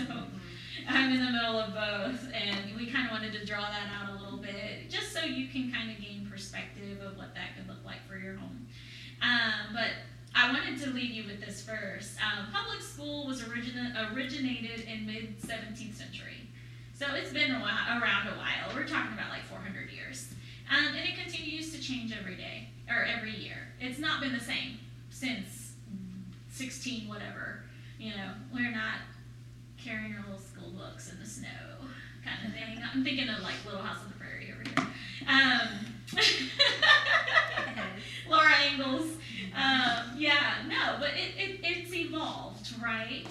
I'm 0.87 1.11
in 1.11 1.25
the 1.25 1.31
middle 1.31 1.57
of 1.57 1.73
both, 1.73 2.31
and 2.31 2.75
we 2.77 2.91
kind 2.91 3.05
of 3.05 3.11
wanted 3.11 3.33
to 3.33 3.45
draw 3.45 3.61
that 3.61 3.89
out 3.99 4.09
a 4.09 4.23
little 4.23 4.37
bit, 4.37 4.87
just 4.89 5.11
so 5.11 5.21
you 5.21 5.47
can 5.47 5.71
kind 5.71 5.89
of 5.89 5.99
gain 5.99 6.27
perspective 6.29 7.01
of 7.01 7.17
what 7.17 7.33
that 7.33 7.57
could 7.57 7.67
look 7.67 7.83
like 7.83 8.07
for 8.07 8.17
your 8.17 8.35
home. 8.35 8.67
Um, 9.21 9.73
but 9.73 9.89
I 10.41 10.53
wanted 10.53 10.81
to 10.83 10.89
leave 10.91 11.11
you 11.11 11.25
with 11.25 11.41
this 11.45 11.61
first. 11.61 12.11
Um, 12.23 12.47
public 12.53 12.81
school 12.81 13.27
was 13.27 13.41
origina- 13.41 14.15
originated 14.15 14.87
in 14.87 15.05
mid 15.05 15.37
17th 15.41 15.95
century, 15.95 16.47
so 16.93 17.07
it's 17.13 17.33
been 17.33 17.51
a 17.51 17.59
while, 17.59 18.01
around 18.01 18.27
a 18.27 18.37
while. 18.37 18.73
We're 18.73 18.87
talking 18.87 19.11
about 19.11 19.31
like 19.31 19.43
400 19.43 19.91
years, 19.91 20.31
um, 20.71 20.95
and 20.95 21.09
it 21.09 21.17
continues 21.21 21.73
to 21.75 21.81
change 21.81 22.13
every 22.17 22.35
day 22.35 22.69
or 22.89 23.03
every 23.03 23.35
year. 23.35 23.67
It's 23.81 23.99
not 23.99 24.21
been 24.21 24.31
the 24.31 24.39
same 24.39 24.79
since 25.09 25.73
16 26.51 27.09
whatever. 27.09 27.63
You 27.99 28.11
know, 28.11 28.31
we're 28.53 28.71
not 28.71 28.99
carrying 29.77 30.13
our 30.13 30.21
little 30.21 30.39
school 30.39 30.71
books 30.71 31.11
in 31.11 31.19
the 31.19 31.25
snow 31.25 31.49
kind 32.23 32.47
of 32.47 32.53
thing. 32.53 32.81
I'm 32.93 33.03
thinking 33.03 33.27
of 33.27 33.41
like 33.41 33.55
Little 33.65 33.81
House 33.81 33.97
on 34.05 34.13
the 34.13 34.17
Prairie 34.17 34.53
over 34.53 34.63
here. 34.63 34.87
Um, 35.27 35.85
Laura 38.29 38.53
Ingalls. 38.71 39.17
Um, 39.55 40.15
yeah, 40.17 40.55
no, 40.67 40.97
but 40.99 41.09
it, 41.09 41.33
it, 41.37 41.59
it's 41.63 41.93
evolved, 41.93 42.73
right? 42.81 43.27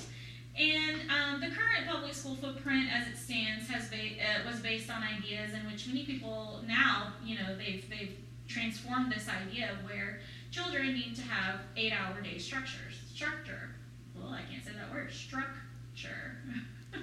And 0.58 1.02
um, 1.10 1.40
the 1.40 1.48
current 1.48 1.86
public 1.86 2.14
school 2.14 2.34
footprint, 2.34 2.88
as 2.92 3.06
it 3.06 3.16
stands, 3.16 3.68
has 3.68 3.88
ba- 3.88 4.18
uh, 4.20 4.50
was 4.50 4.60
based 4.60 4.90
on 4.90 5.02
ideas 5.02 5.52
in 5.52 5.70
which 5.70 5.86
many 5.86 6.04
people 6.04 6.60
now, 6.66 7.12
you 7.24 7.36
know, 7.36 7.56
they've 7.56 7.88
they've 7.88 8.16
transformed 8.48 9.12
this 9.12 9.28
idea 9.28 9.70
where 9.84 10.20
children 10.50 10.94
need 10.94 11.14
to 11.14 11.22
have 11.22 11.60
eight-hour 11.76 12.20
day 12.22 12.38
structures. 12.38 12.98
Structure. 13.14 13.70
Well, 14.16 14.32
I 14.32 14.40
can't 14.50 14.64
say 14.64 14.72
that 14.72 14.92
word. 14.92 15.12
Structure. 15.12 16.38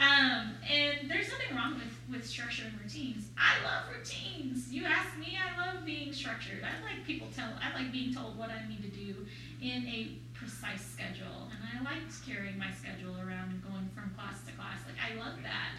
um, 0.00 0.54
and 0.70 1.10
there's 1.10 1.30
nothing 1.30 1.56
wrong 1.56 1.74
with 1.74 1.95
with 2.10 2.24
structure 2.24 2.64
and 2.66 2.80
routines. 2.80 3.28
I 3.36 3.62
love 3.64 3.84
routines. 3.96 4.72
You 4.72 4.84
ask 4.84 5.16
me, 5.18 5.36
I 5.36 5.58
love 5.58 5.84
being 5.84 6.12
structured. 6.12 6.62
I 6.62 6.82
like 6.84 7.04
people 7.06 7.28
tell 7.34 7.48
I 7.58 7.76
like 7.76 7.92
being 7.92 8.14
told 8.14 8.38
what 8.38 8.50
I 8.50 8.66
need 8.68 8.82
to 8.82 8.90
do 8.90 9.26
in 9.60 9.86
a 9.86 10.18
precise 10.34 10.84
schedule. 10.84 11.50
And 11.50 11.60
I 11.66 11.82
liked 11.82 12.14
carrying 12.26 12.58
my 12.58 12.70
schedule 12.70 13.16
around 13.18 13.50
and 13.50 13.62
going 13.62 13.88
from 13.94 14.14
class 14.14 14.44
to 14.46 14.52
class. 14.52 14.78
Like 14.86 14.98
I 15.02 15.18
love 15.18 15.38
that. 15.42 15.74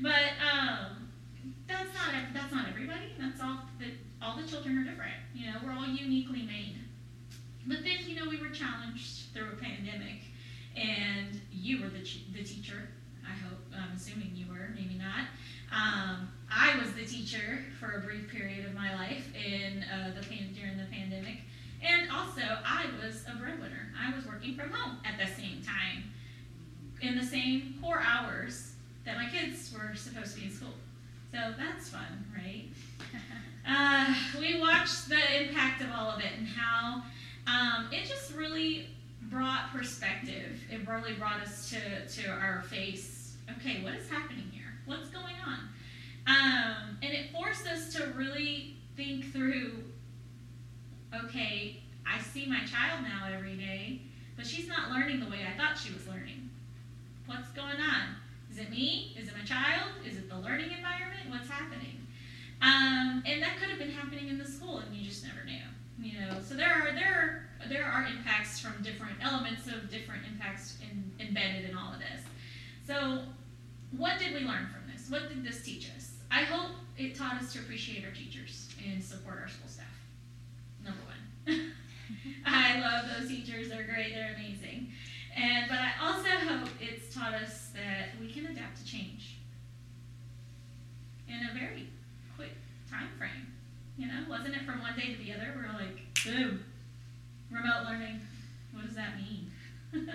But 0.00 0.38
um, 0.40 1.08
that's 1.66 1.92
not 1.94 2.14
that's 2.32 2.52
not 2.52 2.68
everybody. 2.68 3.14
That's 3.18 3.40
all 3.40 3.66
that 3.80 3.92
all 4.22 4.36
the 4.36 4.46
children 4.46 4.78
are 4.78 4.84
different. 4.84 5.18
You 5.34 5.46
know, 5.50 5.58
we're 5.64 5.72
all 5.72 5.86
uniquely 5.86 6.42
made. 6.42 6.76
But 7.66 7.78
then, 7.84 7.98
you 8.06 8.16
know, 8.16 8.28
we 8.28 8.38
were 8.38 8.48
challenged 8.48 9.32
through 9.32 9.50
a 9.52 9.56
pandemic, 9.56 10.22
and 10.76 11.40
you 11.52 11.80
were 11.82 11.88
the, 11.88 12.02
ch- 12.02 12.24
the 12.32 12.42
teacher, 12.42 12.88
I 13.24 13.32
hope, 13.32 13.58
I'm 13.72 13.94
assuming 13.94 14.32
you 14.34 14.46
were, 14.48 14.70
maybe 14.74 14.94
not. 14.98 15.26
Um, 15.72 16.28
I 16.54 16.78
was 16.78 16.92
the 16.92 17.04
teacher 17.04 17.60
for 17.80 17.92
a 17.92 18.00
brief 18.00 18.30
period 18.30 18.66
of 18.66 18.74
my 18.74 18.94
life 18.94 19.26
in 19.34 19.84
uh, 19.84 20.12
the 20.14 20.26
pan- 20.26 20.54
during 20.54 20.76
the 20.76 20.84
pandemic, 20.92 21.38
and 21.82 22.10
also 22.10 22.42
I 22.64 22.86
was 23.02 23.24
a 23.32 23.36
breadwinner. 23.36 23.88
I 23.98 24.14
was 24.14 24.26
working 24.26 24.54
from 24.54 24.70
home 24.70 24.98
at 25.04 25.18
the 25.18 25.32
same 25.34 25.62
time, 25.62 26.04
in 27.00 27.16
the 27.16 27.24
same 27.24 27.78
core 27.82 28.02
hours 28.04 28.72
that 29.04 29.16
my 29.16 29.28
kids 29.28 29.72
were 29.74 29.94
supposed 29.94 30.34
to 30.34 30.40
be 30.40 30.46
in 30.46 30.52
school. 30.52 30.74
So 31.32 31.38
that's 31.58 31.88
fun, 31.88 32.24
right? 32.34 32.66
Uh, 33.64 34.12
we 34.40 34.58
watched 34.58 35.08
the 35.08 35.44
impact 35.44 35.82
of 35.82 35.88
all 35.94 36.10
of 36.10 36.18
it 36.18 36.32
and 36.36 36.48
how 36.48 37.00
um, 37.46 37.86
it 37.92 38.08
just 38.08 38.34
really 38.34 38.88
brought 39.30 39.72
perspective. 39.72 40.60
It 40.68 40.86
really 40.88 41.14
brought 41.14 41.40
us 41.40 41.70
to, 41.70 42.22
to 42.22 42.28
our 42.28 42.62
face. 42.62 43.36
Okay, 43.58 43.82
what 43.84 43.94
is 43.94 44.10
happening 44.10 44.50
here? 44.50 44.61
What's 44.92 45.08
going 45.08 45.36
on? 45.46 45.58
Um, 46.26 46.98
and 47.02 47.14
it 47.14 47.32
forced 47.32 47.66
us 47.66 47.94
to 47.94 48.08
really 48.14 48.76
think 48.94 49.32
through 49.32 49.84
okay, 51.24 51.82
I 52.06 52.20
see 52.20 52.44
my 52.44 52.60
child 52.64 53.02
now 53.02 53.26
every 53.32 53.56
day, 53.56 54.02
but 54.36 54.46
she's 54.46 54.68
not 54.68 54.90
learning 54.90 55.20
the 55.20 55.30
way 55.30 55.46
I 55.48 55.56
thought 55.56 55.78
she 55.78 55.94
was 55.94 56.06
learning. 56.06 56.50
What's 57.24 57.48
going 57.50 57.80
on? 57.80 58.16
Is 58.50 58.58
it 58.58 58.70
me? 58.70 59.16
Is 59.18 59.28
it 59.28 59.34
my 59.34 59.44
child? 59.44 59.88
Is 60.06 60.18
it 60.18 60.28
the 60.28 60.36
learning 60.36 60.72
environment? 60.76 61.30
What's 61.30 61.48
happening? 61.48 62.06
Um, 62.60 63.22
and 63.24 63.42
that 63.42 63.56
could 63.58 63.70
have 63.70 63.78
been 63.78 63.90
happening 63.90 64.28
in 64.28 64.36
the 64.36 64.46
school, 64.46 64.78
and 64.78 64.94
you 64.94 65.08
just 65.08 65.24
never 65.24 65.42
knew. 65.46 65.56
You 65.98 66.20
know, 66.20 66.36
so 66.46 66.54
there 66.54 66.70
are 66.70 66.92
there 66.92 67.46
are 67.62 67.68
there 67.68 67.86
are 67.86 68.06
impacts 68.06 68.58
from 68.60 68.82
different 68.82 69.16
elements 69.22 69.68
of 69.68 69.90
different 69.90 70.24
impacts 70.30 70.76
in, 70.82 71.12
embedded 71.26 71.70
in 71.70 71.76
all 71.76 71.94
of 71.94 72.00
this. 72.00 72.22
So, 72.86 73.22
what 73.96 74.18
did 74.18 74.34
we 74.34 74.40
learn 74.40 74.68
from? 74.72 74.81
What 75.12 75.28
did 75.28 75.44
this 75.44 75.60
teach 75.62 75.90
us? 75.94 76.12
I 76.30 76.44
hope 76.44 76.70
it 76.96 77.14
taught 77.14 77.34
us 77.34 77.52
to 77.52 77.58
appreciate 77.58 78.02
our 78.02 78.12
teachers 78.12 78.70
and 78.82 79.04
support 79.04 79.40
our 79.42 79.48
school 79.48 79.68
staff. 79.68 79.84
Number 80.82 81.02
one. 81.04 81.72
I 82.46 82.80
love 82.80 83.04
those 83.14 83.28
teachers. 83.28 83.68
They're 83.68 83.84
great. 83.84 84.14
They're 84.14 84.34
amazing. 84.34 84.90
And 85.36 85.68
but 85.68 85.76
I 85.80 85.92
also 86.00 86.30
hope 86.48 86.70
it's 86.80 87.14
taught 87.14 87.34
us 87.34 87.72
that 87.74 88.18
we 88.18 88.32
can 88.32 88.46
adapt 88.46 88.78
to 88.78 88.86
change 88.86 89.36
in 91.28 91.46
a 91.46 91.52
very 91.52 91.88
quick 92.34 92.56
time 92.90 93.08
frame. 93.18 93.52
You 93.98 94.06
know, 94.06 94.24
wasn't 94.30 94.56
it 94.56 94.64
from 94.64 94.80
one 94.80 94.96
day 94.96 95.12
to 95.12 95.22
the 95.22 95.30
other? 95.34 95.52
We 95.54 95.60
are 95.60 95.78
like, 95.78 96.24
boom, 96.24 96.64
remote 97.50 97.84
learning. 97.84 98.18
What 98.72 98.86
does 98.86 98.96
that 98.96 99.18
mean? 99.18 99.50
There's 99.92 100.06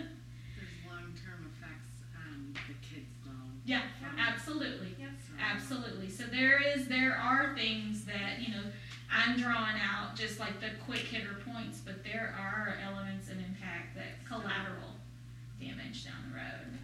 long-term 0.89 1.53
effects 1.53 2.01
on 2.17 2.55
the 2.67 2.73
kids 2.81 3.13
though. 3.23 3.56
Yeah, 3.67 3.81
absolutely. 4.17 4.95
Absolutely. 5.39 6.09
So 6.09 6.23
there 6.23 6.61
is 6.61 6.87
there 6.87 7.15
are 7.15 7.53
things 7.55 8.05
that, 8.05 8.39
you 8.39 8.53
know, 8.53 8.63
I'm 9.11 9.37
drawing 9.37 9.75
out 9.75 10.15
just 10.15 10.39
like 10.39 10.59
the 10.59 10.69
quick 10.85 11.01
hitter 11.01 11.37
points, 11.45 11.81
but 11.85 12.03
there 12.03 12.33
are 12.39 12.75
elements 12.83 13.27
of 13.29 13.37
impact 13.37 13.95
that 13.95 14.25
collateral 14.27 14.95
damage 15.59 16.05
down 16.05 16.15
the 16.29 16.35
road. 16.37 16.79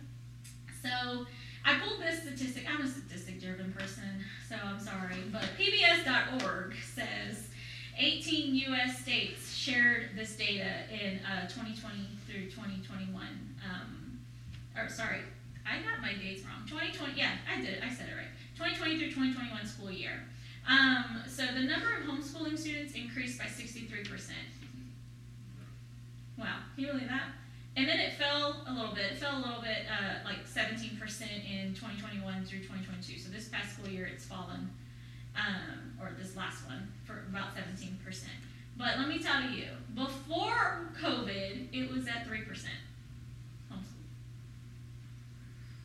So 0.81 1.25
I 1.65 1.79
pulled 1.79 2.01
this 2.01 2.21
statistic. 2.21 2.65
I'm 2.69 2.86
a 2.86 2.88
statistic 2.88 3.41
driven 3.41 3.71
person, 3.71 4.03
so 4.47 4.55
I'm 4.63 4.79
sorry. 4.79 5.23
But 5.31 5.45
PBS.org 5.57 6.75
says 6.84 7.47
18 7.97 8.55
U.S. 8.55 8.99
states 8.99 9.55
shared 9.55 10.09
this 10.15 10.36
data 10.36 10.84
in 10.91 11.19
uh, 11.25 11.47
2020 11.47 12.09
through 12.27 12.45
2021. 12.45 13.25
Um, 13.63 14.19
or 14.75 14.89
sorry, 14.89 15.19
I 15.66 15.82
got 15.82 16.01
my 16.01 16.14
dates 16.14 16.43
wrong. 16.43 16.68
2020, 16.68 17.14
yeah, 17.18 17.32
I 17.49 17.61
did 17.61 17.80
it. 17.80 17.84
I 17.84 17.89
said 17.89 18.09
it 18.09 18.16
right. 18.16 18.32
2020 18.55 18.97
through 18.97 19.11
2021 19.11 19.66
school 19.66 19.91
year. 19.91 20.24
Um, 20.68 21.24
so 21.28 21.45
the 21.45 21.64
number 21.64 21.88
of 21.88 22.03
homeschooling 22.03 22.57
students 22.57 22.93
increased 22.93 23.38
by 23.38 23.45
63%. 23.45 24.32
Wow, 26.38 26.59
can 26.76 26.84
you 26.84 26.91
believe 26.91 27.09
that? 27.09 27.32
And 27.76 27.88
then 27.88 27.99
it 27.99 28.14
fell 28.14 28.64
a 28.68 28.74
little 28.74 28.93
bit. 28.93 29.14
It 29.14 29.18
fell 29.18 29.38
a 29.38 29.43
little 29.43 29.61
bit, 29.61 29.86
uh, 29.89 30.24
like 30.26 30.45
17% 30.45 30.93
in 30.93 31.74
2021 31.74 32.45
through 32.45 32.59
2022. 32.59 33.20
So 33.20 33.32
this 33.32 33.49
past 33.49 33.74
school 33.74 33.89
year, 33.89 34.05
it's 34.05 34.26
fallen, 34.26 34.70
um, 35.36 35.97
or 35.99 36.11
this 36.20 36.36
last 36.36 36.66
one, 36.68 36.91
for 37.03 37.26
about 37.30 37.55
17%. 37.55 37.97
But 38.78 38.97
let 38.97 39.07
me 39.07 39.20
tell 39.20 39.41
you, 39.41 39.68
before 39.95 40.91
COVID, 41.01 41.68
it 41.74 41.91
was 41.91 42.07
at 42.07 42.28
3% 42.28 42.45
homeschool. 43.72 44.03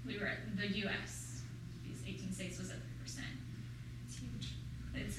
We 0.09 0.19
were 0.19 0.27
at 0.27 0.57
the 0.57 0.67
U.S. 0.79 1.43
These 1.87 2.03
18 2.07 2.33
states 2.33 2.59
was 2.59 2.71
at 2.71 2.77
3%. 3.05 3.21
It's 4.07 4.17
huge. 4.17 4.49
It's, 4.95 5.19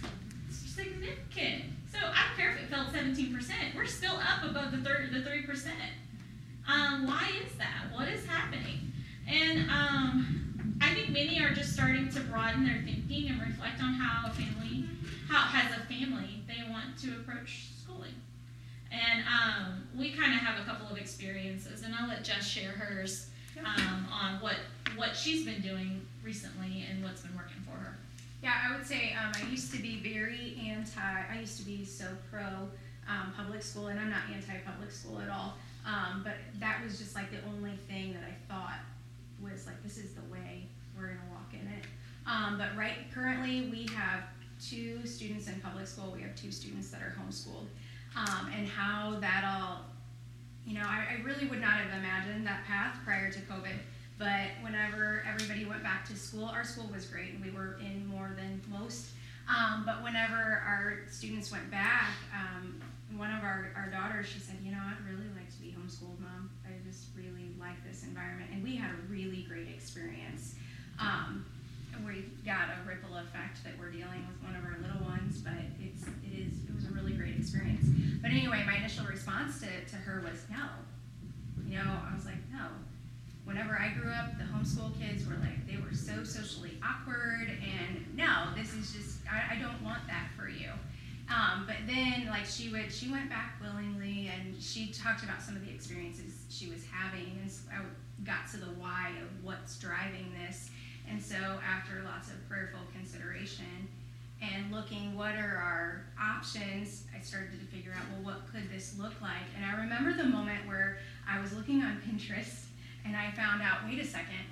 it's 0.50 0.58
significant. 0.58 1.66
So 1.92 2.00
I 2.00 2.26
don't 2.26 2.36
care 2.36 2.52
if 2.52 2.64
it 2.64 2.70
fell 2.70 2.86
17%. 2.86 3.76
We're 3.76 3.86
still 3.86 4.16
up 4.16 4.44
above 4.44 4.72
the, 4.72 4.80
thir- 4.80 5.10
the 5.14 5.20
3%. 5.20 5.68
Um, 6.68 7.06
why 7.06 7.30
is 7.46 7.56
that? 7.60 7.94
What 7.94 8.08
is 8.08 8.26
happening? 8.26 8.92
And 9.28 9.70
um, 9.70 10.78
I 10.82 10.92
think 10.96 11.10
many 11.10 11.40
are 11.40 11.54
just 11.54 11.72
starting 11.72 12.10
to 12.10 12.22
broaden 12.22 12.66
their 12.66 12.82
thinking 12.84 13.30
and 13.30 13.40
reflect 13.42 13.82
on 13.84 13.94
how 13.94 14.28
a 14.28 14.34
family, 14.34 14.86
how 15.30 15.52
as 15.54 15.72
a 15.78 15.82
family, 15.82 16.44
they 16.48 16.68
want 16.68 16.98
to 17.04 17.12
approach 17.12 17.68
schooling. 17.84 18.16
And 18.92 19.24
um, 19.28 19.88
we 19.96 20.14
kind 20.14 20.34
of 20.34 20.40
have 20.40 20.60
a 20.60 20.64
couple 20.66 20.88
of 20.88 20.98
experiences, 20.98 21.84
and 21.84 21.94
I'll 21.94 22.08
let 22.08 22.24
Jess 22.24 22.48
share 22.48 22.72
hers 22.72 23.28
um, 23.58 24.08
on 24.12 24.41
what 24.41 24.56
what 24.95 25.16
she's 25.16 25.45
been 25.45 25.62
doing 25.62 26.02
recently 26.24 26.86
and 26.89 27.04
what's 27.04 27.22
been 27.22 27.36
working 27.36 27.62
for 27.66 27.78
her. 27.78 27.97
Yeah, 28.43 28.54
I 28.68 28.76
would 28.76 28.86
say 28.86 29.16
um, 29.22 29.32
I 29.36 29.50
used 29.50 29.72
to 29.74 29.82
be 29.82 30.00
very 30.00 30.60
anti. 30.70 31.00
I 31.02 31.39
used 31.39 31.58
to 31.60 31.66
be 31.66 31.84
so 31.86 32.06
pro 32.32 32.45
um, 33.08 33.34
public 33.36 33.62
school, 33.62 33.88
and 33.88 34.00
I'm 34.00 34.10
not 34.10 34.24
anti 34.34 34.58
public 34.66 34.91
school 34.91 35.20
at 35.20 35.30
all. 35.30 35.56
Um, 35.86 36.22
but 36.24 36.36
that 36.60 36.84
was 36.84 36.97
just 37.00 37.16
like 37.16 37.32
the 37.32 37.38
only 37.50 37.76
thing 37.88 38.14
that 38.14 38.24
I 38.24 38.54
thought 38.54 38.80
was 39.41 39.66
like 39.66 39.82
this 39.84 39.97
is 39.97 40.14
the 40.14 40.22
way 40.32 40.68
we're 40.97 41.08
gonna 41.08 41.20
walk 41.32 41.54
in 41.54 41.68
it. 41.68 41.86
Um, 42.28 42.58
but 42.58 42.78
right 42.78 43.12
currently 43.14 43.70
we 43.72 43.88
have 43.95 44.24
two 44.62 45.06
students 45.06 45.47
in 45.47 45.60
public 45.62 45.88
school. 45.88 46.12
We 46.16 46.22
have 46.22 46.36
two 46.36 46.52
students 46.52 46.89
that 46.91 47.02
are 47.02 47.16
homeschooled, 47.20 47.68
um, 48.16 48.52
and 48.56 48.68
how 48.68 49.20
that 49.20 49.43
all. 49.45 49.86
You 50.66 50.76
know, 50.76 50.86
I, 50.86 51.18
I 51.18 51.24
really 51.24 51.47
would 51.47 51.62
not 51.62 51.80
have 51.80 51.97
imagined 51.97 52.45
that 52.45 52.66
path 52.66 52.97
prior 53.05 53.32
to 53.32 53.39
COVID. 53.41 53.78
But 54.18 54.51
whenever 54.62 55.24
everybody 55.28 55.66
went 55.66 55.82
back 55.82 56.05
to 56.10 56.16
school, 56.16 56.45
our 56.45 56.66
school 56.66 56.89
was 56.93 57.05
great 57.05 57.34
and 57.34 57.43
we 57.43 57.51
were 57.51 57.80
in 57.80 58.05
more 58.05 58.32
than 58.36 58.62
most. 58.70 59.12
Um, 59.47 59.84
but 59.86 60.03
whenever 60.03 60.36
our 60.36 60.99
students 61.10 61.51
went 61.51 61.72
back, 61.72 62.12
um, 62.36 62.82
one 63.16 63.32
of 63.32 63.43
our, 63.43 63.72
our 63.76 63.89
daughters, 63.89 64.28
she 64.28 64.39
said, 64.39 64.57
You 64.64 64.72
know, 64.72 64.84
I'd 64.84 65.01
really 65.10 65.30
like 65.34 65.49
to 65.49 65.60
be 65.62 65.74
homeschooled, 65.74 66.20
mom. 66.20 66.51
I 66.68 66.72
just 66.86 67.07
really 67.16 67.49
like 67.60 67.82
this 67.88 68.03
environment. 68.03 68.51
And 68.53 68.62
we 68.62 68.76
had 68.76 68.91
a 68.91 68.99
really 69.10 69.47
great 69.47 69.70
experience. 69.70 70.55
Um, 70.99 71.45
we 72.05 72.26
got 72.45 72.70
a 72.70 72.88
ripple 72.88 73.16
effect 73.18 73.64
that 73.64 73.74
we're 73.80 73.91
dealing 73.91 74.28
with 74.28 74.38
one 74.43 74.55
of 74.55 74.64
our 74.64 74.78
little 74.82 75.03
ones, 75.07 75.39
but 75.39 75.53
it's, 75.82 76.03
it 76.24 76.36
is, 76.36 76.53
it 76.68 76.76
was 76.76 76.86
a 76.86 76.91
really 76.91 77.14
great 77.14 77.39
experience. 77.50 77.86
But 78.22 78.32
anyway, 78.32 78.64
my 78.66 78.78
initial 78.78 79.06
response 79.06 79.60
to, 79.62 79.68
to 79.89 79.95
her 79.95 80.22
was 80.22 80.45
no. 80.50 80.66
You 81.68 81.78
know, 81.78 81.97
I 82.10 82.14
was 82.14 82.26
like, 82.26 82.38
no, 82.52 82.66
whenever 83.45 83.78
I 83.78 83.89
grew 83.89 84.12
up, 84.12 84.38
the 84.38 84.43
homeschool 84.43 84.97
kids 85.00 85.28
were 85.28 85.38
like, 85.41 85.66
they 85.68 85.78
were 85.78 85.93
so 85.93 86.24
socially 86.24 86.80
awkward, 86.84 87.52
and 87.62 88.06
no, 88.16 88.47
this 88.56 88.74
is 88.74 88.91
just, 88.91 89.20
I, 89.30 89.56
I 89.56 89.60
don't 89.60 89.82
want 89.84 90.06
that 90.08 90.30
for 90.38 90.50
you. 90.50 90.70
Um, 91.30 91.66
but 91.68 91.78
then, 91.86 92.28
like, 92.28 92.45
she 92.45 92.70
would, 92.70 92.91
she 92.91 93.12
went 93.12 93.30
back 93.30 93.62
willingly, 93.62 94.32
and 94.34 94.60
she 94.60 94.88
talked 94.88 95.24
about 95.24 95.41
some 95.41 95.56
of 95.56 95.66
the 95.66 95.72
experiences 95.72 96.45
she 96.50 96.70
was 96.70 96.82
having, 96.91 97.38
and 97.41 97.52
so 97.52 97.62
I 97.72 97.82
got 98.26 98.50
to 98.52 98.58
the 98.58 98.74
why 98.82 99.12
of 99.22 99.43
what's 99.43 99.78
driving 99.78 100.34
this. 100.45 100.70
And 101.08 101.22
so, 101.22 101.38
after 101.38 102.02
lots 102.04 102.30
of 102.30 102.36
prayerful 102.50 102.82
consideration 102.93 103.88
and 104.42 104.72
looking 104.72 105.18
what 105.18 105.36
are 105.36 105.58
our 105.58 106.06
options, 106.22 107.04
I 107.16 107.22
started 107.22 107.60
to 107.60 107.66
figure 107.66 107.92
out, 107.92 108.04
well, 108.12 108.34
what 108.34 108.52
could 108.52 108.72
this 108.72 108.98
look 108.98 109.14
like? 109.22 109.48
And 109.56 109.66
I 109.66 109.82
remember 109.82 110.14
the 110.14 110.30
moment 110.30 110.66
where 110.68 110.98
I 111.28 111.40
was 111.42 111.54
looking 111.54 111.82
on 111.82 112.02
Pinterest 112.02 112.66
and 113.06 113.16
I 113.16 113.32
found 113.32 113.62
out, 113.62 113.80
wait 113.86 114.00
a 114.00 114.06
second, 114.06 114.46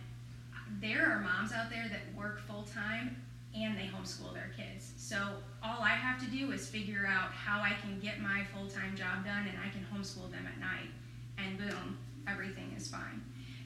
there 0.81 1.09
are 1.09 1.19
moms 1.19 1.53
out 1.53 1.69
there 1.69 1.87
that 1.89 2.01
work 2.17 2.41
full 2.41 2.63
time 2.63 3.15
and 3.55 3.77
they 3.77 3.89
homeschool 3.89 4.33
their 4.33 4.51
kids. 4.55 4.91
So 4.97 5.17
all 5.63 5.81
I 5.81 5.89
have 5.89 6.19
to 6.19 6.29
do 6.29 6.51
is 6.51 6.67
figure 6.67 7.07
out 7.07 7.31
how 7.31 7.61
I 7.61 7.73
can 7.81 7.99
get 7.99 8.19
my 8.19 8.43
full 8.53 8.67
time 8.67 8.95
job 8.95 9.25
done 9.25 9.47
and 9.47 9.57
I 9.57 9.69
can 9.69 9.85
homeschool 9.93 10.29
them 10.31 10.45
at 10.45 10.59
night. 10.59 10.91
And 11.37 11.57
boom, 11.57 11.97
everything 12.27 12.73
is 12.75 12.87
fine. 12.87 13.23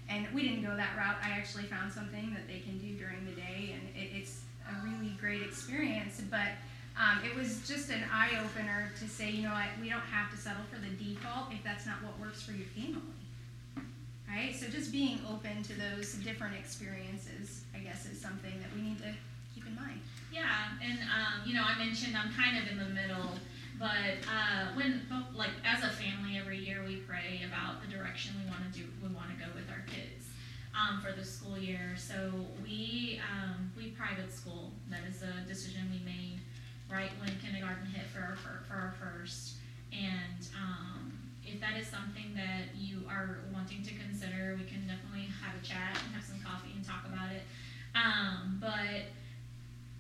And 0.10 0.28
we 0.34 0.44
didn't 0.44 0.64
go 0.64 0.76
that 0.76 0.98
route. 0.98 1.18
I 1.24 1.32
actually 1.32 1.64
found 1.64 1.92
something 1.92 2.34
that 2.34 2.48
they 2.48 2.60
can 2.60 2.78
do 2.78 2.96
during 2.98 3.24
the 3.26 3.32
day, 3.32 3.74
and 3.74 3.96
it, 3.96 4.10
it's 4.14 4.42
a 4.68 4.84
really 4.84 5.11
great 5.22 5.44
experience. 5.44 6.22
But 6.30 6.58
um, 7.00 7.24
it 7.24 7.36
was 7.38 7.66
just 7.68 7.90
an 7.90 8.04
eye 8.12 8.32
opener 8.44 8.92
to 9.00 9.08
say, 9.08 9.30
you 9.30 9.44
know 9.44 9.54
what, 9.54 9.70
we 9.80 9.90
don't 9.90 10.10
have 10.12 10.30
to 10.32 10.38
settle 10.38 10.64
for 10.74 10.82
the 10.82 10.92
default 10.98 11.54
if 11.54 11.64
that's 11.64 11.86
not 11.86 12.04
what 12.04 12.20
works 12.20 12.42
for 12.42 12.52
your 12.52 12.68
family. 12.76 13.16
Right? 14.28 14.56
So 14.56 14.68
just 14.68 14.92
being 14.92 15.20
open 15.30 15.62
to 15.64 15.74
those 15.74 16.14
different 16.16 16.56
experiences, 16.56 17.64
I 17.76 17.80
guess, 17.80 18.06
is 18.06 18.20
something 18.20 18.52
that 18.60 18.70
we 18.76 18.82
need 18.82 18.98
to 19.00 19.12
keep 19.54 19.68
in 19.68 19.76
mind. 19.76 20.00
Yeah, 20.32 20.72
and 20.82 21.00
um, 21.12 21.44
you 21.46 21.54
know, 21.54 21.64
I 21.68 21.78
mentioned 21.78 22.16
I'm 22.16 22.32
kind 22.32 22.58
of 22.58 22.72
in 22.72 22.78
the 22.78 22.88
middle, 22.96 23.36
but 23.78 24.24
uh, 24.32 24.72
when 24.74 25.02
like 25.36 25.52
as 25.66 25.84
a 25.84 25.90
family, 25.90 26.40
every 26.40 26.58
year 26.60 26.80
we 26.88 26.98
pray 27.04 27.44
about 27.46 27.82
the 27.82 27.92
direction 27.92 28.32
we 28.40 28.50
want 28.50 28.64
to 28.72 28.80
do, 28.80 28.86
we 29.04 29.14
want 29.14 29.28
to 29.36 29.36
go 29.36 29.52
with 29.54 29.68
our 29.70 29.84
kids 29.86 30.21
um, 30.76 31.02
for 31.02 31.12
the 31.12 31.24
school 31.26 31.58
year. 31.58 31.96
So 31.98 32.32
we 32.64 33.20
um, 33.32 33.72
we 33.76 33.92
private 33.92 34.32
school. 34.32 34.72
That 34.90 35.02
is 35.08 35.24
a 35.24 35.48
decision 35.48 35.90
we 35.92 36.00
made 36.06 36.40
right 36.92 37.12
when 37.20 37.32
kindergarten 37.40 37.86
hit 37.88 38.08
for 38.08 38.20
our 38.22 38.36
fir- 38.36 38.64
for 38.68 38.74
our 38.76 38.94
first, 39.00 39.56
and 39.92 40.48
um, 40.58 41.14
if 41.46 41.60
that 41.60 41.78
is 41.78 41.88
something 41.88 42.34
that 42.36 42.76
you 42.76 43.04
are 43.10 43.40
wanting 43.54 43.84
to 43.84 43.94
consider, 43.96 44.56
we 44.58 44.66
can 44.66 44.88
definitely 44.88 45.28
have 45.44 45.56
a 45.62 45.66
chat 45.66 45.98
and 46.06 46.16
have 46.16 46.24
some 46.24 46.40
coffee 46.40 46.72
and 46.76 46.86
talk 46.86 47.06
about 47.06 47.32
it. 47.32 47.44
Um, 47.96 48.58
but 48.62 49.12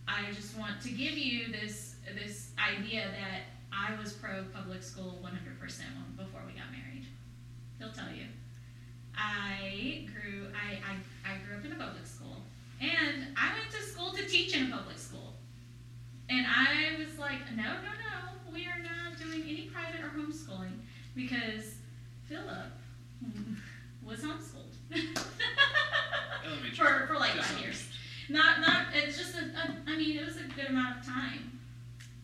I 0.07 0.31
just 0.33 0.57
want 0.57 0.81
to 0.81 0.89
give 0.89 1.17
you 1.17 1.51
this 1.51 1.95
this 2.15 2.51
idea 2.57 3.07
that 3.11 3.51
I 3.71 3.99
was 3.99 4.13
pro 4.13 4.43
public 4.53 4.83
school 4.83 5.19
100% 5.23 5.31
before 6.17 6.41
we 6.45 6.53
got 6.53 6.71
married. 6.71 7.05
He'll 7.79 7.91
tell 7.91 8.11
you. 8.13 8.25
I 9.17 10.07
grew 10.13 10.47
I, 10.55 10.75
I, 10.75 11.33
I 11.33 11.37
grew 11.45 11.57
up 11.57 11.65
in 11.65 11.71
a 11.71 11.75
public 11.75 12.05
school 12.05 12.37
and 12.81 13.27
I 13.37 13.53
went 13.57 13.71
to 13.71 13.81
school 13.83 14.11
to 14.13 14.25
teach 14.25 14.55
in 14.55 14.71
a 14.71 14.75
public 14.75 14.97
school. 14.97 15.33
And 16.29 16.45
I 16.47 16.97
was 16.97 17.19
like, 17.19 17.39
no, 17.55 17.63
no, 17.63 17.71
no, 17.71 18.53
we 18.53 18.65
are 18.65 18.79
not 18.79 19.19
doing 19.21 19.43
any 19.43 19.69
private 19.71 20.01
or 20.01 20.09
homeschooling 20.09 20.79
because 21.15 21.75
Philip 22.27 22.71
was 24.03 24.19
homeschooled 24.19 24.73
for, 26.75 27.07
for 27.07 27.15
like 27.15 27.31
five 27.31 27.59
years. 27.59 27.87
Not, 28.29 28.61
not, 28.61 28.87
it's 28.93 29.17
just 29.17 29.35
a, 29.35 29.39
a, 29.39 29.77
I 29.87 29.97
mean, 29.97 30.17
it 30.17 30.25
was 30.25 30.37
a 30.37 30.43
good 30.55 30.67
amount 30.69 30.99
of 30.99 31.05
time. 31.05 31.50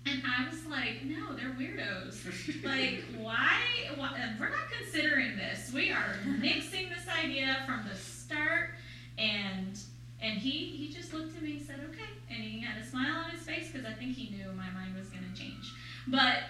And 0.10 0.24
I 0.26 0.48
was 0.50 0.66
like, 0.66 1.04
no, 1.04 1.34
they're 1.34 1.56
weirdos. 1.60 2.64
like, 2.64 3.04
why, 3.18 3.60
why? 3.96 4.34
We're 4.40 4.50
not 4.50 4.72
considering 4.82 5.36
this. 5.36 5.72
We 5.74 5.92
are 5.92 6.16
nixing 6.26 6.90
this 6.90 7.08
idea 7.24 7.58
from 7.66 7.88
the 7.90 7.96
start. 7.96 8.72
And 9.18 9.78
and 10.22 10.38
he 10.38 10.50
he 10.50 10.94
just 10.94 11.14
looked 11.14 11.36
at 11.36 11.44
me 11.44 11.58
and 11.58 11.66
said, 11.66 11.80
okay. 11.90 12.10
And 12.30 12.40
he 12.44 12.60
had 12.60 12.82
a 12.82 12.86
smile 12.86 13.24
on 13.26 13.32
his 13.32 13.42
face 13.42 13.70
because 13.72 13.86
I 13.86 13.94
think 13.94 14.16
he 14.16 14.36
knew 14.36 14.52
my 14.54 14.70
mind 14.72 14.96
was 14.96 15.10
going 15.10 15.24
to 15.24 15.40
change. 15.40 15.74
But 16.08 16.44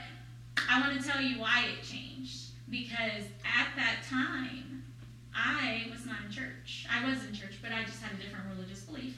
I 0.69 0.81
want 0.81 1.01
to 1.01 1.07
tell 1.07 1.21
you 1.21 1.39
why 1.39 1.65
it 1.65 1.83
changed. 1.83 2.43
Because 2.69 3.23
at 3.45 3.69
that 3.77 4.03
time, 4.09 4.83
I 5.33 5.87
was 5.91 6.05
not 6.05 6.17
in 6.25 6.31
church. 6.31 6.85
I 6.91 7.09
was 7.09 7.23
in 7.23 7.33
church, 7.33 7.59
but 7.61 7.71
I 7.71 7.83
just 7.83 8.01
had 8.01 8.19
a 8.19 8.21
different 8.21 8.45
religious 8.53 8.81
belief. 8.81 9.17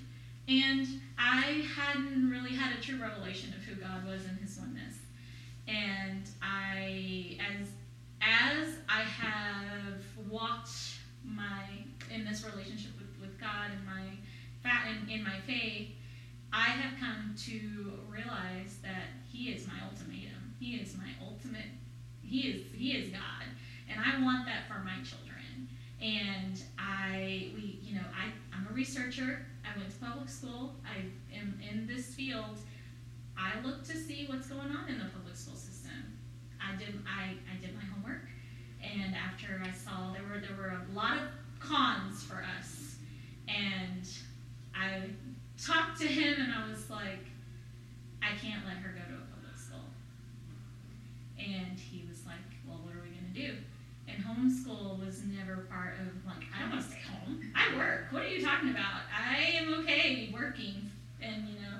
And 0.49 0.87
I 1.15 1.63
hadn't 1.75 2.27
really 2.27 2.55
had 2.55 2.75
a 2.75 2.81
true 2.81 2.99
revelation 2.99 3.53
of 3.53 3.63
who 3.63 3.75
God 3.75 4.07
was 4.07 4.25
and 4.25 4.35
his 4.39 4.57
oneness. 4.57 4.95
And 5.67 6.27
I 6.41 7.37
as 7.39 7.67
as 8.21 8.75
I 8.89 9.01
have 9.01 10.03
walked 10.27 10.71
my 11.23 11.65
in 12.11 12.25
this 12.25 12.43
relationship 12.43 12.91
with, 12.97 13.21
with 13.21 13.39
God 13.39 13.69
and 13.71 13.85
my 13.85 14.17
fat 14.63 14.87
in, 14.87 15.09
in 15.09 15.23
my 15.23 15.39
faith, 15.45 15.89
I 16.51 16.65
have 16.65 16.99
come 16.99 17.35
to 17.45 17.93
realize 18.09 18.79
that 18.81 19.05
he 19.31 19.51
is 19.51 19.67
my 19.67 19.75
ultimatum. 19.87 20.55
He 20.59 20.77
is 20.77 20.97
my 20.97 21.11
ultimate 21.21 21.69
he 22.23 22.41
is 22.41 22.65
he 22.73 22.93
is 22.93 23.09
God. 23.11 23.45
And 23.87 23.99
I 23.99 24.19
want 24.23 24.47
that 24.47 24.67
for 24.67 24.83
my 24.83 24.97
children. 25.03 25.67
And 26.01 26.59
I 26.79 27.51
we 27.53 27.79
you 27.83 27.95
know, 27.95 28.05
I, 28.17 28.31
I'm 28.55 28.67
a 28.67 28.73
researcher. 28.73 29.45
I 29.69 29.77
went 29.77 29.91
to 29.91 29.97
public 29.97 30.29
school. 30.29 30.75
I 30.85 31.05
am 31.35 31.59
in 31.67 31.85
this 31.85 32.13
field. 32.13 32.57
I 33.37 33.59
look 33.65 33.83
to 33.85 33.97
see 33.97 34.25
what's 34.27 34.47
going 34.47 34.71
on 34.71 34.89
in 34.89 34.97
the 34.99 35.05
public 35.05 35.35
school 35.35 35.55
system. 35.55 36.17
I 36.59 36.75
did 36.75 36.99
I, 37.07 37.35
I 37.49 37.59
did 37.61 37.75
my 37.75 37.81
homework 37.81 38.27
and 38.83 39.15
after 39.15 39.61
I 39.63 39.71
saw 39.71 40.11
there 40.13 40.23
were 40.23 40.39
there 40.39 40.57
were 40.57 40.73
a 40.75 40.95
lot 40.95 41.17
of 41.17 41.23
cons 41.59 42.23
for 42.23 42.43
us 42.57 42.95
and 43.47 44.07
I 44.75 45.09
talked 45.61 45.99
to 46.01 46.07
him 46.07 46.41
and 46.41 46.53
I 46.53 46.69
was 46.69 46.89
like, 46.89 47.25
I 48.21 48.35
can't 48.41 48.65
let 48.65 48.77
her 48.77 48.89
go 48.89 49.03
to 49.07 49.21
a 49.21 49.25
public 49.35 49.57
school. 49.57 49.87
And 51.37 51.79
he 51.79 52.05
was 52.09 52.25
like, 52.25 52.43
Well 52.67 52.79
what 52.83 52.95
are 52.95 53.01
we 53.01 53.09
gonna 53.09 53.33
do? 53.33 53.57
And 54.11 54.25
homeschool 54.25 55.03
was 55.05 55.23
never 55.23 55.67
part 55.69 55.95
of 55.99 56.25
like 56.25 56.45
I 56.55 56.61
don't 56.61 56.71
want 56.71 56.81
to 56.83 56.89
stay 56.89 57.01
home. 57.01 57.41
I 57.55 57.75
work. 57.77 58.07
What 58.11 58.23
are 58.23 58.27
you 58.27 58.43
talking 58.43 58.69
about? 58.69 59.01
I 59.15 59.37
am 59.57 59.73
okay 59.81 60.29
working, 60.33 60.89
and 61.21 61.47
you 61.47 61.55
know. 61.61 61.77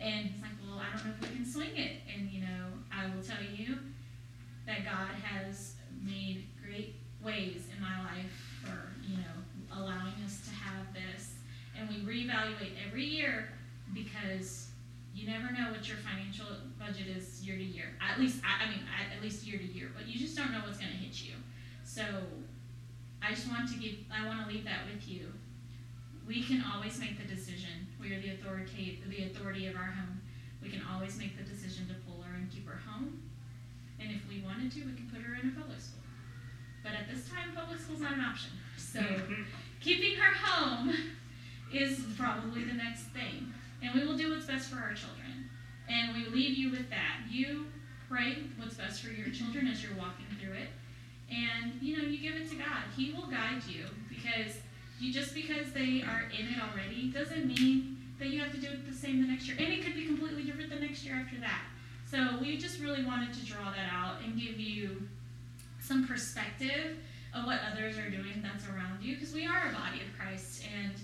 And 0.00 0.26
he's 0.26 0.42
like, 0.42 0.52
well, 0.66 0.78
I 0.78 0.94
don't 0.94 1.06
know 1.06 1.12
if 1.20 1.30
we 1.30 1.36
can 1.36 1.46
swing 1.46 1.76
it. 1.76 2.02
And 2.14 2.30
you 2.30 2.40
know, 2.40 2.66
I 2.92 3.06
will 3.14 3.22
tell 3.22 3.42
you 3.42 3.78
that 4.66 4.84
God 4.84 5.14
has 5.22 5.74
made 6.04 6.46
great 6.62 6.96
ways 7.22 7.62
in 7.74 7.80
my 7.80 7.98
life 8.04 8.60
for 8.62 8.92
you 9.08 9.16
know 9.18 9.78
allowing 9.78 10.14
us 10.24 10.40
to 10.48 10.54
have 10.54 10.86
this, 10.94 11.34
and 11.78 11.88
we 11.88 11.96
reevaluate 11.96 12.72
every 12.86 13.04
year 13.04 13.48
because 13.94 14.68
you 15.16 15.26
never 15.26 15.50
know 15.52 15.72
what 15.72 15.88
your 15.88 15.96
financial 15.96 16.44
budget 16.78 17.06
is 17.08 17.42
year 17.42 17.56
to 17.56 17.64
year. 17.64 17.96
At 18.04 18.20
least, 18.20 18.42
I, 18.44 18.66
I 18.66 18.68
mean, 18.68 18.80
at 19.16 19.22
least 19.22 19.46
year 19.46 19.58
to 19.58 19.64
year. 19.64 19.88
But 19.96 20.06
you 20.06 20.18
just 20.18 20.36
don't 20.36 20.52
know 20.52 20.60
what's 20.60 20.78
going 20.78 20.92
to 20.92 20.98
hit 20.98 21.22
you. 21.24 21.32
So 21.96 22.04
I 23.22 23.30
just 23.30 23.48
want 23.48 23.72
to 23.72 23.78
give, 23.78 23.94
I 24.12 24.26
want 24.26 24.46
to 24.46 24.52
leave 24.52 24.64
that 24.64 24.84
with 24.84 25.08
you. 25.08 25.32
We 26.28 26.42
can 26.42 26.62
always 26.62 27.00
make 27.00 27.16
the 27.16 27.24
decision. 27.24 27.88
We 27.98 28.12
are 28.12 28.20
the 28.20 28.34
authority, 28.34 29.02
the 29.08 29.24
authority 29.24 29.66
of 29.66 29.76
our 29.76 29.96
home. 29.96 30.20
We 30.62 30.68
can 30.68 30.82
always 30.92 31.18
make 31.18 31.38
the 31.38 31.42
decision 31.42 31.88
to 31.88 31.94
pull 32.04 32.20
her 32.20 32.34
and 32.34 32.52
keep 32.52 32.68
her 32.68 32.76
home. 32.86 33.22
And 33.98 34.10
if 34.10 34.20
we 34.28 34.42
wanted 34.44 34.72
to, 34.72 34.80
we 34.84 34.92
can 34.92 35.08
put 35.10 35.22
her 35.22 35.40
in 35.40 35.48
a 35.48 35.52
public 35.58 35.80
school. 35.80 36.04
But 36.84 36.92
at 36.92 37.08
this 37.08 37.30
time, 37.30 37.56
public 37.56 37.80
school's 37.80 38.02
not 38.02 38.12
an 38.12 38.20
option. 38.20 38.50
So 38.76 39.00
keeping 39.80 40.18
her 40.18 40.34
home 40.36 40.92
is 41.72 42.04
probably 42.18 42.64
the 42.64 42.74
next 42.74 43.04
thing. 43.16 43.54
And 43.80 43.94
we 43.94 44.06
will 44.06 44.18
do 44.18 44.34
what's 44.34 44.44
best 44.44 44.68
for 44.68 44.76
our 44.76 44.92
children. 44.92 45.48
And 45.88 46.14
we 46.14 46.28
leave 46.28 46.58
you 46.58 46.70
with 46.70 46.90
that. 46.90 47.24
You 47.30 47.68
pray 48.06 48.36
what's 48.58 48.74
best 48.74 49.00
for 49.00 49.08
your 49.08 49.30
children 49.30 49.66
as 49.66 49.82
you're 49.82 49.96
walking 49.96 50.26
through 50.38 50.60
it 50.60 50.68
and 51.30 51.72
you 51.80 51.96
know 51.96 52.04
you 52.04 52.18
give 52.18 52.36
it 52.40 52.48
to 52.50 52.56
god. 52.56 52.84
He 52.96 53.12
will 53.12 53.26
guide 53.26 53.62
you 53.68 53.86
because 54.08 54.56
you 55.00 55.12
just 55.12 55.34
because 55.34 55.72
they 55.72 56.02
are 56.02 56.24
in 56.38 56.46
it 56.46 56.58
already 56.60 57.10
doesn't 57.10 57.46
mean 57.46 57.98
that 58.18 58.28
you 58.28 58.40
have 58.40 58.52
to 58.52 58.58
do 58.60 58.68
it 58.68 58.88
the 58.88 58.96
same 58.96 59.20
the 59.20 59.28
next 59.28 59.46
year. 59.46 59.56
And 59.58 59.68
it 59.68 59.84
could 59.84 59.94
be 59.94 60.06
completely 60.06 60.44
different 60.44 60.70
the 60.70 60.80
next 60.80 61.04
year 61.04 61.16
after 61.16 61.38
that. 61.40 61.62
So 62.10 62.38
we 62.40 62.56
just 62.56 62.80
really 62.80 63.04
wanted 63.04 63.34
to 63.34 63.44
draw 63.44 63.70
that 63.70 63.92
out 63.92 64.22
and 64.24 64.40
give 64.40 64.58
you 64.58 65.02
some 65.80 66.06
perspective 66.06 66.96
of 67.34 67.44
what 67.44 67.60
others 67.70 67.98
are 67.98 68.08
doing 68.08 68.42
that's 68.42 68.64
around 68.68 69.02
you 69.02 69.14
because 69.14 69.34
we 69.34 69.46
are 69.46 69.68
a 69.68 69.72
body 69.72 70.00
of 70.00 70.18
christ. 70.18 70.62
And 70.80 70.94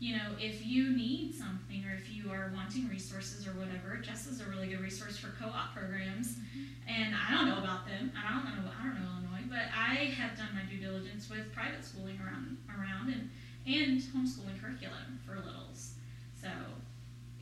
you 0.00 0.16
know 0.16 0.36
if 0.38 0.66
you 0.66 0.90
need 0.90 1.34
something 1.34 1.84
or 1.84 1.94
if 1.94 2.12
you 2.14 2.30
are 2.30 2.52
wanting 2.54 2.88
resources 2.88 3.48
or 3.48 3.50
whatever 3.52 3.96
jess 3.96 4.28
is 4.28 4.40
a 4.40 4.44
really 4.44 4.68
good 4.68 4.80
resource 4.80 5.16
for 5.16 5.28
co-op 5.40 5.74
programs. 5.74 6.34
Mm-hmm. 6.34 7.02
And 7.02 7.14
i 7.14 7.34
don't 7.34 7.48
know 7.48 7.58
about 7.58 7.86
them. 7.86 8.12
I 8.14 8.34
don't 8.34 8.44
know 8.44 8.70
i 8.78 8.84
don't 8.84 9.02
know 9.02 9.18
but 9.48 9.72
I 9.74 10.12
have 10.16 10.36
done 10.36 10.48
my 10.54 10.62
due 10.70 10.78
diligence 10.78 11.28
with 11.30 11.52
private 11.52 11.84
schooling 11.84 12.18
around 12.20 12.58
around 12.68 13.12
and 13.12 13.30
and 13.66 14.00
homeschooling 14.00 14.60
curriculum 14.60 15.18
for 15.26 15.36
littles. 15.36 15.92
So 16.40 16.48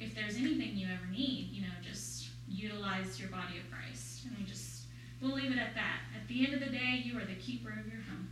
if 0.01 0.15
there's 0.15 0.37
anything 0.37 0.77
you 0.77 0.87
ever 0.87 1.07
need, 1.11 1.51
you 1.53 1.63
know, 1.63 1.75
just 1.83 2.29
utilize 2.49 3.19
your 3.21 3.29
body 3.31 3.59
of 3.59 3.71
Christ. 3.71 4.25
And 4.27 4.37
we 4.39 4.45
just 4.45 4.87
we'll 5.21 5.35
leave 5.35 5.51
it 5.51 5.59
at 5.59 5.75
that. 5.75 6.01
At 6.15 6.29
the 6.29 6.45
end 6.45 6.55
of 6.55 6.61
the 6.61 6.71
day, 6.71 7.03
you 7.05 7.19
are 7.19 7.25
the 7.25 7.37
keeper 7.37 7.71
of 7.71 7.87
your 7.87 8.03
home. 8.09 8.29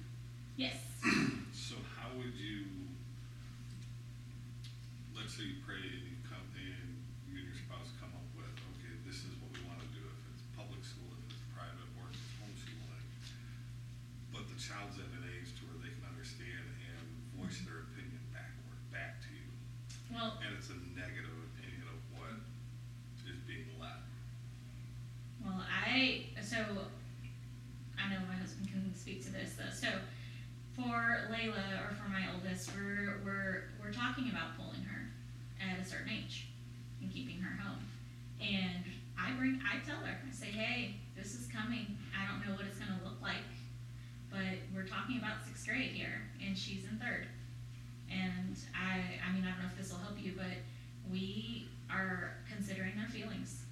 Yes. 0.56 0.76
So 1.52 1.76
how 1.98 2.14
would 2.16 2.34
you, 2.38 2.64
let's 5.16 5.34
say 5.34 5.44
you 5.50 5.58
pray 5.66 5.80
and 5.80 6.04
you 6.06 6.16
come 6.28 6.44
in, 6.54 7.02
you 7.26 7.40
and 7.40 7.46
your 7.48 7.58
spouse 7.58 7.90
come 7.98 8.12
up 8.14 8.28
with, 8.36 8.52
okay, 8.76 8.94
this 9.02 9.24
is 9.26 9.32
what 9.42 9.50
we 9.50 9.60
want 9.66 9.80
to 9.82 9.90
do, 9.90 10.04
if 10.04 10.18
it's 10.30 10.44
public 10.54 10.84
school, 10.84 11.10
if 11.24 11.34
it's 11.34 11.44
private, 11.56 11.88
or 11.98 12.12
if 12.12 12.16
it's 12.20 12.34
homeschooling. 12.38 13.06
But 14.30 14.46
the 14.46 14.53
child's 14.64 14.96
at 14.96 15.08
an 15.12 15.24
age 15.28 15.52
to 15.60 15.68
where 15.68 15.76
they 15.84 15.92
can 15.92 16.04
understand 16.08 16.64
and 16.88 17.04
voice 17.36 17.60
their 17.68 17.84
opinion 17.84 18.20
backward, 18.32 18.80
back 18.88 19.20
to 19.20 19.28
you. 19.32 19.44
Well, 20.08 20.40
And 20.40 20.56
it's 20.56 20.72
a 20.72 20.78
negative 20.96 21.36
opinion 21.52 21.84
of 21.92 22.00
what 22.16 22.36
is 23.28 23.40
being 23.44 23.68
led. 23.76 24.00
Well, 25.44 25.60
I 25.60 26.32
so 26.40 26.64
I 28.00 28.08
know 28.08 28.24
my 28.28 28.36
husband 28.40 28.68
can 28.72 28.94
speak 28.94 29.24
to 29.28 29.32
this 29.32 29.54
though. 29.60 29.72
So 29.72 29.88
for 30.72 31.28
Layla 31.30 31.84
or 31.84 31.94
for 31.94 32.08
my 32.08 32.24
oldest, 32.32 32.70
we're 32.72 33.20
we're 33.24 33.68
we're 33.80 33.92
talking 33.92 34.30
about 34.30 34.56
pulling 34.56 34.82
her 34.88 35.12
at 35.60 35.78
a 35.78 35.84
certain 35.84 36.08
age 36.08 36.48
and 37.00 37.12
keeping 37.12 37.38
her 37.40 37.56
home. 37.60 37.84
And 38.40 38.84
I 39.18 39.32
bring 39.36 39.56
bring, 39.56 39.60
I 39.62 39.84
tell 39.84 40.00
her, 40.04 40.16
I 40.26 40.32
say, 40.32 40.46
hey, 40.46 40.96
this 41.16 41.34
is 41.34 41.46
coming. 41.46 41.96
I 42.16 42.26
don't 42.26 42.44
know 42.46 42.56
what 42.56 42.66
it's 42.66 42.78
gonna 42.78 42.98
look 43.04 43.20
like, 43.22 43.44
but 44.30 44.58
we're 44.74 44.86
talking 45.04 45.18
about 45.20 45.44
sixth 45.44 45.66
grade 45.66 45.90
here, 45.90 46.22
and 46.44 46.56
she's 46.56 46.84
in 46.84 46.98
third. 46.98 47.26
And 48.10 48.56
I, 48.74 49.20
I 49.20 49.32
mean, 49.32 49.44
I 49.44 49.50
don't 49.50 49.60
know 49.60 49.68
if 49.70 49.76
this 49.76 49.92
will 49.92 49.98
help 49.98 50.16
you, 50.18 50.32
but 50.36 50.56
we 51.10 51.68
are 51.90 52.36
considering 52.50 52.92
their 52.96 53.08
feelings. 53.08 53.64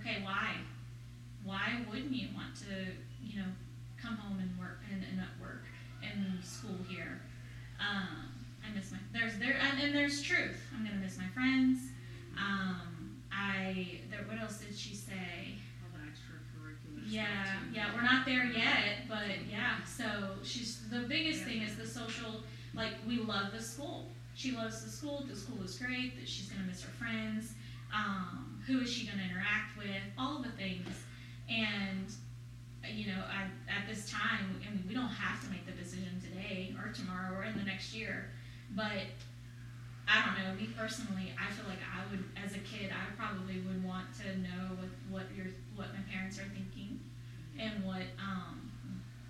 Okay, 0.00 0.18
why? 0.22 0.56
Why 1.44 1.84
wouldn't 1.88 2.12
you 2.12 2.28
want 2.34 2.56
to, 2.56 2.74
you 3.22 3.40
know, 3.40 3.48
come 4.00 4.16
home 4.16 4.38
and 4.40 4.58
work 4.58 4.80
and, 4.92 5.04
and 5.04 5.16
not 5.16 5.28
work 5.40 5.64
and 6.02 6.42
school 6.42 6.76
here? 6.88 7.20
Um, 7.78 8.32
I 8.64 8.74
miss 8.74 8.90
my 8.90 8.98
there's 9.12 9.38
there 9.38 9.56
and, 9.60 9.80
and 9.80 9.94
there's 9.94 10.22
truth. 10.22 10.58
I'm 10.74 10.84
gonna 10.84 10.98
miss 10.98 11.18
my 11.18 11.28
friends. 11.34 11.78
Um, 12.36 13.20
I 13.30 14.00
there. 14.10 14.24
What 14.26 14.40
else 14.40 14.58
did 14.58 14.76
she 14.76 14.94
say? 14.94 15.54
All 15.82 15.90
the 15.92 16.02
extracurricular. 16.08 17.04
Yeah, 17.06 17.58
yeah, 17.72 17.94
we're 17.94 18.02
not 18.02 18.24
there 18.24 18.44
yet, 18.46 18.93
but 19.14 19.46
yeah. 19.50 19.76
So 19.84 20.04
she's 20.42 20.80
the 20.90 21.00
biggest 21.00 21.44
thing 21.44 21.62
is 21.62 21.76
the 21.76 21.86
social. 21.86 22.42
Like 22.74 22.94
we 23.06 23.18
love 23.18 23.52
the 23.52 23.62
school. 23.62 24.06
She 24.34 24.50
loves 24.50 24.82
the 24.84 24.90
school. 24.90 25.24
The 25.28 25.36
school 25.36 25.62
is 25.62 25.78
great. 25.78 26.18
That 26.18 26.28
she's 26.28 26.48
gonna 26.48 26.66
miss 26.66 26.82
her 26.82 26.92
friends. 26.92 27.54
Um, 27.94 28.60
who 28.66 28.80
is 28.80 28.92
she 28.92 29.06
gonna 29.06 29.22
interact 29.22 29.78
with? 29.78 30.02
All 30.18 30.42
the 30.42 30.50
things. 30.50 30.88
And 31.48 32.12
you 32.90 33.06
know, 33.06 33.22
I, 33.30 33.44
at 33.70 33.88
this 33.88 34.10
time, 34.10 34.60
I 34.66 34.70
mean, 34.74 34.84
we 34.86 34.94
don't 34.94 35.08
have 35.08 35.42
to 35.44 35.50
make 35.50 35.64
the 35.64 35.72
decision 35.72 36.20
today 36.20 36.74
or 36.76 36.92
tomorrow 36.92 37.38
or 37.38 37.44
in 37.44 37.56
the 37.56 37.64
next 37.64 37.94
year. 37.94 38.30
But 38.74 39.06
I 40.08 40.26
don't 40.26 40.36
know. 40.36 40.60
Me 40.60 40.68
personally, 40.76 41.32
I 41.40 41.50
feel 41.52 41.64
like 41.68 41.78
I 41.80 42.02
would, 42.10 42.24
as 42.36 42.54
a 42.54 42.58
kid, 42.58 42.90
I 42.90 43.14
probably 43.16 43.60
would 43.60 43.82
want 43.84 44.06
to 44.20 44.36
know 44.42 44.74
what 44.76 44.90
what 45.08 45.26
your 45.36 45.46
what 45.76 45.94
my 45.94 46.02
parents 46.12 46.38
are 46.38 46.50
thinking, 46.52 46.98
and 47.58 47.84
what 47.84 48.02
um 48.18 48.63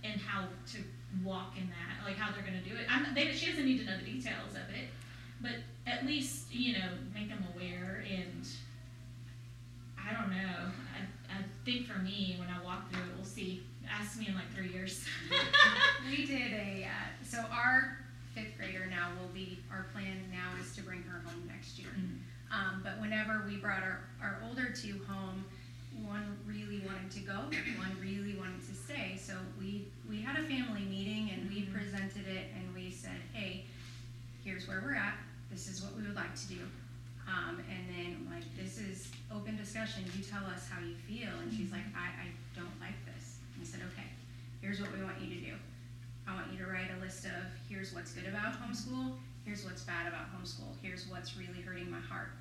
and 0.04 0.20
how 0.20 0.44
to 0.72 0.78
walk 1.24 1.56
in 1.56 1.68
that, 1.68 2.06
like 2.06 2.16
how 2.16 2.32
they're 2.32 2.44
gonna 2.44 2.62
do 2.62 2.76
it. 2.76 2.86
I'm, 2.88 3.14
they, 3.14 3.32
she 3.32 3.50
doesn't 3.50 3.64
need 3.64 3.78
to 3.78 3.84
know 3.84 3.96
the 3.98 4.04
details 4.04 4.52
of 4.52 4.68
it, 4.74 4.88
but 5.40 5.52
at 5.86 6.06
least 6.06 6.52
you 6.52 6.74
know 6.74 6.88
make 7.12 7.28
them 7.28 7.44
aware. 7.54 8.04
And 8.08 8.46
I 9.98 10.12
don't 10.12 10.30
know. 10.30 10.70
I 10.94 11.34
I 11.34 11.42
think 11.64 11.86
for 11.86 11.98
me, 11.98 12.36
when 12.38 12.48
I 12.48 12.62
walk 12.64 12.90
through 12.90 13.02
it, 13.02 13.08
we'll 13.16 13.24
see. 13.24 13.62
Ask 13.90 14.18
me 14.18 14.28
in 14.28 14.34
like 14.34 14.50
three 14.54 14.68
years. 14.72 15.04
We 16.10 16.26
did 16.26 16.52
a, 16.52 16.84
uh, 16.84 17.24
so 17.24 17.38
our 17.50 17.96
fifth 18.34 18.58
grader 18.58 18.86
now 18.90 19.08
will 19.18 19.32
be, 19.32 19.58
our 19.70 19.86
plan 19.92 20.20
now 20.30 20.50
is 20.60 20.74
to 20.76 20.82
bring 20.82 21.02
her 21.02 21.22
home 21.24 21.42
next 21.48 21.78
year. 21.78 21.88
Mm. 21.98 22.18
Um, 22.52 22.80
but 22.84 23.00
whenever 23.00 23.44
we 23.46 23.56
brought 23.56 23.82
our, 23.82 24.00
our 24.20 24.38
older 24.46 24.70
two 24.70 25.00
home, 25.08 25.44
one 26.02 26.36
really 26.46 26.82
wanted 26.84 27.10
to 27.12 27.20
go, 27.20 27.48
one 27.78 27.96
really 28.00 28.36
wanted 28.36 28.60
to 28.68 28.74
stay. 28.74 29.16
So 29.18 29.34
we, 29.58 29.86
we 30.08 30.20
had 30.20 30.36
a 30.38 30.42
family 30.46 30.82
meeting 30.82 31.30
and 31.30 31.48
we 31.48 31.62
Mhm. 31.62 31.72
presented 31.72 32.26
it 32.26 32.52
and 32.54 32.74
we 32.74 32.90
said, 32.90 33.20
hey, 33.32 33.66
here's 34.44 34.68
where 34.68 34.80
we're 34.82 34.94
at, 34.94 35.18
this 35.50 35.66
is 35.68 35.82
what 35.82 35.94
we 35.96 36.02
would 36.02 36.14
like 36.16 36.34
to 36.34 36.48
do. 36.48 36.60
Um, 37.26 37.58
and 37.70 37.88
then 37.88 38.28
like, 38.30 38.44
this 38.56 38.78
is 38.78 39.10
open 39.32 39.56
discussion, 39.56 40.04
you 40.16 40.22
tell 40.22 40.44
us 40.46 40.68
how 40.68 40.80
you 40.80 40.94
feel. 41.08 41.30
And 41.40 41.52
she's 41.52 41.72
like, 41.72 41.84
I, 41.96 42.08
I 42.24 42.28
don't 42.54 42.78
like 42.80 42.98
this. 43.06 43.38
And 43.54 43.62
I 43.62 43.66
said, 43.66 43.80
okay, 43.92 44.08
here's 44.60 44.80
what 44.80 44.92
we 44.92 45.02
want 45.02 45.20
you 45.20 45.34
to 45.34 45.40
do. 45.40 45.54
I 46.26 46.34
want 46.34 46.52
you 46.52 46.58
to 46.58 46.66
write 46.66 46.90
a 46.90 47.00
list 47.00 47.24
of 47.24 47.32
here's 47.68 47.92
what's 47.94 48.12
good 48.12 48.26
about 48.26 48.60
homeschool, 48.60 49.16
here's 49.44 49.64
what's 49.64 49.82
bad 49.82 50.06
about 50.06 50.32
homeschool, 50.34 50.76
here's 50.82 51.06
what's 51.06 51.36
really 51.36 51.60
hurting 51.62 51.90
my 51.90 52.00
heart. 52.00 52.32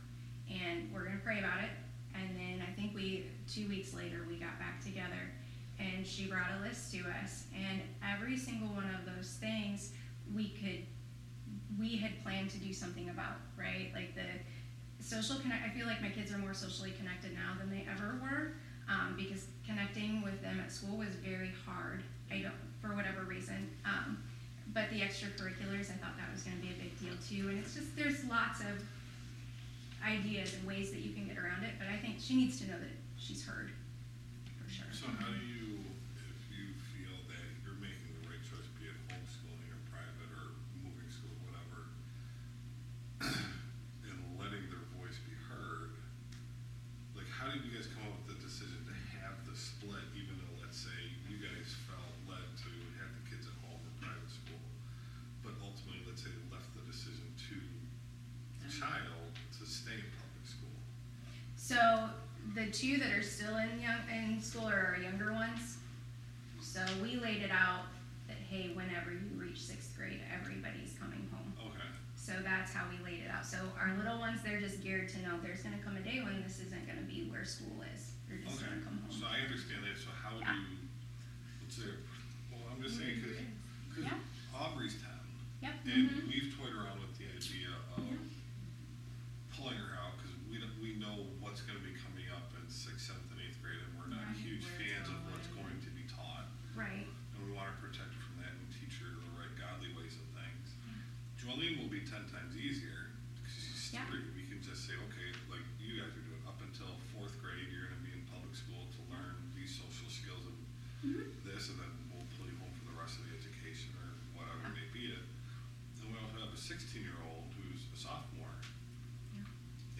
And 0.51 0.91
we're 0.91 1.05
gonna 1.05 1.17
pray 1.23 1.39
about 1.39 1.63
it. 1.63 1.71
And 2.15 2.37
then 2.37 2.61
I 2.61 2.71
think 2.73 2.93
we, 2.93 3.25
two 3.47 3.67
weeks 3.67 3.93
later, 3.93 4.25
we 4.27 4.35
got 4.37 4.59
back 4.59 4.83
together 4.83 5.31
and 5.83 6.05
she 6.07 6.27
brought 6.27 6.47
a 6.59 6.63
list 6.65 6.91
to 6.93 6.99
us. 7.23 7.43
And 7.53 7.81
every 8.03 8.37
single 8.37 8.69
one 8.69 8.89
of 8.89 9.05
those 9.15 9.37
things 9.39 9.91
we 10.33 10.49
could, 10.49 10.85
we 11.79 11.97
had 11.97 12.23
planned 12.23 12.49
to 12.51 12.57
do 12.57 12.71
something 12.71 13.09
about, 13.09 13.37
right? 13.57 13.91
Like 13.93 14.15
the 14.15 15.03
social 15.03 15.37
connect, 15.39 15.65
I 15.65 15.69
feel 15.77 15.87
like 15.87 16.01
my 16.01 16.09
kids 16.09 16.31
are 16.31 16.37
more 16.37 16.53
socially 16.53 16.91
connected 16.91 17.33
now 17.33 17.55
than 17.59 17.69
they 17.69 17.85
ever 17.91 18.17
were. 18.21 18.53
Um, 18.89 19.15
because 19.15 19.47
connecting 19.65 20.21
with 20.21 20.41
them 20.41 20.59
at 20.59 20.71
school 20.71 20.97
was 20.97 21.15
very 21.15 21.51
hard. 21.65 22.03
I 22.31 22.39
don't, 22.39 22.53
for 22.81 22.95
whatever 22.95 23.23
reason. 23.23 23.69
Um, 23.85 24.21
but 24.73 24.89
the 24.89 24.99
extracurriculars, 24.99 25.91
I 25.91 25.95
thought 25.99 26.17
that 26.17 26.31
was 26.31 26.43
going 26.43 26.57
to 26.57 26.63
be 26.63 26.71
a 26.73 26.77
big 26.77 26.99
deal 26.99 27.15
too. 27.27 27.49
And 27.49 27.59
it's 27.59 27.73
just 27.75 27.95
there's 27.95 28.23
lots 28.25 28.59
of 28.59 28.83
ideas 30.03 30.53
and 30.55 30.67
ways 30.67 30.91
that 30.91 30.99
you 30.99 31.15
can 31.15 31.27
get 31.27 31.39
around 31.39 31.63
it. 31.63 31.79
But 31.79 31.87
I 31.87 31.95
think 31.95 32.19
she 32.19 32.35
needs 32.35 32.59
to 32.59 32.67
know 32.67 32.75
that 32.75 32.91
she's 33.15 33.47
heard, 33.47 33.71
for 34.59 34.67
sure. 34.67 34.91
So 34.91 35.07
how 35.15 35.31
do 35.31 35.39
you, 35.39 35.79
if 36.19 36.39
you 36.51 36.75
feel 36.91 37.15
that 37.31 37.45
you're 37.63 37.79
making 37.79 38.11
the 38.19 38.27
right 38.27 38.43
choice, 38.43 38.67
be 38.75 38.91
it 38.91 38.99
homeschooling 39.07 39.71
or 39.71 39.79
private 39.87 40.27
or 40.35 40.59
moving 40.83 41.07
school, 41.07 41.31
whatever, 41.47 41.87
and 43.23 44.17
letting 44.35 44.67
their 44.67 44.83
voice 44.99 45.15
be 45.23 45.31
heard, 45.47 45.95
like 47.15 47.31
how 47.31 47.47
did 47.47 47.63
you 47.63 47.71
guys 47.71 47.87
come 47.87 48.03
up 48.11 48.19
with 48.27 48.35
the 48.35 48.39
decision 48.43 48.83
to 48.83 48.95
have 49.23 49.39
the 49.47 49.55
split, 49.55 50.03
even 50.19 50.35
though, 50.35 50.59
let's 50.59 50.83
say, 50.83 50.99
you 51.31 51.39
guys 51.39 51.79
felt 51.87 52.11
led 52.27 52.43
to 52.59 52.71
have 52.99 53.11
the 53.15 53.23
kids 53.31 53.47
at 53.47 53.55
home 53.63 53.79
or 53.79 53.93
private 54.03 54.27
school, 54.27 54.59
but 55.47 55.55
ultimately, 55.63 56.03
let's 56.03 56.19
say, 56.19 56.27
they 56.27 56.43
left 56.51 56.67
the 56.75 56.83
decision 56.83 57.31
to 57.47 57.55
the 58.59 58.67
child 58.67 59.31
to 59.59 59.63
stay 59.69 59.95
in 59.95 60.09
public 60.19 60.43
school? 60.43 60.77
So 61.55 62.09
the 62.55 62.67
two 62.67 62.97
that 62.97 63.11
are 63.11 63.23
still 63.23 63.55
in 63.57 63.81
young 63.81 63.99
in 64.11 64.41
school 64.41 64.67
are 64.69 64.93
our 64.95 65.01
younger 65.01 65.33
ones. 65.33 65.77
So 66.61 66.81
we 67.01 67.15
laid 67.17 67.41
it 67.41 67.51
out 67.51 67.85
that 68.27 68.37
hey, 68.37 68.71
whenever 68.73 69.11
you 69.11 69.29
reach 69.35 69.61
sixth 69.61 69.95
grade, 69.97 70.19
everybody's 70.33 70.93
coming 70.99 71.27
home. 71.33 71.53
Okay. 71.59 71.87
So 72.15 72.33
that's 72.43 72.71
how 72.73 72.85
we 72.89 72.97
laid 73.03 73.23
it 73.25 73.29
out. 73.31 73.45
So 73.45 73.57
our 73.79 73.91
little 73.97 74.19
ones, 74.19 74.39
they're 74.43 74.61
just 74.61 74.81
geared 74.83 75.09
to 75.09 75.19
know 75.21 75.35
there's 75.43 75.61
going 75.61 75.77
to 75.77 75.83
come 75.83 75.97
a 75.97 76.01
day 76.01 76.21
when 76.23 76.41
this 76.43 76.59
isn't 76.61 76.85
going 76.87 76.99
to 76.99 77.05
be 77.09 77.27
where 77.29 77.43
school 77.45 77.83
is. 77.93 78.13
They're 78.29 78.39
just 78.39 78.61
Okay, 78.61 78.69
going 78.69 78.79
to 78.79 78.85
come 78.85 78.97
home. 79.03 79.11
so 79.11 79.25
I 79.27 79.43
understand 79.43 79.83
that, 79.83 79.97
so 79.99 80.09
how 80.15 80.31
do 80.39 80.39
you, 80.39 80.87
let's 81.61 81.75
say, 81.75 81.91
well, 82.49 82.63
I'm 82.71 82.79
just 82.81 82.97
saying, 82.97 83.19
cause, 83.21 83.37
'cause 83.91 84.03
Yeah. 84.07 84.17
Aubrey's 84.55 84.95
ten, 85.03 85.19
Yep. 85.61 85.73
and 85.85 86.09
Mhm. 86.09 86.27
we've 86.31 86.42
we 104.99 105.07
can 105.09 105.09
just 105.09 105.41
say, 105.41 105.49
okay, 105.49 105.57
like 105.57 105.65
you 105.81 106.01
guys 106.01 106.13
are 106.13 106.25
doing, 106.25 106.43
up 106.45 106.59
until 106.61 106.93
fourth 107.15 107.33
grade, 107.41 107.65
you're 107.73 107.89
gonna 107.89 108.05
be 108.05 108.13
in 108.13 108.21
public 108.29 108.53
school 108.53 108.85
to 108.93 108.99
learn 109.09 109.35
these 109.57 109.73
social 109.73 110.09
skills 110.09 110.43
of 110.45 110.55
this, 111.43 111.67
and 111.73 111.77
then 111.81 111.91
we'll 112.13 112.25
pull 112.37 112.45
you 112.47 112.55
home 112.61 112.71
for 112.77 112.85
the 112.87 112.95
rest 112.97 113.17
of 113.19 113.25
the 113.27 113.33
education 113.35 113.91
or 113.99 114.07
whatever 114.39 114.69
may 114.71 114.85
be 114.95 115.11
it. 115.11 115.23
Then 115.99 116.13
we 116.13 116.17
also 116.21 116.37
have 116.45 116.53
a 116.53 116.59
sixteen-year-old 116.59 117.47
who's 117.57 117.83
a 117.91 117.97
sophomore. 117.97 118.55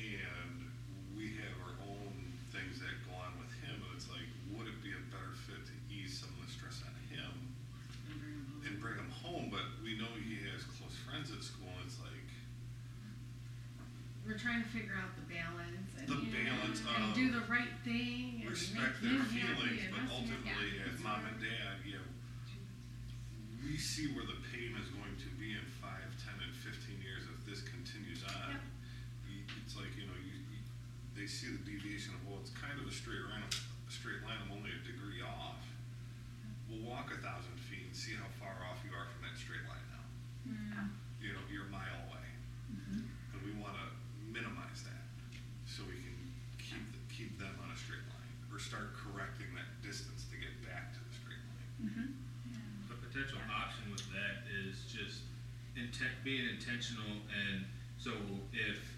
And 0.03 0.67
we 1.15 1.31
have 1.39 1.55
our 1.63 1.75
own 1.87 2.11
things 2.51 2.79
that 2.83 2.91
go 3.07 3.15
on 3.17 3.33
with 3.39 3.49
him, 3.63 3.79
and 3.81 3.91
it's 3.95 4.07
like, 4.11 4.27
would 4.53 4.67
it 4.67 4.77
be 4.83 4.91
a 4.91 4.99
better 5.09 5.31
fit 5.47 5.63
to 5.63 5.75
ease 5.87 6.19
some 6.21 6.29
of 6.37 6.43
the 6.43 6.51
stress 6.51 6.83
on 6.83 6.91
him 7.07 7.31
And 8.11 8.19
bring 8.19 8.35
'em 8.35 8.43
home. 8.51 8.61
and 8.67 8.75
bring 8.83 8.97
him 8.99 9.11
home, 9.23 9.45
but 9.49 9.63
we 9.81 9.95
know 9.95 10.11
he 10.19 10.43
has 10.51 10.67
close 10.75 10.91
friends 11.07 11.31
at 11.31 11.39
school, 11.43 11.71
and 11.79 11.87
it's 11.87 11.99
like, 12.03 12.27
We're 14.27 14.35
trying 14.53 14.69
to 14.69 14.69
figure 14.69 14.93
out 15.01 15.09
the 15.17 15.25
balance 15.33 15.89
and. 15.97 16.05
The 16.05 16.29
balance 16.29 16.77
And 16.85 17.09
of 17.09 17.17
do 17.17 17.33
the 17.33 17.41
right 17.49 17.73
thing 17.81 18.45
and 18.45 18.53
respect 18.53 19.01
make 19.01 19.17
their 19.17 19.17
him 19.17 19.49
happy 19.49 19.81
feelings, 19.81 19.81
and 19.81 19.89
but 19.97 20.01
us 20.05 20.13
happy. 20.13 20.29
ultimately, 20.29 20.69
as 20.85 20.93
It's 20.93 21.01
mom 21.01 21.25
hard. 21.25 21.33
and 21.33 21.37
dad, 21.41 21.75
yeah, 21.89 22.05
we 23.65 23.73
see 23.81 24.13
where 24.13 24.29
the 24.29 24.37
pain 24.53 24.77
is 24.77 24.93
going 24.93 25.17
to 25.25 25.29
be 25.41 25.57
in 25.57 25.65
five, 25.81 26.05
ten, 26.21 26.37
and 26.37 26.53
fifteen 26.53 27.01
years 27.01 27.25
if 27.33 27.41
this 27.49 27.65
continues 27.65 28.21
on. 28.29 28.61
Yep. 28.61 28.61
You- 29.33 29.49
It's 29.65 29.73
like, 29.73 29.89
you 29.97 30.05
know, 30.05 30.19
you, 30.21 30.37
you, 30.53 30.59
they 31.17 31.25
see 31.25 31.49
the 31.49 31.63
deviation 31.65 32.13
of, 32.13 32.21
well, 32.29 32.37
it's 32.45 32.53
kind 32.53 32.77
of 32.77 32.85
a 32.85 32.93
straight 32.93 33.25
line, 33.25 33.41
a 33.49 33.89
straight 33.89 34.21
line, 34.21 34.37
I'm 34.37 34.53
only 34.53 34.69
a 34.69 34.81
degree 34.85 35.25
off. 35.25 35.65
We'll 36.69 36.85
walk 36.85 37.09
a 37.09 37.17
thousand 37.25 37.57
feet 37.57 37.89
and 37.89 37.95
see 37.97 38.13
how 38.13 38.29
far 38.37 38.53
off 38.69 38.85
you 38.85 38.93
are 38.93 39.09
from 39.09 39.25
that 39.25 39.33
straight 39.33 39.65
line 39.65 39.87
now. 39.89 40.05
Yeah. 40.45 40.85
You 41.25 41.31
know, 41.33 41.43
you're 41.49 41.65
a 41.65 41.73
mile 41.73 42.05
away. 42.11 42.27
Mhm. 42.69 43.01
And 43.33 43.39
we 43.41 43.55
wanna 43.57 43.89
minimize 44.27 44.81
that, 44.89 45.05
so 45.69 45.85
we 45.85 45.95
can 46.01 46.17
keep, 46.57 46.83
the- 46.91 47.05
keep 47.13 47.31
them 47.39 47.53
on 47.63 47.69
a 47.71 47.77
straight 47.77 48.03
line, 48.09 48.33
or 48.51 48.57
start 48.59 48.93
correcting 48.97 49.53
that 49.55 49.69
distance 49.85 50.25
to 50.33 50.35
get 50.37 50.51
back 50.65 50.91
to 50.97 50.99
the 51.05 51.13
straight 51.13 51.43
line. 51.53 51.69
Mhm. 51.87 52.91
A 52.91 52.95
potential 52.97 53.37
option 53.53 53.91
with 53.93 54.03
that 54.11 54.49
is 54.49 54.83
just 54.89 55.21
intent, 55.75 56.11
being 56.23 56.45
intentional, 56.47 57.21
and 57.29 57.65
so 57.97 58.11
if 58.51 58.95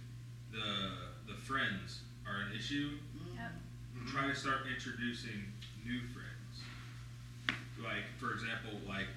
the 0.52 0.92
the 1.28 1.36
friends 1.36 2.00
are 2.26 2.42
an 2.42 2.56
issue, 2.56 2.92
Yep. 3.36 3.52
Mhm. 3.96 4.08
try 4.12 4.28
to 4.28 4.36
start 4.36 4.66
introducing 4.68 5.52
new 5.84 6.02
friends. 6.14 6.64
Like, 7.82 8.06
for 8.18 8.32
example, 8.34 8.80
like 8.88 9.08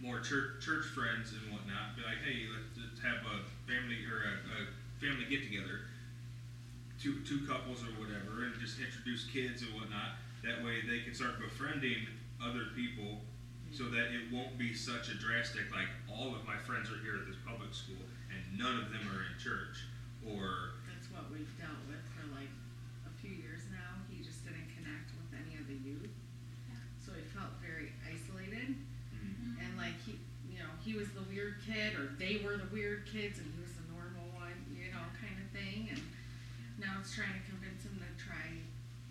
more 0.00 0.20
church 0.20 0.60
church 0.60 0.86
friends 0.86 1.32
and 1.32 1.52
whatnot. 1.52 1.96
Be 1.96 2.02
like, 2.02 2.18
hey, 2.22 2.46
let's, 2.50 2.66
let's 2.76 3.00
have 3.00 3.24
a 3.24 3.40
family 3.70 4.04
or 4.04 4.22
a, 4.24 4.62
a 4.62 4.66
family 5.00 5.24
get 5.24 5.42
together, 5.42 5.80
two 7.00 7.20
two 7.24 7.40
couples 7.46 7.82
or 7.82 7.92
whatever, 7.98 8.44
and 8.44 8.58
just 8.60 8.78
introduce 8.78 9.24
kids 9.24 9.62
and 9.62 9.74
whatnot. 9.74 10.12
That 10.42 10.62
way, 10.62 10.82
they 10.82 11.00
can 11.00 11.14
start 11.14 11.38
befriending 11.38 12.06
other 12.42 12.66
people, 12.74 13.20
so 13.72 13.88
that 13.88 14.12
it 14.12 14.28
won't 14.30 14.58
be 14.60 14.74
such 14.76 15.08
a 15.08 15.16
drastic 15.16 15.72
like 15.72 15.88
all 16.12 16.36
of 16.36 16.44
my 16.44 16.56
friends 16.60 16.92
are 16.92 17.00
here 17.00 17.16
at 17.16 17.24
this 17.26 17.40
public 17.40 17.72
school 17.72 18.04
and 18.28 18.40
none 18.60 18.76
of 18.76 18.92
them 18.92 19.00
are 19.08 19.24
in 19.24 19.34
church, 19.40 19.88
or 20.28 20.76
That's 20.88 21.08
what 21.12 21.28
we've 21.32 21.48
dealt 21.56 21.80
with 21.88 22.00
for 22.12 22.24
like 22.36 22.52
a 23.08 23.12
few 23.20 23.32
years 23.32 23.64
now. 23.72 23.96
He 24.12 24.20
just 24.20 24.44
didn't 24.44 24.68
connect 24.76 25.12
with 25.16 25.32
any 25.36 25.56
of 25.56 25.64
the 25.68 25.76
youth. 25.80 26.12
So 27.00 27.12
he 27.16 27.24
felt 27.32 27.56
very 27.64 27.92
isolated 28.04 28.76
mm, 28.76 29.56
and 29.60 29.70
like 29.80 29.96
he, 30.04 30.20
you 30.48 30.60
know, 30.60 30.70
he 30.84 30.92
was 30.96 31.08
the 31.16 31.24
weird 31.32 31.60
kid 31.64 31.96
or 31.96 32.12
they 32.20 32.40
were 32.44 32.56
the 32.60 32.68
weird 32.72 33.08
kids 33.08 33.40
and 33.40 33.48
he 33.52 33.58
was 33.60 33.72
the 33.76 33.88
normal 33.92 34.28
one, 34.36 34.56
you 34.72 34.92
know, 34.92 35.02
kind 35.20 35.36
of 35.40 35.48
thing. 35.52 35.88
And 35.92 36.00
now 36.80 37.00
it's 37.00 37.12
trying 37.16 37.32
to 37.36 37.44
convince 37.48 37.84
him 37.88 37.96
to 38.00 38.08
try 38.20 38.52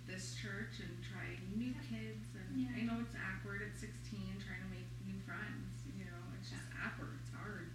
this 0.10 0.34
church 0.38 0.82
and 0.82 0.92
try 1.02 1.38
new 1.54 1.74
kids. 1.86 2.30
And 2.38 2.50
Yeah. 2.58 2.74
I 2.78 2.82
know 2.88 2.98
it's 3.04 3.14
awkward 3.16 3.62
at 3.62 3.76
16 3.78 4.40
trying 4.42 4.64
to 4.66 4.72
make 4.74 4.88
new 5.06 5.20
friends, 5.28 5.84
you 5.96 6.04
know, 6.08 6.20
it's 6.40 6.50
just 6.50 6.68
awkward, 6.84 7.16
it's 7.22 7.32
hard. 7.36 7.70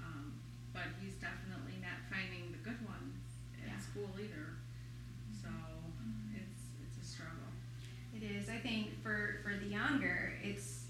Um, 0.00 0.36
but 0.72 0.92
he's 1.00 1.16
definitely 1.20 1.76
not 1.80 2.00
finding 2.08 2.52
the 2.52 2.60
good 2.64 2.80
ones 2.84 3.16
in 3.60 3.68
Yeah. 3.68 3.80
school 3.80 4.12
either. 4.20 4.56
So 5.32 5.48
it's 6.32 6.62
it's 6.84 6.98
a 7.00 7.04
struggle. 7.04 7.52
It 8.16 8.22
is. 8.22 8.48
I 8.48 8.56
think 8.58 9.02
for 9.02 9.40
for 9.44 9.52
the 9.58 9.66
younger, 9.68 10.32
it's 10.42 10.86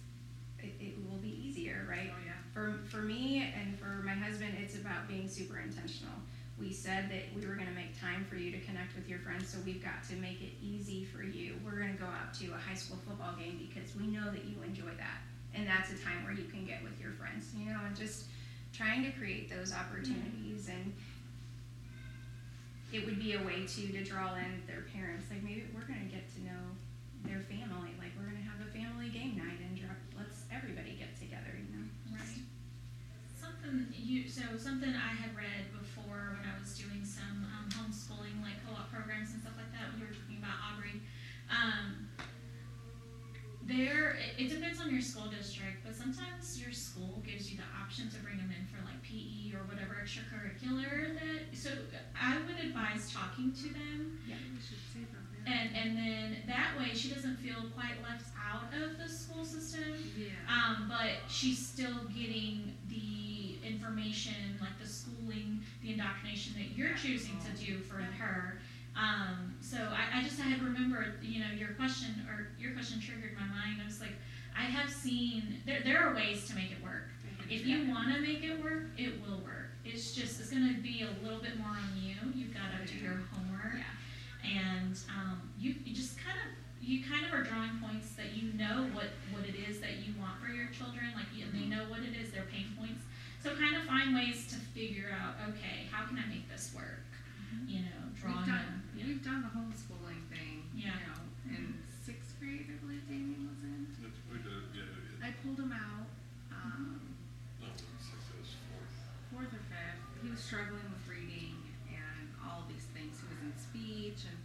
it, 0.63 0.75
it 0.79 0.95
will 1.11 1.19
be 1.19 1.31
easier, 1.43 1.87
right? 1.91 2.13
Oh 2.15 2.23
yeah. 2.25 2.39
For 2.55 2.79
for 2.87 3.03
me 3.03 3.43
and 3.43 3.77
for 3.79 4.03
my 4.07 4.15
husband, 4.15 4.55
it's 4.63 4.77
about 4.93 5.09
being 5.09 5.29
super 5.29 5.59
intentional. 5.59 6.13
We 6.61 6.71
said 6.73 7.09
that 7.11 7.33
we 7.35 7.47
were 7.49 7.55
going 7.57 7.67
to 7.67 7.75
make 7.75 7.99
time 7.99 8.25
for 8.29 8.37
you 8.37 8.53
to 8.53 8.61
connect 8.61 8.95
with 8.95 9.09
your 9.09 9.19
friends, 9.21 9.49
so 9.49 9.59
we've 9.65 9.83
got 9.83 10.05
to 10.11 10.15
make 10.17 10.41
it 10.43 10.53
easy 10.63 11.05
for 11.05 11.23
you. 11.25 11.57
We're 11.65 11.81
going 11.81 11.97
to 11.97 11.99
go 12.01 12.07
out 12.07 12.35
to 12.45 12.53
a 12.53 12.61
high 12.61 12.77
school 12.77 12.99
football 13.09 13.33
game 13.35 13.57
because 13.57 13.97
we 13.97 14.07
know 14.07 14.31
that 14.31 14.45
you 14.45 14.61
enjoy 14.63 14.93
that, 15.01 15.25
and 15.55 15.67
that's 15.67 15.91
a 15.91 15.99
time 16.05 16.23
where 16.25 16.35
you 16.37 16.45
can 16.45 16.65
get 16.69 16.83
with 16.85 17.01
your 17.01 17.13
friends, 17.13 17.49
you 17.57 17.73
know, 17.73 17.81
and 17.87 17.97
just 17.97 18.27
trying 18.73 19.03
to 19.03 19.11
create 19.17 19.49
those 19.51 19.73
opportunities 19.73 20.69
and 20.69 20.93
it 22.93 23.05
would 23.05 23.19
be 23.19 23.33
a 23.35 23.43
way 23.45 23.65
to 23.69 23.83
to 23.93 24.01
draw 24.05 24.33
in 24.37 24.65
their 24.67 24.85
parents 24.97 25.29
like 25.29 25.43
maybe 25.45 25.65
we're 25.77 25.85
going 25.85 26.01
to 26.01 26.09
get 26.09 26.25
to 26.33 26.41
know 26.41 26.63
their 27.29 27.45
family 27.53 27.93
like 28.01 28.17
we're 28.17 28.25
going 28.25 28.41
to 28.41 28.49
have 28.49 28.57
a 28.65 28.71
family 28.73 29.13
game 29.13 29.37
night 29.37 29.61
and 29.61 29.77
dra- 29.77 29.93
let's 30.17 30.49
everybody 30.49 30.97
get 30.97 31.13
together 31.21 31.53
you 31.53 31.69
know 31.77 31.85
Right. 32.17 32.41
Something 33.73 33.89
you 33.97 34.29
so 34.29 34.43
something 34.61 34.93
I 34.93 35.17
had 35.17 35.33
read 35.35 35.73
before 35.73 36.37
when 36.37 36.45
I 36.45 36.53
was 36.61 36.77
doing 36.77 37.01
some 37.09 37.41
um, 37.57 37.65
homeschooling 37.73 38.37
like 38.45 38.61
co-op 38.69 38.93
programs 38.93 39.33
and 39.33 39.41
stuff 39.41 39.57
like 39.57 39.73
that. 39.73 39.97
We 39.97 40.05
were 40.05 40.13
talking 40.13 40.37
about 40.37 40.61
Aubrey. 40.61 41.01
Um, 41.49 42.13
there, 43.65 44.19
it, 44.21 44.37
it 44.45 44.49
depends 44.53 44.79
on 44.81 44.93
your 44.93 45.01
school 45.01 45.29
district, 45.33 45.85
but 45.87 45.95
sometimes 45.97 46.61
your 46.61 46.73
school 46.73 47.23
gives 47.25 47.51
you 47.51 47.57
the 47.57 47.65
option 47.81 48.11
to 48.11 48.19
bring 48.21 48.37
them 48.37 48.53
in 48.53 48.67
for 48.69 48.85
like 48.85 49.01
PE 49.01 49.57
or 49.57 49.65
whatever 49.65 49.97
extracurricular 50.05 51.15
that. 51.17 51.57
So 51.57 51.71
I 52.13 52.37
would 52.45 52.61
advise 52.61 53.09
talking 53.09 53.53
to 53.57 53.73
them 53.73 54.21
We 54.29 54.61
should 54.61 54.83
say 54.93 55.09
about 55.09 55.25
that. 55.33 55.49
and 55.49 55.69
and 55.73 55.91
then 55.97 56.37
that 56.47 56.77
way 56.77 56.93
she 56.93 57.09
doesn't 57.09 57.37
feel 57.41 57.73
quite 57.73 57.97
left 58.05 58.29
out 58.37 58.69
of 58.77 58.99
the 58.99 59.09
school 59.09 59.45
system. 59.47 59.97
yeah. 60.19 60.29
Um, 60.45 60.93
but 60.93 61.25
she's 61.33 61.57
still 61.65 62.05
getting 62.13 62.72
information, 63.65 64.59
like 64.61 64.79
the 64.81 64.87
schooling, 64.87 65.61
the 65.83 65.93
indoctrination 65.93 66.55
that 66.57 66.77
you're 66.77 66.95
choosing 66.95 67.39
to 67.41 67.65
do 67.65 67.79
for 67.79 67.97
her. 67.97 68.59
Um, 68.97 69.55
so 69.61 69.79
I, 69.79 70.21
I 70.21 70.23
just 70.23 70.39
I 70.39 70.45
had 70.45 70.63
remembered, 70.63 71.15
you 71.23 71.41
know, 71.41 71.51
your 71.57 71.71
question 71.75 72.27
or 72.29 72.49
your 72.59 72.73
question 72.73 73.01
triggered 73.01 73.35
my 73.35 73.47
mind. 73.47 73.81
I 73.83 73.87
was 73.87 74.01
like, 74.01 74.13
I 74.57 74.65
have 74.65 74.91
seen 74.91 75.61
there 75.65 75.81
there 75.85 76.03
are 76.03 76.15
ways 76.15 76.47
to 76.49 76.55
make 76.55 76.71
it 76.71 76.83
work. 76.83 77.09
If 77.49 77.67
you 77.67 77.89
want 77.91 78.15
to 78.15 78.21
make 78.21 78.45
it 78.45 78.63
work, 78.63 78.89
it 78.97 79.21
will 79.21 79.41
work. 79.41 79.73
It's 79.85 80.15
just 80.15 80.41
it's 80.41 80.51
going 80.51 80.75
to 80.75 80.81
be 80.81 81.03
a 81.03 81.25
little 81.25 81.41
bit 81.41 81.59
more 81.59 81.69
on 81.69 81.91
you. 82.01 82.15
You've 82.35 82.55
got 82.55 82.71
to 82.79 82.87
do 82.87 82.99
your 82.99 83.19
homework, 83.33 83.81
and 84.45 84.97
um, 85.11 85.51
you, 85.59 85.75
you 85.85 85.95
just 85.95 86.17
kind 86.19 86.37
of 86.39 86.47
you 86.83 87.03
kind 87.05 87.25
of 87.25 87.33
are 87.33 87.43
drawing 87.43 87.79
points 87.79 88.15
that 88.19 88.35
you 88.35 88.53
know 88.55 88.91
what 88.93 89.15
what 89.31 89.47
it 89.47 89.55
is 89.69 89.81
that 89.81 90.03
you 90.03 90.15
want 90.21 90.41
for 90.43 90.53
your 90.53 90.69
children. 90.69 91.07
Like 91.15 91.31
you, 91.35 91.47
they 91.53 91.67
know 91.67 91.85
what 91.89 92.01
it 92.01 92.15
is, 92.19 92.33
their 92.33 92.47
pain 92.51 92.67
points. 92.79 93.03
So 93.43 93.51
kind 93.59 93.75
of 93.75 93.83
find 93.91 94.15
ways 94.15 94.47
to 94.55 94.57
figure 94.71 95.11
out, 95.11 95.35
okay, 95.51 95.91
how 95.91 96.07
can 96.07 96.15
I 96.15 96.27
make 96.31 96.47
this 96.47 96.71
work? 96.71 97.03
Mm-hmm. 97.51 97.67
You 97.67 97.81
know, 97.91 98.01
drawing 98.15 98.39
We've 98.39 98.55
done, 98.55 98.71
them. 98.71 98.83
Yeah. 98.95 99.05
we've 99.11 99.25
done 99.27 99.43
the 99.43 99.51
homeschooling 99.51 100.23
thing, 100.31 100.71
Yeah. 100.71 100.95
you 100.95 101.11
know, 101.11 101.21
in 101.51 101.63
mm-hmm. 101.75 101.91
sixth 102.07 102.39
grade, 102.39 102.71
I 102.71 102.79
believe 102.79 103.03
Damien 103.11 103.51
was 103.51 103.67
in. 103.67 103.91
That's, 103.99 104.15
we 104.31 104.39
did, 104.47 104.71
yeah, 104.71 104.87
yeah. 104.87 105.27
I 105.27 105.35
pulled 105.43 105.59
him 105.59 105.75
out, 105.75 106.07
um, 106.55 107.03
No, 107.59 107.67
it's 107.75 107.83
like 107.83 108.31
it 108.31 108.39
was 108.39 108.55
fourth. 108.71 108.95
fourth 109.35 109.51
or 109.51 109.65
fifth. 109.67 110.23
He 110.23 110.31
was 110.31 110.39
struggling 110.39 110.87
with 110.87 111.03
reading 111.11 111.59
and 111.91 112.31
all 112.47 112.63
these 112.71 112.87
things. 112.95 113.19
He 113.19 113.27
was 113.27 113.43
in 113.43 113.51
speech 113.59 114.23
and 114.23 114.39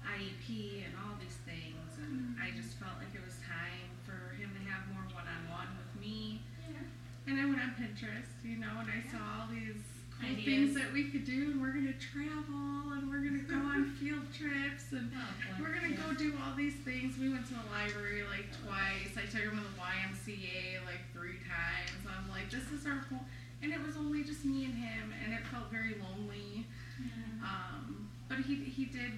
IEP 0.00 0.80
and 0.88 0.96
all 0.96 1.12
these 1.20 1.36
things, 1.44 2.00
and 2.00 2.32
mm-hmm. 2.32 2.40
I 2.40 2.56
just 2.56 2.80
felt 2.80 2.96
like 3.04 3.12
it 3.12 3.20
was 3.20 3.36
time 3.44 3.92
for 4.08 4.32
him 4.40 4.48
to 4.56 4.62
have 4.72 4.88
more 4.96 5.04
one-on-one 5.12 5.76
with 5.76 5.92
me. 6.00 6.40
And 7.26 7.40
I 7.40 7.46
went 7.48 7.56
on 7.74 7.82
Pinterest, 7.86 8.30
you 8.44 8.56
know, 8.58 8.70
and 8.78 8.88
I 8.88 9.02
saw 9.10 9.18
all 9.42 9.48
these 9.50 9.82
cool 10.20 10.30
Ideas. 10.30 10.44
things 10.46 10.74
that 10.74 10.92
we 10.92 11.10
could 11.10 11.24
do, 11.24 11.50
and 11.50 11.60
we're 11.60 11.72
gonna 11.74 11.96
travel, 11.98 12.92
and 12.94 13.10
we're 13.10 13.22
gonna 13.22 13.46
go 13.46 13.56
on 13.56 13.90
field 14.00 14.26
trips, 14.36 14.92
and 14.92 15.10
Oh, 15.14 15.56
we're 15.60 15.74
gonna 15.74 15.96
go 15.96 16.14
do 16.14 16.34
all 16.42 16.54
these 16.56 16.74
things. 16.86 17.18
We 17.18 17.28
went 17.30 17.46
to 17.48 17.54
the 17.54 17.66
library 17.70 18.22
like 18.30 18.46
twice. 18.62 19.14
I 19.18 19.26
took 19.26 19.42
him 19.50 19.58
to 19.58 19.64
the 19.64 19.74
YMCA 19.78 20.84
like 20.86 21.02
three 21.12 21.38
times. 21.50 21.98
I'm 22.06 22.30
like, 22.30 22.50
this 22.50 22.70
is 22.70 22.86
our 22.86 23.02
home, 23.10 23.26
and 23.62 23.72
it 23.72 23.82
was 23.82 23.96
only 23.96 24.22
just 24.22 24.44
me 24.44 24.64
and 24.64 24.74
him, 24.74 25.12
and 25.24 25.32
it 25.34 25.42
felt 25.50 25.70
very 25.70 25.96
lonely. 25.98 26.66
Yeah. 27.00 27.42
Um, 27.42 28.08
but 28.28 28.38
he 28.38 28.54
he 28.56 28.84
did, 28.86 29.12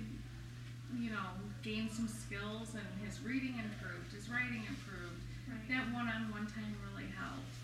you 0.96 1.10
know, 1.10 1.28
gain 1.62 1.90
some 1.90 2.08
skills, 2.08 2.72
and 2.72 2.86
his 3.04 3.20
reading 3.20 3.60
improved, 3.60 4.12
his 4.16 4.28
writing 4.30 4.64
improved. 4.64 5.20
Right. 5.46 5.62
That 5.70 5.94
one-on-one 5.94 6.46
time 6.50 6.74
really 6.90 7.06
helped. 7.14 7.54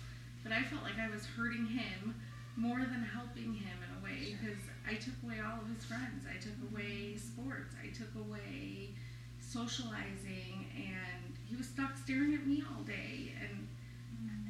But 0.42 0.52
I 0.52 0.62
felt 0.62 0.82
like 0.82 0.98
I 0.98 1.08
was 1.08 1.24
hurting 1.26 1.66
him 1.66 2.14
more 2.56 2.80
than 2.80 3.02
helping 3.02 3.54
him 3.54 3.76
in 3.80 3.90
a 3.98 4.04
way 4.04 4.36
because 4.36 4.58
I 4.86 4.94
took 4.94 5.14
away 5.24 5.36
all 5.40 5.62
of 5.62 5.68
his 5.74 5.84
friends. 5.84 6.26
I 6.28 6.38
took 6.40 6.56
away 6.70 7.16
sports. 7.16 7.74
I 7.80 7.88
took 7.94 8.12
away 8.14 8.90
socializing, 9.40 10.66
and 10.76 11.36
he 11.48 11.56
was 11.56 11.66
stuck 11.66 11.96
staring 11.96 12.34
at 12.34 12.46
me 12.46 12.62
all 12.70 12.82
day. 12.82 13.32
And 13.40 13.68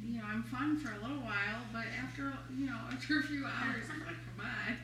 you 0.03 0.19
know, 0.19 0.25
I'm 0.27 0.43
fun 0.43 0.77
for 0.77 0.91
a 0.91 1.01
little 1.01 1.23
while, 1.23 1.61
but 1.71 1.85
after 2.01 2.33
you 2.55 2.65
know, 2.65 2.79
after 2.91 3.19
a 3.19 3.23
few 3.23 3.45
hours, 3.45 3.85
I'm 3.91 3.99
like, 4.05 4.19
come 4.35 4.45
on. 4.45 4.77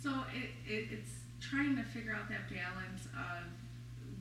So 0.00 0.10
it, 0.34 0.50
it 0.70 0.88
it's 0.92 1.12
trying 1.40 1.76
to 1.76 1.82
figure 1.82 2.14
out 2.14 2.28
that 2.28 2.48
balance 2.50 3.06
of 3.14 3.44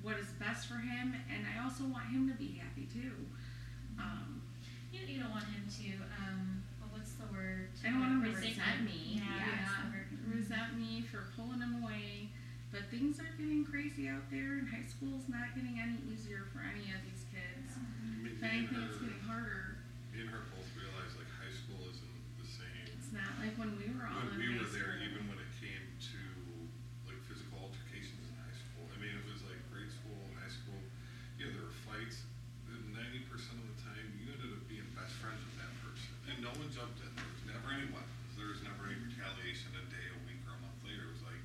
what 0.01 0.17
is 0.17 0.27
best 0.39 0.67
for 0.67 0.75
him, 0.75 1.13
and 1.29 1.45
I 1.45 1.63
also 1.63 1.83
want 1.83 2.07
him 2.07 2.29
to 2.29 2.35
be 2.35 2.59
happy 2.61 2.87
too. 2.91 3.13
Um, 3.99 4.36
You, 4.97 5.13
you 5.13 5.17
don't 5.21 5.29
want 5.31 5.45
him 5.45 5.61
to, 5.69 5.87
um, 6.17 6.63
well, 6.81 6.89
what's 6.97 7.13
the 7.21 7.29
word? 7.29 7.69
I 7.85 7.93
don't 7.93 8.01
want 8.01 8.11
him 8.17 8.21
to 8.25 8.33
Resentment. 8.33 8.57
resent 8.57 8.79
me. 8.89 9.01
Yeah, 9.21 9.61
that's 9.61 9.77
the 9.77 9.87
word. 9.93 10.07
resent 10.33 10.69
me 10.77 11.05
for 11.05 11.29
pulling 11.37 11.61
him 11.61 11.83
away. 11.85 12.33
But 12.73 12.89
things 12.91 13.15
are 13.23 13.31
getting 13.39 13.63
crazy 13.63 14.09
out 14.11 14.27
there, 14.27 14.59
and 14.59 14.67
high 14.67 14.83
school's 14.89 15.23
not 15.31 15.55
getting 15.55 15.79
any 15.79 16.01
easier 16.11 16.49
for 16.51 16.59
any 16.65 16.91
of 16.91 16.99
these 17.07 17.23
kids. 17.31 17.77
Me, 18.03 18.27
If 18.27 18.41
me 18.41 18.43
and 18.43 18.67
anything, 18.67 18.81
it's 18.91 18.99
getting 18.99 19.23
harder. 19.23 19.79
me 20.11 20.25
and 20.27 20.29
her 20.33 20.43
both 20.51 20.67
realized 20.75 21.15
like 21.15 21.31
high 21.39 21.53
school 21.53 21.79
isn't 21.87 22.17
the 22.41 22.43
same. 22.49 22.91
It's 22.91 23.13
not 23.15 23.39
like 23.39 23.55
when 23.55 23.79
we 23.79 23.87
were 23.95 24.03
all 24.03 24.19
When 24.19 24.35
in 24.35 24.41
we 24.41 24.47
high 24.51 24.67
were 24.67 24.71
there, 24.73 24.99
school. 24.99 25.07
even 25.07 25.21
when 25.31 25.39
it 25.39 25.51
came 25.63 25.85
to 26.11 26.19
like 27.07 27.21
physical 27.23 27.55
altercations 27.63 28.19
in 28.27 28.35
high 28.35 28.51
school, 28.57 28.83
I 28.91 28.97
mean, 28.99 29.15
it 29.15 29.23
was 29.31 29.39
like 29.47 29.63
grade 29.71 29.87
school, 29.93 30.19
high 30.35 30.51
school, 30.51 30.81
yeah, 31.39 31.47
there 31.55 31.63
were 31.63 31.77
fights. 31.87 32.27
Ninety 32.67 33.23
percent 33.31 33.61
of 33.63 33.67
the 33.77 33.79
time, 33.79 34.03
you 34.19 34.25
ended 34.27 34.51
up 34.57 34.65
being 34.67 34.83
best 34.97 35.13
friends 35.23 35.37
with 35.39 35.55
that 35.63 35.69
person, 35.85 36.11
and 36.27 36.35
no 36.43 36.49
one 36.59 36.67
jumped 36.73 36.97
in. 36.99 37.07
There 37.15 37.29
was 37.31 37.45
never 37.47 37.69
any 37.71 37.87
weapons. 37.93 38.33
There 38.35 38.49
was 38.51 38.59
never 38.65 38.89
any 38.91 38.97
retaliation. 39.07 39.69
A 39.77 39.85
day, 39.87 40.01
a 40.11 40.19
week, 40.27 40.41
or 40.49 40.57
a 40.57 40.61
month 40.65 40.81
later, 40.81 41.05
it 41.05 41.13
was 41.13 41.21
like 41.21 41.37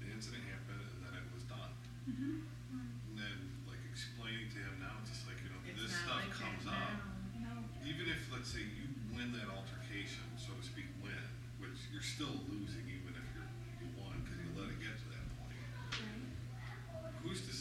the 0.00 0.08
incident 0.08 0.40
happened, 0.48 0.80
and 0.80 1.00
then 1.04 1.12
it 1.20 1.28
was 1.36 1.44
done. 1.44 1.68
And 2.08 3.12
then, 3.12 3.36
like 3.68 3.78
explaining 3.92 4.48
to 4.56 4.58
him 4.64 4.80
now, 4.80 4.96
it's 5.04 5.12
just 5.20 5.28
like 5.28 5.36
you 5.44 5.52
know, 5.52 5.60
It's 5.68 5.84
this 5.84 5.92
not 6.08 6.16
stuff 6.16 6.20
like 6.24 6.32
comes 6.32 6.64
that 6.64 6.96
up 6.96 7.04
now. 7.44 7.56
even 7.84 8.08
if 8.08 8.32
let's 8.32 8.48
say 8.48 8.64
you 8.64 8.88
win 9.12 9.36
that 9.36 9.52
altercation, 9.52 10.24
so 10.40 10.56
to 10.56 10.64
speak, 10.64 10.88
win, 11.04 11.12
which 11.60 11.76
you're 11.92 12.00
still 12.04 12.40
losing 12.48 12.88
even 12.88 13.12
if 13.12 13.26
you're, 13.36 13.52
you 13.84 13.88
won 14.00 14.16
because 14.24 14.40
you 14.40 14.48
let 14.56 14.72
it 14.72 14.80
get 14.80 14.96
to 14.96 15.06
that 15.12 15.26
point. 15.44 15.60
Who's 17.20 17.44
to 17.44 17.52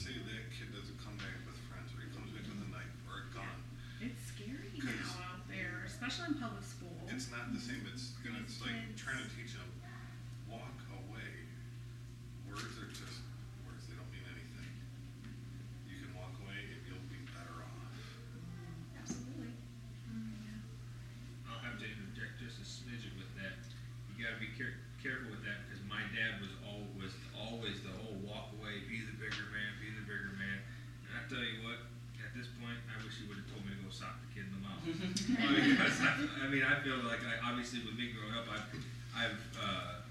gotta 24.36 24.44
be 24.44 24.52
care- 24.60 24.84
careful 25.00 25.32
with 25.32 25.48
that 25.48 25.64
because 25.64 25.80
my 25.88 26.04
dad 26.12 26.44
was 26.44 26.52
always 26.68 27.16
always 27.40 27.80
the 27.88 27.94
whole 28.04 28.20
walk 28.28 28.52
away, 28.60 28.84
be 28.92 29.00
the 29.00 29.16
bigger 29.16 29.48
man, 29.56 29.72
be 29.80 29.88
the 29.96 30.04
bigger 30.04 30.36
man. 30.36 30.60
And 31.08 31.12
I 31.16 31.24
tell 31.32 31.40
you 31.40 31.64
what, 31.64 31.88
at 32.20 32.36
this 32.36 32.52
point, 32.60 32.76
I 32.92 33.00
wish 33.00 33.16
he 33.16 33.32
would 33.32 33.40
have 33.40 33.48
told 33.48 33.64
me 33.64 33.72
to 33.72 33.80
go 33.80 33.88
sock 33.88 34.20
the 34.28 34.30
kid 34.36 34.52
in 34.52 34.54
the 34.60 34.64
mouth. 34.66 34.84
Because 34.84 36.04
I, 36.04 36.20
I 36.44 36.52
mean, 36.52 36.68
I 36.68 36.84
feel 36.84 37.00
like 37.08 37.24
I, 37.24 37.40
obviously 37.48 37.88
with 37.88 37.96
me 37.96 38.12
growing 38.12 38.36
up, 38.36 38.52
I've, 38.52 38.68
I've 39.16 39.44
uh, 39.56 40.04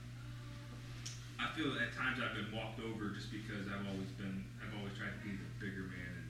I 1.37 1.53
feel 1.53 1.77
at 1.77 1.93
times 1.93 2.25
I've 2.25 2.33
been 2.33 2.49
walked 2.49 2.81
over 2.81 3.12
just 3.12 3.29
because 3.29 3.68
I've 3.68 3.85
always 3.85 4.09
been, 4.16 4.41
I've 4.64 4.72
always 4.72 4.97
tried 4.97 5.12
to 5.12 5.20
be 5.20 5.37
the 5.37 5.51
bigger 5.61 5.85
man 5.93 6.25
and 6.25 6.29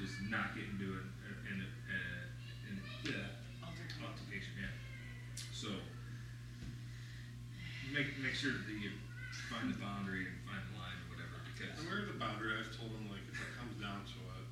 just 0.00 0.16
not 0.32 0.56
get 0.56 0.64
into 0.64 0.96
an, 0.96 1.12
sure 8.38 8.54
that 8.54 8.78
you 8.78 8.94
find 9.50 9.66
the 9.74 9.78
boundary 9.82 10.30
and 10.30 10.38
find 10.46 10.62
the 10.70 10.78
line 10.78 10.94
or 11.10 11.18
whatever, 11.18 11.42
because, 11.50 11.74
And 11.74 11.90
where 11.90 12.06
the 12.06 12.14
boundary, 12.14 12.54
I've 12.54 12.70
told 12.70 12.94
them, 12.94 13.10
like, 13.10 13.26
if 13.26 13.34
it 13.34 13.50
comes 13.58 13.74
down 13.82 14.06
to 14.06 14.18
it, 14.38 14.46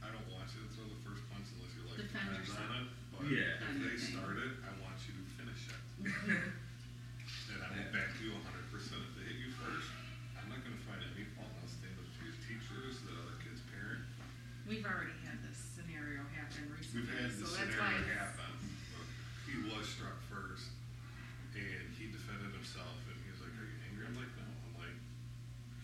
I 0.00 0.08
don't 0.08 0.24
want 0.32 0.48
you 0.56 0.64
to 0.64 0.70
throw 0.72 0.88
the 0.88 0.96
first 1.04 1.20
punch 1.28 1.52
unless 1.52 1.72
you 1.76 1.84
like 1.84 2.00
Defend 2.00 2.32
depends 2.32 2.48
on 2.56 2.64
yourself. 2.64 2.80
it. 2.80 2.88
But 3.12 3.22
Yeah. 3.28 3.60
if 3.60 3.76
they 3.84 3.96
start 4.00 4.40
it, 4.40 4.52
I 4.64 4.72
want 4.80 4.96
you 5.04 5.12
to 5.20 5.24
finish 5.36 5.68
it. 5.68 5.76
And 7.52 7.60
I 7.60 7.68
will 7.76 7.92
back 7.92 8.16
you 8.24 8.32
hundred 8.40 8.64
percent 8.72 9.04
if 9.04 9.12
they 9.20 9.24
hit 9.36 9.38
you 9.44 9.52
first. 9.52 9.88
I'm 10.40 10.48
not 10.48 10.64
gonna 10.64 10.80
find 10.88 11.04
any 11.12 11.28
fault, 11.36 11.52
I'll 11.60 11.68
stand 11.68 11.92
up 12.00 12.08
to 12.08 12.20
your 12.24 12.36
teachers, 12.40 13.04
the 13.04 13.12
other 13.20 13.36
kid's 13.44 13.60
parent. 13.68 14.00
We've 14.64 14.84
already 14.88 15.16
had 15.28 15.44
this 15.44 15.60
scenario 15.60 16.24
happen 16.32 16.72
recently, 16.72 17.04
We've 17.04 17.12
had 17.20 17.28
so 17.36 17.44
this 17.44 17.52
that's 17.52 17.68
why 17.76 17.92
scenario 18.00 18.00
it's- 18.00 18.16
happen. 18.32 18.52
but 18.96 19.04
He 19.44 19.54
was 19.68 19.84
struck 19.88 20.16
first, 20.30 20.72
and 21.56 21.88
he 21.98 22.08
defended 22.12 22.52
himself, 22.54 22.96
and 23.10 23.16
he 23.24 23.28
was 23.32 23.40
like, 23.42 23.52
are 23.58 23.64
you 23.66 23.76
angry? 23.90 24.04
I'm 24.06 24.14
like, 24.16 24.32
no, 24.38 24.44
I'm 24.46 24.74
like. 24.78 24.96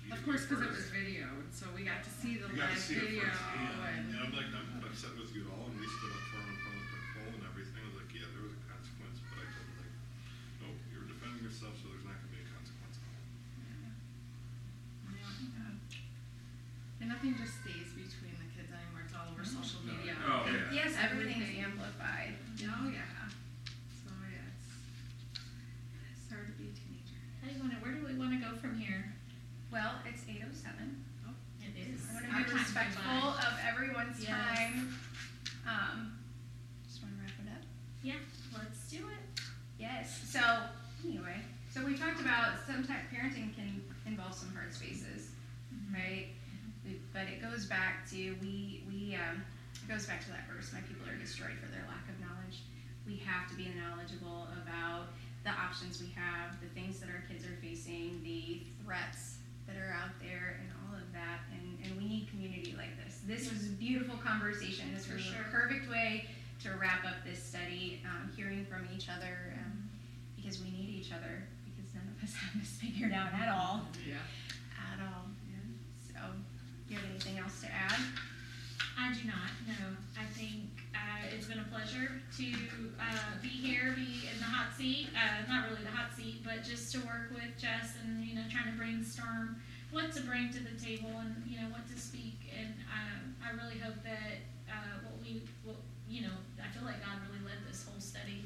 he 0.05 0.13
Of 0.13 0.21
hit 0.21 0.21
me 0.21 0.25
course, 0.31 0.45
because 0.47 0.63
it 0.63 0.69
first. 0.71 0.93
was 0.93 1.01
videoed, 1.01 1.49
so 1.51 1.65
we 1.75 1.83
got 1.83 2.05
to 2.05 2.13
see 2.13 2.37
the 2.39 2.47
You 2.53 2.61
got 2.61 2.71
to 2.73 2.77
live 2.77 2.85
see 2.85 2.97
it 3.01 3.09
video. 3.09 3.25
firsthand. 3.27 4.05
and- 4.05 4.09
And 4.15 4.21
I'm 4.21 4.33
like, 4.37 4.49
I'm 4.55 4.69
not 4.79 4.85
upset 4.87 5.17
with 5.19 5.33
you 5.35 5.49
at 5.49 5.53
all. 5.57 5.67
And 5.73 5.81
we 5.81 5.89
stood 5.89 6.13
up 6.15 6.25
for 6.31 6.39
him 6.45 6.49
in 6.55 6.57
front 6.61 6.77
of 6.77 6.85
the 6.85 6.93
patrol 6.95 7.29
and 7.41 7.45
everything. 7.51 7.81
I 7.83 7.87
was 7.89 7.97
like, 8.05 8.13
yeah, 8.15 8.29
there 8.37 8.45
was 8.47 8.53
a 8.55 8.63
consequence. 8.69 9.17
But 9.27 9.37
I 9.43 9.47
told 9.49 9.65
him, 9.65 9.77
like, 9.81 9.95
nope, 10.61 10.77
you 10.93 10.97
were 11.03 11.09
defending 11.09 11.41
yourself, 11.43 11.73
so 11.81 11.89
there's 11.89 12.05
not 12.05 12.15
going 12.21 12.29
to 12.31 12.35
be 12.37 12.41
a 12.45 12.49
consequence. 12.53 12.97
And 17.01 17.04
nothing 17.15 17.39
just 17.39 17.63
stays 17.63 17.95
between 17.95 18.35
the 18.43 18.49
kids 18.59 18.75
anymore. 18.75 19.07
It's 19.07 19.15
all 19.15 19.31
over 19.31 19.47
mm-hmm. 19.47 19.63
social 19.63 19.87
media. 19.87 20.19
Oh, 20.27 20.43
yeah. 20.51 20.83
Yes, 20.83 20.99
Everything. 20.99 21.63
amplified. 21.63 22.35
Oh, 22.67 22.91
yeah. 22.91 23.07
So, 24.03 24.11
yeah, 24.27 24.51
it's, 24.51 24.75
it's 26.11 26.27
hard 26.27 26.51
to 26.51 26.55
be 26.59 26.67
a 26.67 26.75
teenager. 26.75 27.23
How 27.39 27.47
do 27.47 27.55
you 27.55 27.63
wanna, 27.63 27.79
where 27.79 27.95
do 27.95 28.03
we 28.03 28.19
wanna 28.19 28.43
go 28.43 28.59
from 28.59 28.75
here? 28.75 29.15
Well, 29.71 30.03
it's 30.03 30.27
eight 30.27 30.43
oh 30.43 30.51
seven. 30.51 31.07
It 31.63 31.79
is. 31.79 32.03
I 32.11 32.15
want 32.19 32.27
to 32.27 32.31
Our 32.35 32.43
be 32.43 32.51
time's 32.51 32.61
respectful 32.67 33.03
gone 33.07 33.39
by. 33.39 33.47
of 33.47 33.55
everyone's 33.63 34.19
Yes. 34.19 34.31
time. 34.35 34.75
Um, 35.67 36.19
just 36.87 36.99
want 37.03 37.15
to 37.15 37.23
wrap 37.23 37.39
it 37.39 37.49
up. 37.55 37.63
Yeah, 38.03 38.21
let's 38.59 38.91
do 38.91 39.07
it. 39.09 39.23
Yes. 39.79 40.11
So 40.29 40.43
anyway, 41.07 41.39
so 41.71 41.87
we 41.87 41.97
talked 41.97 42.21
about 42.21 42.59
sometimes 42.67 43.07
parenting 43.11 43.55
can 43.55 43.83
involve 44.07 44.35
some 44.35 44.53
hard 44.55 44.75
spaces, 44.75 45.31
right? 45.91 46.29
We, 46.85 47.01
but 47.13 47.23
it 47.33 47.41
goes 47.41 47.65
back 47.65 48.09
to 48.11 48.37
we 48.43 48.85
we 48.87 49.17
um, 49.17 49.43
it 49.83 49.84
goes 49.95 50.07
back 50.07 50.25
to 50.27 50.31
that 50.35 50.43
verse. 50.51 50.75
My 50.75 50.83
people 50.91 51.07
are 51.07 51.15
destroyed 51.15 51.55
for 51.63 51.71
their 51.71 51.87
lack 51.87 52.03
of 52.11 52.19
knowledge. 52.19 52.67
We 53.07 53.23
have 53.23 53.47
to 53.47 53.55
be 53.55 53.71
knowledgeable 53.79 54.51
about 54.59 55.15
the 55.47 55.55
options 55.55 56.03
we 56.03 56.11
have, 56.19 56.59
the 56.59 56.67
things 56.75 56.99
that 56.99 57.07
our 57.07 57.23
kids 57.31 57.47
are 57.47 57.55
facing, 57.63 58.19
the 58.27 58.67
threats 58.83 59.39
that 59.71 59.79
are 59.79 59.95
out 59.95 60.11
there, 60.19 60.59
and 60.59 60.67
all 60.83 60.99
of 60.99 61.07
that. 61.15 61.47
And 61.55 61.79
and 61.87 61.95
we 61.95 62.11
need 62.11 62.27
community 62.27 62.75
like 62.75 62.99
this. 62.99 63.23
This 63.23 63.55
was 63.55 63.71
a 63.71 63.75
beautiful 63.79 64.19
conversation. 64.19 64.91
This 64.91 65.07
was 65.07 65.23
sure. 65.23 65.47
a 65.47 65.53
perfect 65.55 65.87
way 65.87 66.27
to 66.67 66.75
wrap 66.75 67.07
up 67.07 67.23
this 67.23 67.39
study, 67.39 68.03
um, 68.03 68.35
hearing 68.35 68.67
from 68.67 68.89
each 68.91 69.07
other, 69.07 69.55
um, 69.63 69.87
because 70.35 70.59
we 70.59 70.75
need 70.75 70.91
each 70.91 71.13
other, 71.15 71.47
because 71.71 71.95
none 71.95 72.11
of 72.11 72.19
us 72.19 72.35
have 72.43 72.59
this 72.59 72.75
figured 72.83 73.13
out 73.13 73.31
at 73.31 73.47
all. 73.47 73.87
Yeah. 74.03 74.19
At 74.75 75.07
all. 75.07 75.31
So, 76.03 76.19
do 76.89 76.95
you 76.95 76.99
have 76.99 77.09
anything 77.11 77.39
else 77.39 77.61
to 77.61 77.69
add? 77.71 77.84
I 79.15 79.23
do 79.23 79.29
not, 79.31 79.55
no. 79.71 79.95
I 80.19 80.27
think 80.35 80.83
uh, 80.91 81.31
it's 81.31 81.47
been 81.47 81.61
a 81.63 81.71
pleasure 81.71 82.19
to 82.35 82.47
uh, 82.99 83.39
be 83.41 83.47
here, 83.47 83.95
be 83.95 84.27
in 84.27 84.39
the 84.43 84.51
hot 84.51 84.75
seat. 84.75 85.07
Uh, 85.15 85.47
not 85.47 85.71
really 85.71 85.87
the 85.87 85.95
hot 85.95 86.11
seat, 86.19 86.43
but 86.43 86.67
just 86.67 86.91
to 86.93 86.99
work 87.07 87.31
with 87.31 87.55
Jess 87.55 87.95
and, 88.03 88.27
you 88.27 88.35
know, 88.35 88.43
trying 88.51 88.67
to 88.67 88.77
brainstorm 88.77 89.63
what 89.93 90.11
to 90.19 90.21
bring 90.23 90.51
to 90.51 90.59
the 90.59 90.75
table 90.83 91.15
and, 91.23 91.31
you 91.47 91.63
know, 91.63 91.71
what 91.71 91.87
to 91.95 91.97
speak. 92.01 92.51
And 92.59 92.75
um, 92.91 93.39
I 93.39 93.55
really 93.55 93.79
hope 93.79 94.03
that 94.03 94.43
uh, 94.67 95.07
what 95.07 95.15
we, 95.23 95.47
what, 95.63 95.79
you 96.11 96.27
know, 96.27 96.35
I 96.59 96.67
feel 96.75 96.83
like 96.83 96.99
God 96.99 97.23
really 97.31 97.45
led 97.47 97.63
this 97.71 97.87
whole 97.87 98.03
study. 98.03 98.43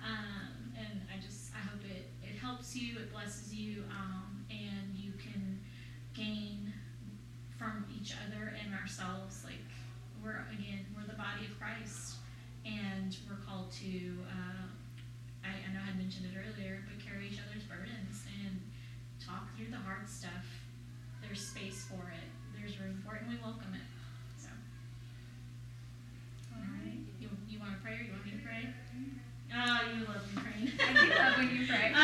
Um, 0.00 0.72
and 0.80 1.04
I 1.12 1.20
just, 1.20 1.52
I 1.52 1.60
hope 1.60 1.84
it, 1.84 2.08
it 2.24 2.40
helps 2.40 2.72
you, 2.72 2.96
it 3.04 3.12
blesses 3.12 3.52
you, 3.52 3.84
um, 3.92 4.48
and 4.48 4.96
you 4.96 5.12
can 5.20 5.60
gain 6.16 6.72
from 7.58 7.84
each 7.92 8.16
other 8.24 8.56
and 8.64 8.72
ourselves. 8.72 9.44
Like 9.44 9.60
we're 10.26 10.42
again, 10.50 10.82
we're 10.90 11.06
the 11.06 11.14
body 11.14 11.46
of 11.46 11.54
Christ, 11.54 12.18
and 12.66 13.14
we're 13.30 13.38
called 13.46 13.70
to. 13.78 14.26
Uh, 14.26 14.66
I, 15.46 15.54
I 15.54 15.68
know 15.70 15.78
I 15.78 15.94
had 15.94 15.98
mentioned 16.02 16.26
it 16.26 16.34
earlier, 16.34 16.82
but 16.82 16.98
carry 16.98 17.30
each 17.30 17.38
other's 17.38 17.62
burdens 17.70 18.26
and 18.42 18.58
talk 19.22 19.54
through 19.54 19.70
the 19.70 19.78
hard 19.78 20.10
stuff. 20.10 20.42
There's 21.22 21.38
space 21.38 21.86
for 21.86 22.10
it. 22.10 22.26
There's 22.58 22.74
room 22.82 22.98
for 23.06 23.14
it, 23.14 23.22
and 23.22 23.30
we 23.30 23.38
welcome 23.38 23.70
it. 23.70 23.86
So, 24.34 24.50
all 26.58 26.66
right. 26.74 26.98
You 27.22 27.30
you 27.46 27.62
want 27.62 27.78
to 27.78 27.80
pray? 27.86 27.94
Or 27.94 28.02
you 28.02 28.10
want 28.10 28.26
me 28.26 28.34
to 28.34 28.42
pray? 28.42 28.66
Oh, 29.54 29.78
you 29.94 30.02
love 30.10 30.26
me 30.26 30.42
praying. 30.42 30.74
I 30.74 30.90
do 30.90 31.14
love 31.14 31.38
when 31.38 31.54
you 31.54 31.62
pray. 31.70 31.94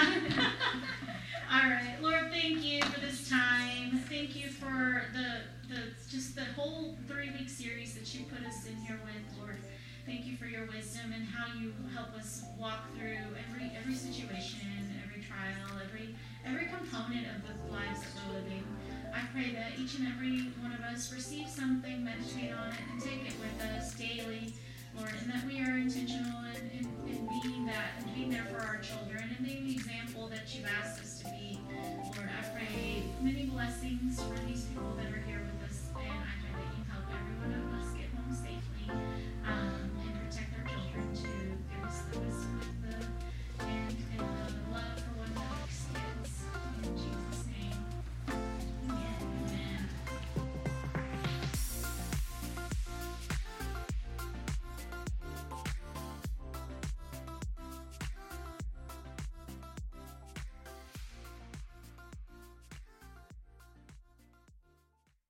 All 1.50 1.68
right, 1.68 1.98
Lord, 2.00 2.30
thank 2.30 2.62
you 2.62 2.80
for 2.86 3.00
this 3.00 3.28
time. 3.28 3.98
Thank 4.08 4.36
you 4.36 4.48
for 4.48 5.10
the 5.12 5.42
the 5.68 5.90
just 6.08 6.36
the 6.36 6.46
whole 6.62 6.94
three 7.08 7.30
week 7.36 7.50
series 7.50 7.94
that 7.94 8.14
you 8.14 8.24
put 8.26 8.46
us 8.46 8.66
in 8.66 8.76
here 8.86 9.00
with, 9.02 9.38
Lord. 9.40 9.58
Thank 10.06 10.26
you 10.26 10.36
for 10.36 10.46
your 10.46 10.66
wisdom 10.66 11.12
and 11.12 11.24
how 11.24 11.58
you 11.58 11.74
help 11.92 12.14
us 12.14 12.44
walk 12.56 12.86
through 12.96 13.18
every 13.34 13.72
every 13.76 13.94
situation, 13.94 14.62
every 15.02 15.22
trial, 15.22 15.82
every 15.82 16.14
every 16.46 16.66
component 16.66 17.26
of 17.34 17.42
the 17.42 17.72
lives 17.72 17.98
that 18.00 18.14
we're 18.28 18.38
living. 18.38 18.62
I 19.12 19.26
pray 19.34 19.50
that 19.58 19.74
each 19.76 19.98
and 19.98 20.06
every 20.06 20.54
one 20.62 20.72
of 20.72 20.80
us 20.82 21.12
receive 21.12 21.48
something, 21.48 22.04
meditate 22.04 22.52
on 22.54 22.70
it, 22.70 22.84
and 22.92 23.02
take 23.02 23.26
it 23.26 23.34
with 23.42 23.58
us 23.74 23.94
daily, 23.94 24.54
Lord, 24.96 25.10
and 25.20 25.32
that 25.32 25.44
we 25.44 25.58
are 25.62 25.76
intentional 25.76 26.46
in, 26.46 26.78
in, 26.78 26.86
in 27.10 27.28
being 27.42 27.66
that 27.66 27.98
and 27.98 28.14
being 28.14 28.30
there 28.30 28.46
for 28.46 28.62
our 28.62 28.78
children 28.78 29.34
and 29.36 29.44
being 29.44 29.66
the 29.66 29.74
example 29.74 30.28
that 30.28 30.54
you've 30.54 30.70
asked 30.80 31.02
us 31.02 31.18
to 31.22 31.24
be. 31.30 31.58
Lord, 32.14 32.30
I 32.30 32.46
pray 32.54 33.02
many 33.20 33.46
blessings 33.46 34.22
for 34.22 34.38
these 34.46 34.64
people 34.66 34.94
that 34.96 35.12
are 35.12 35.22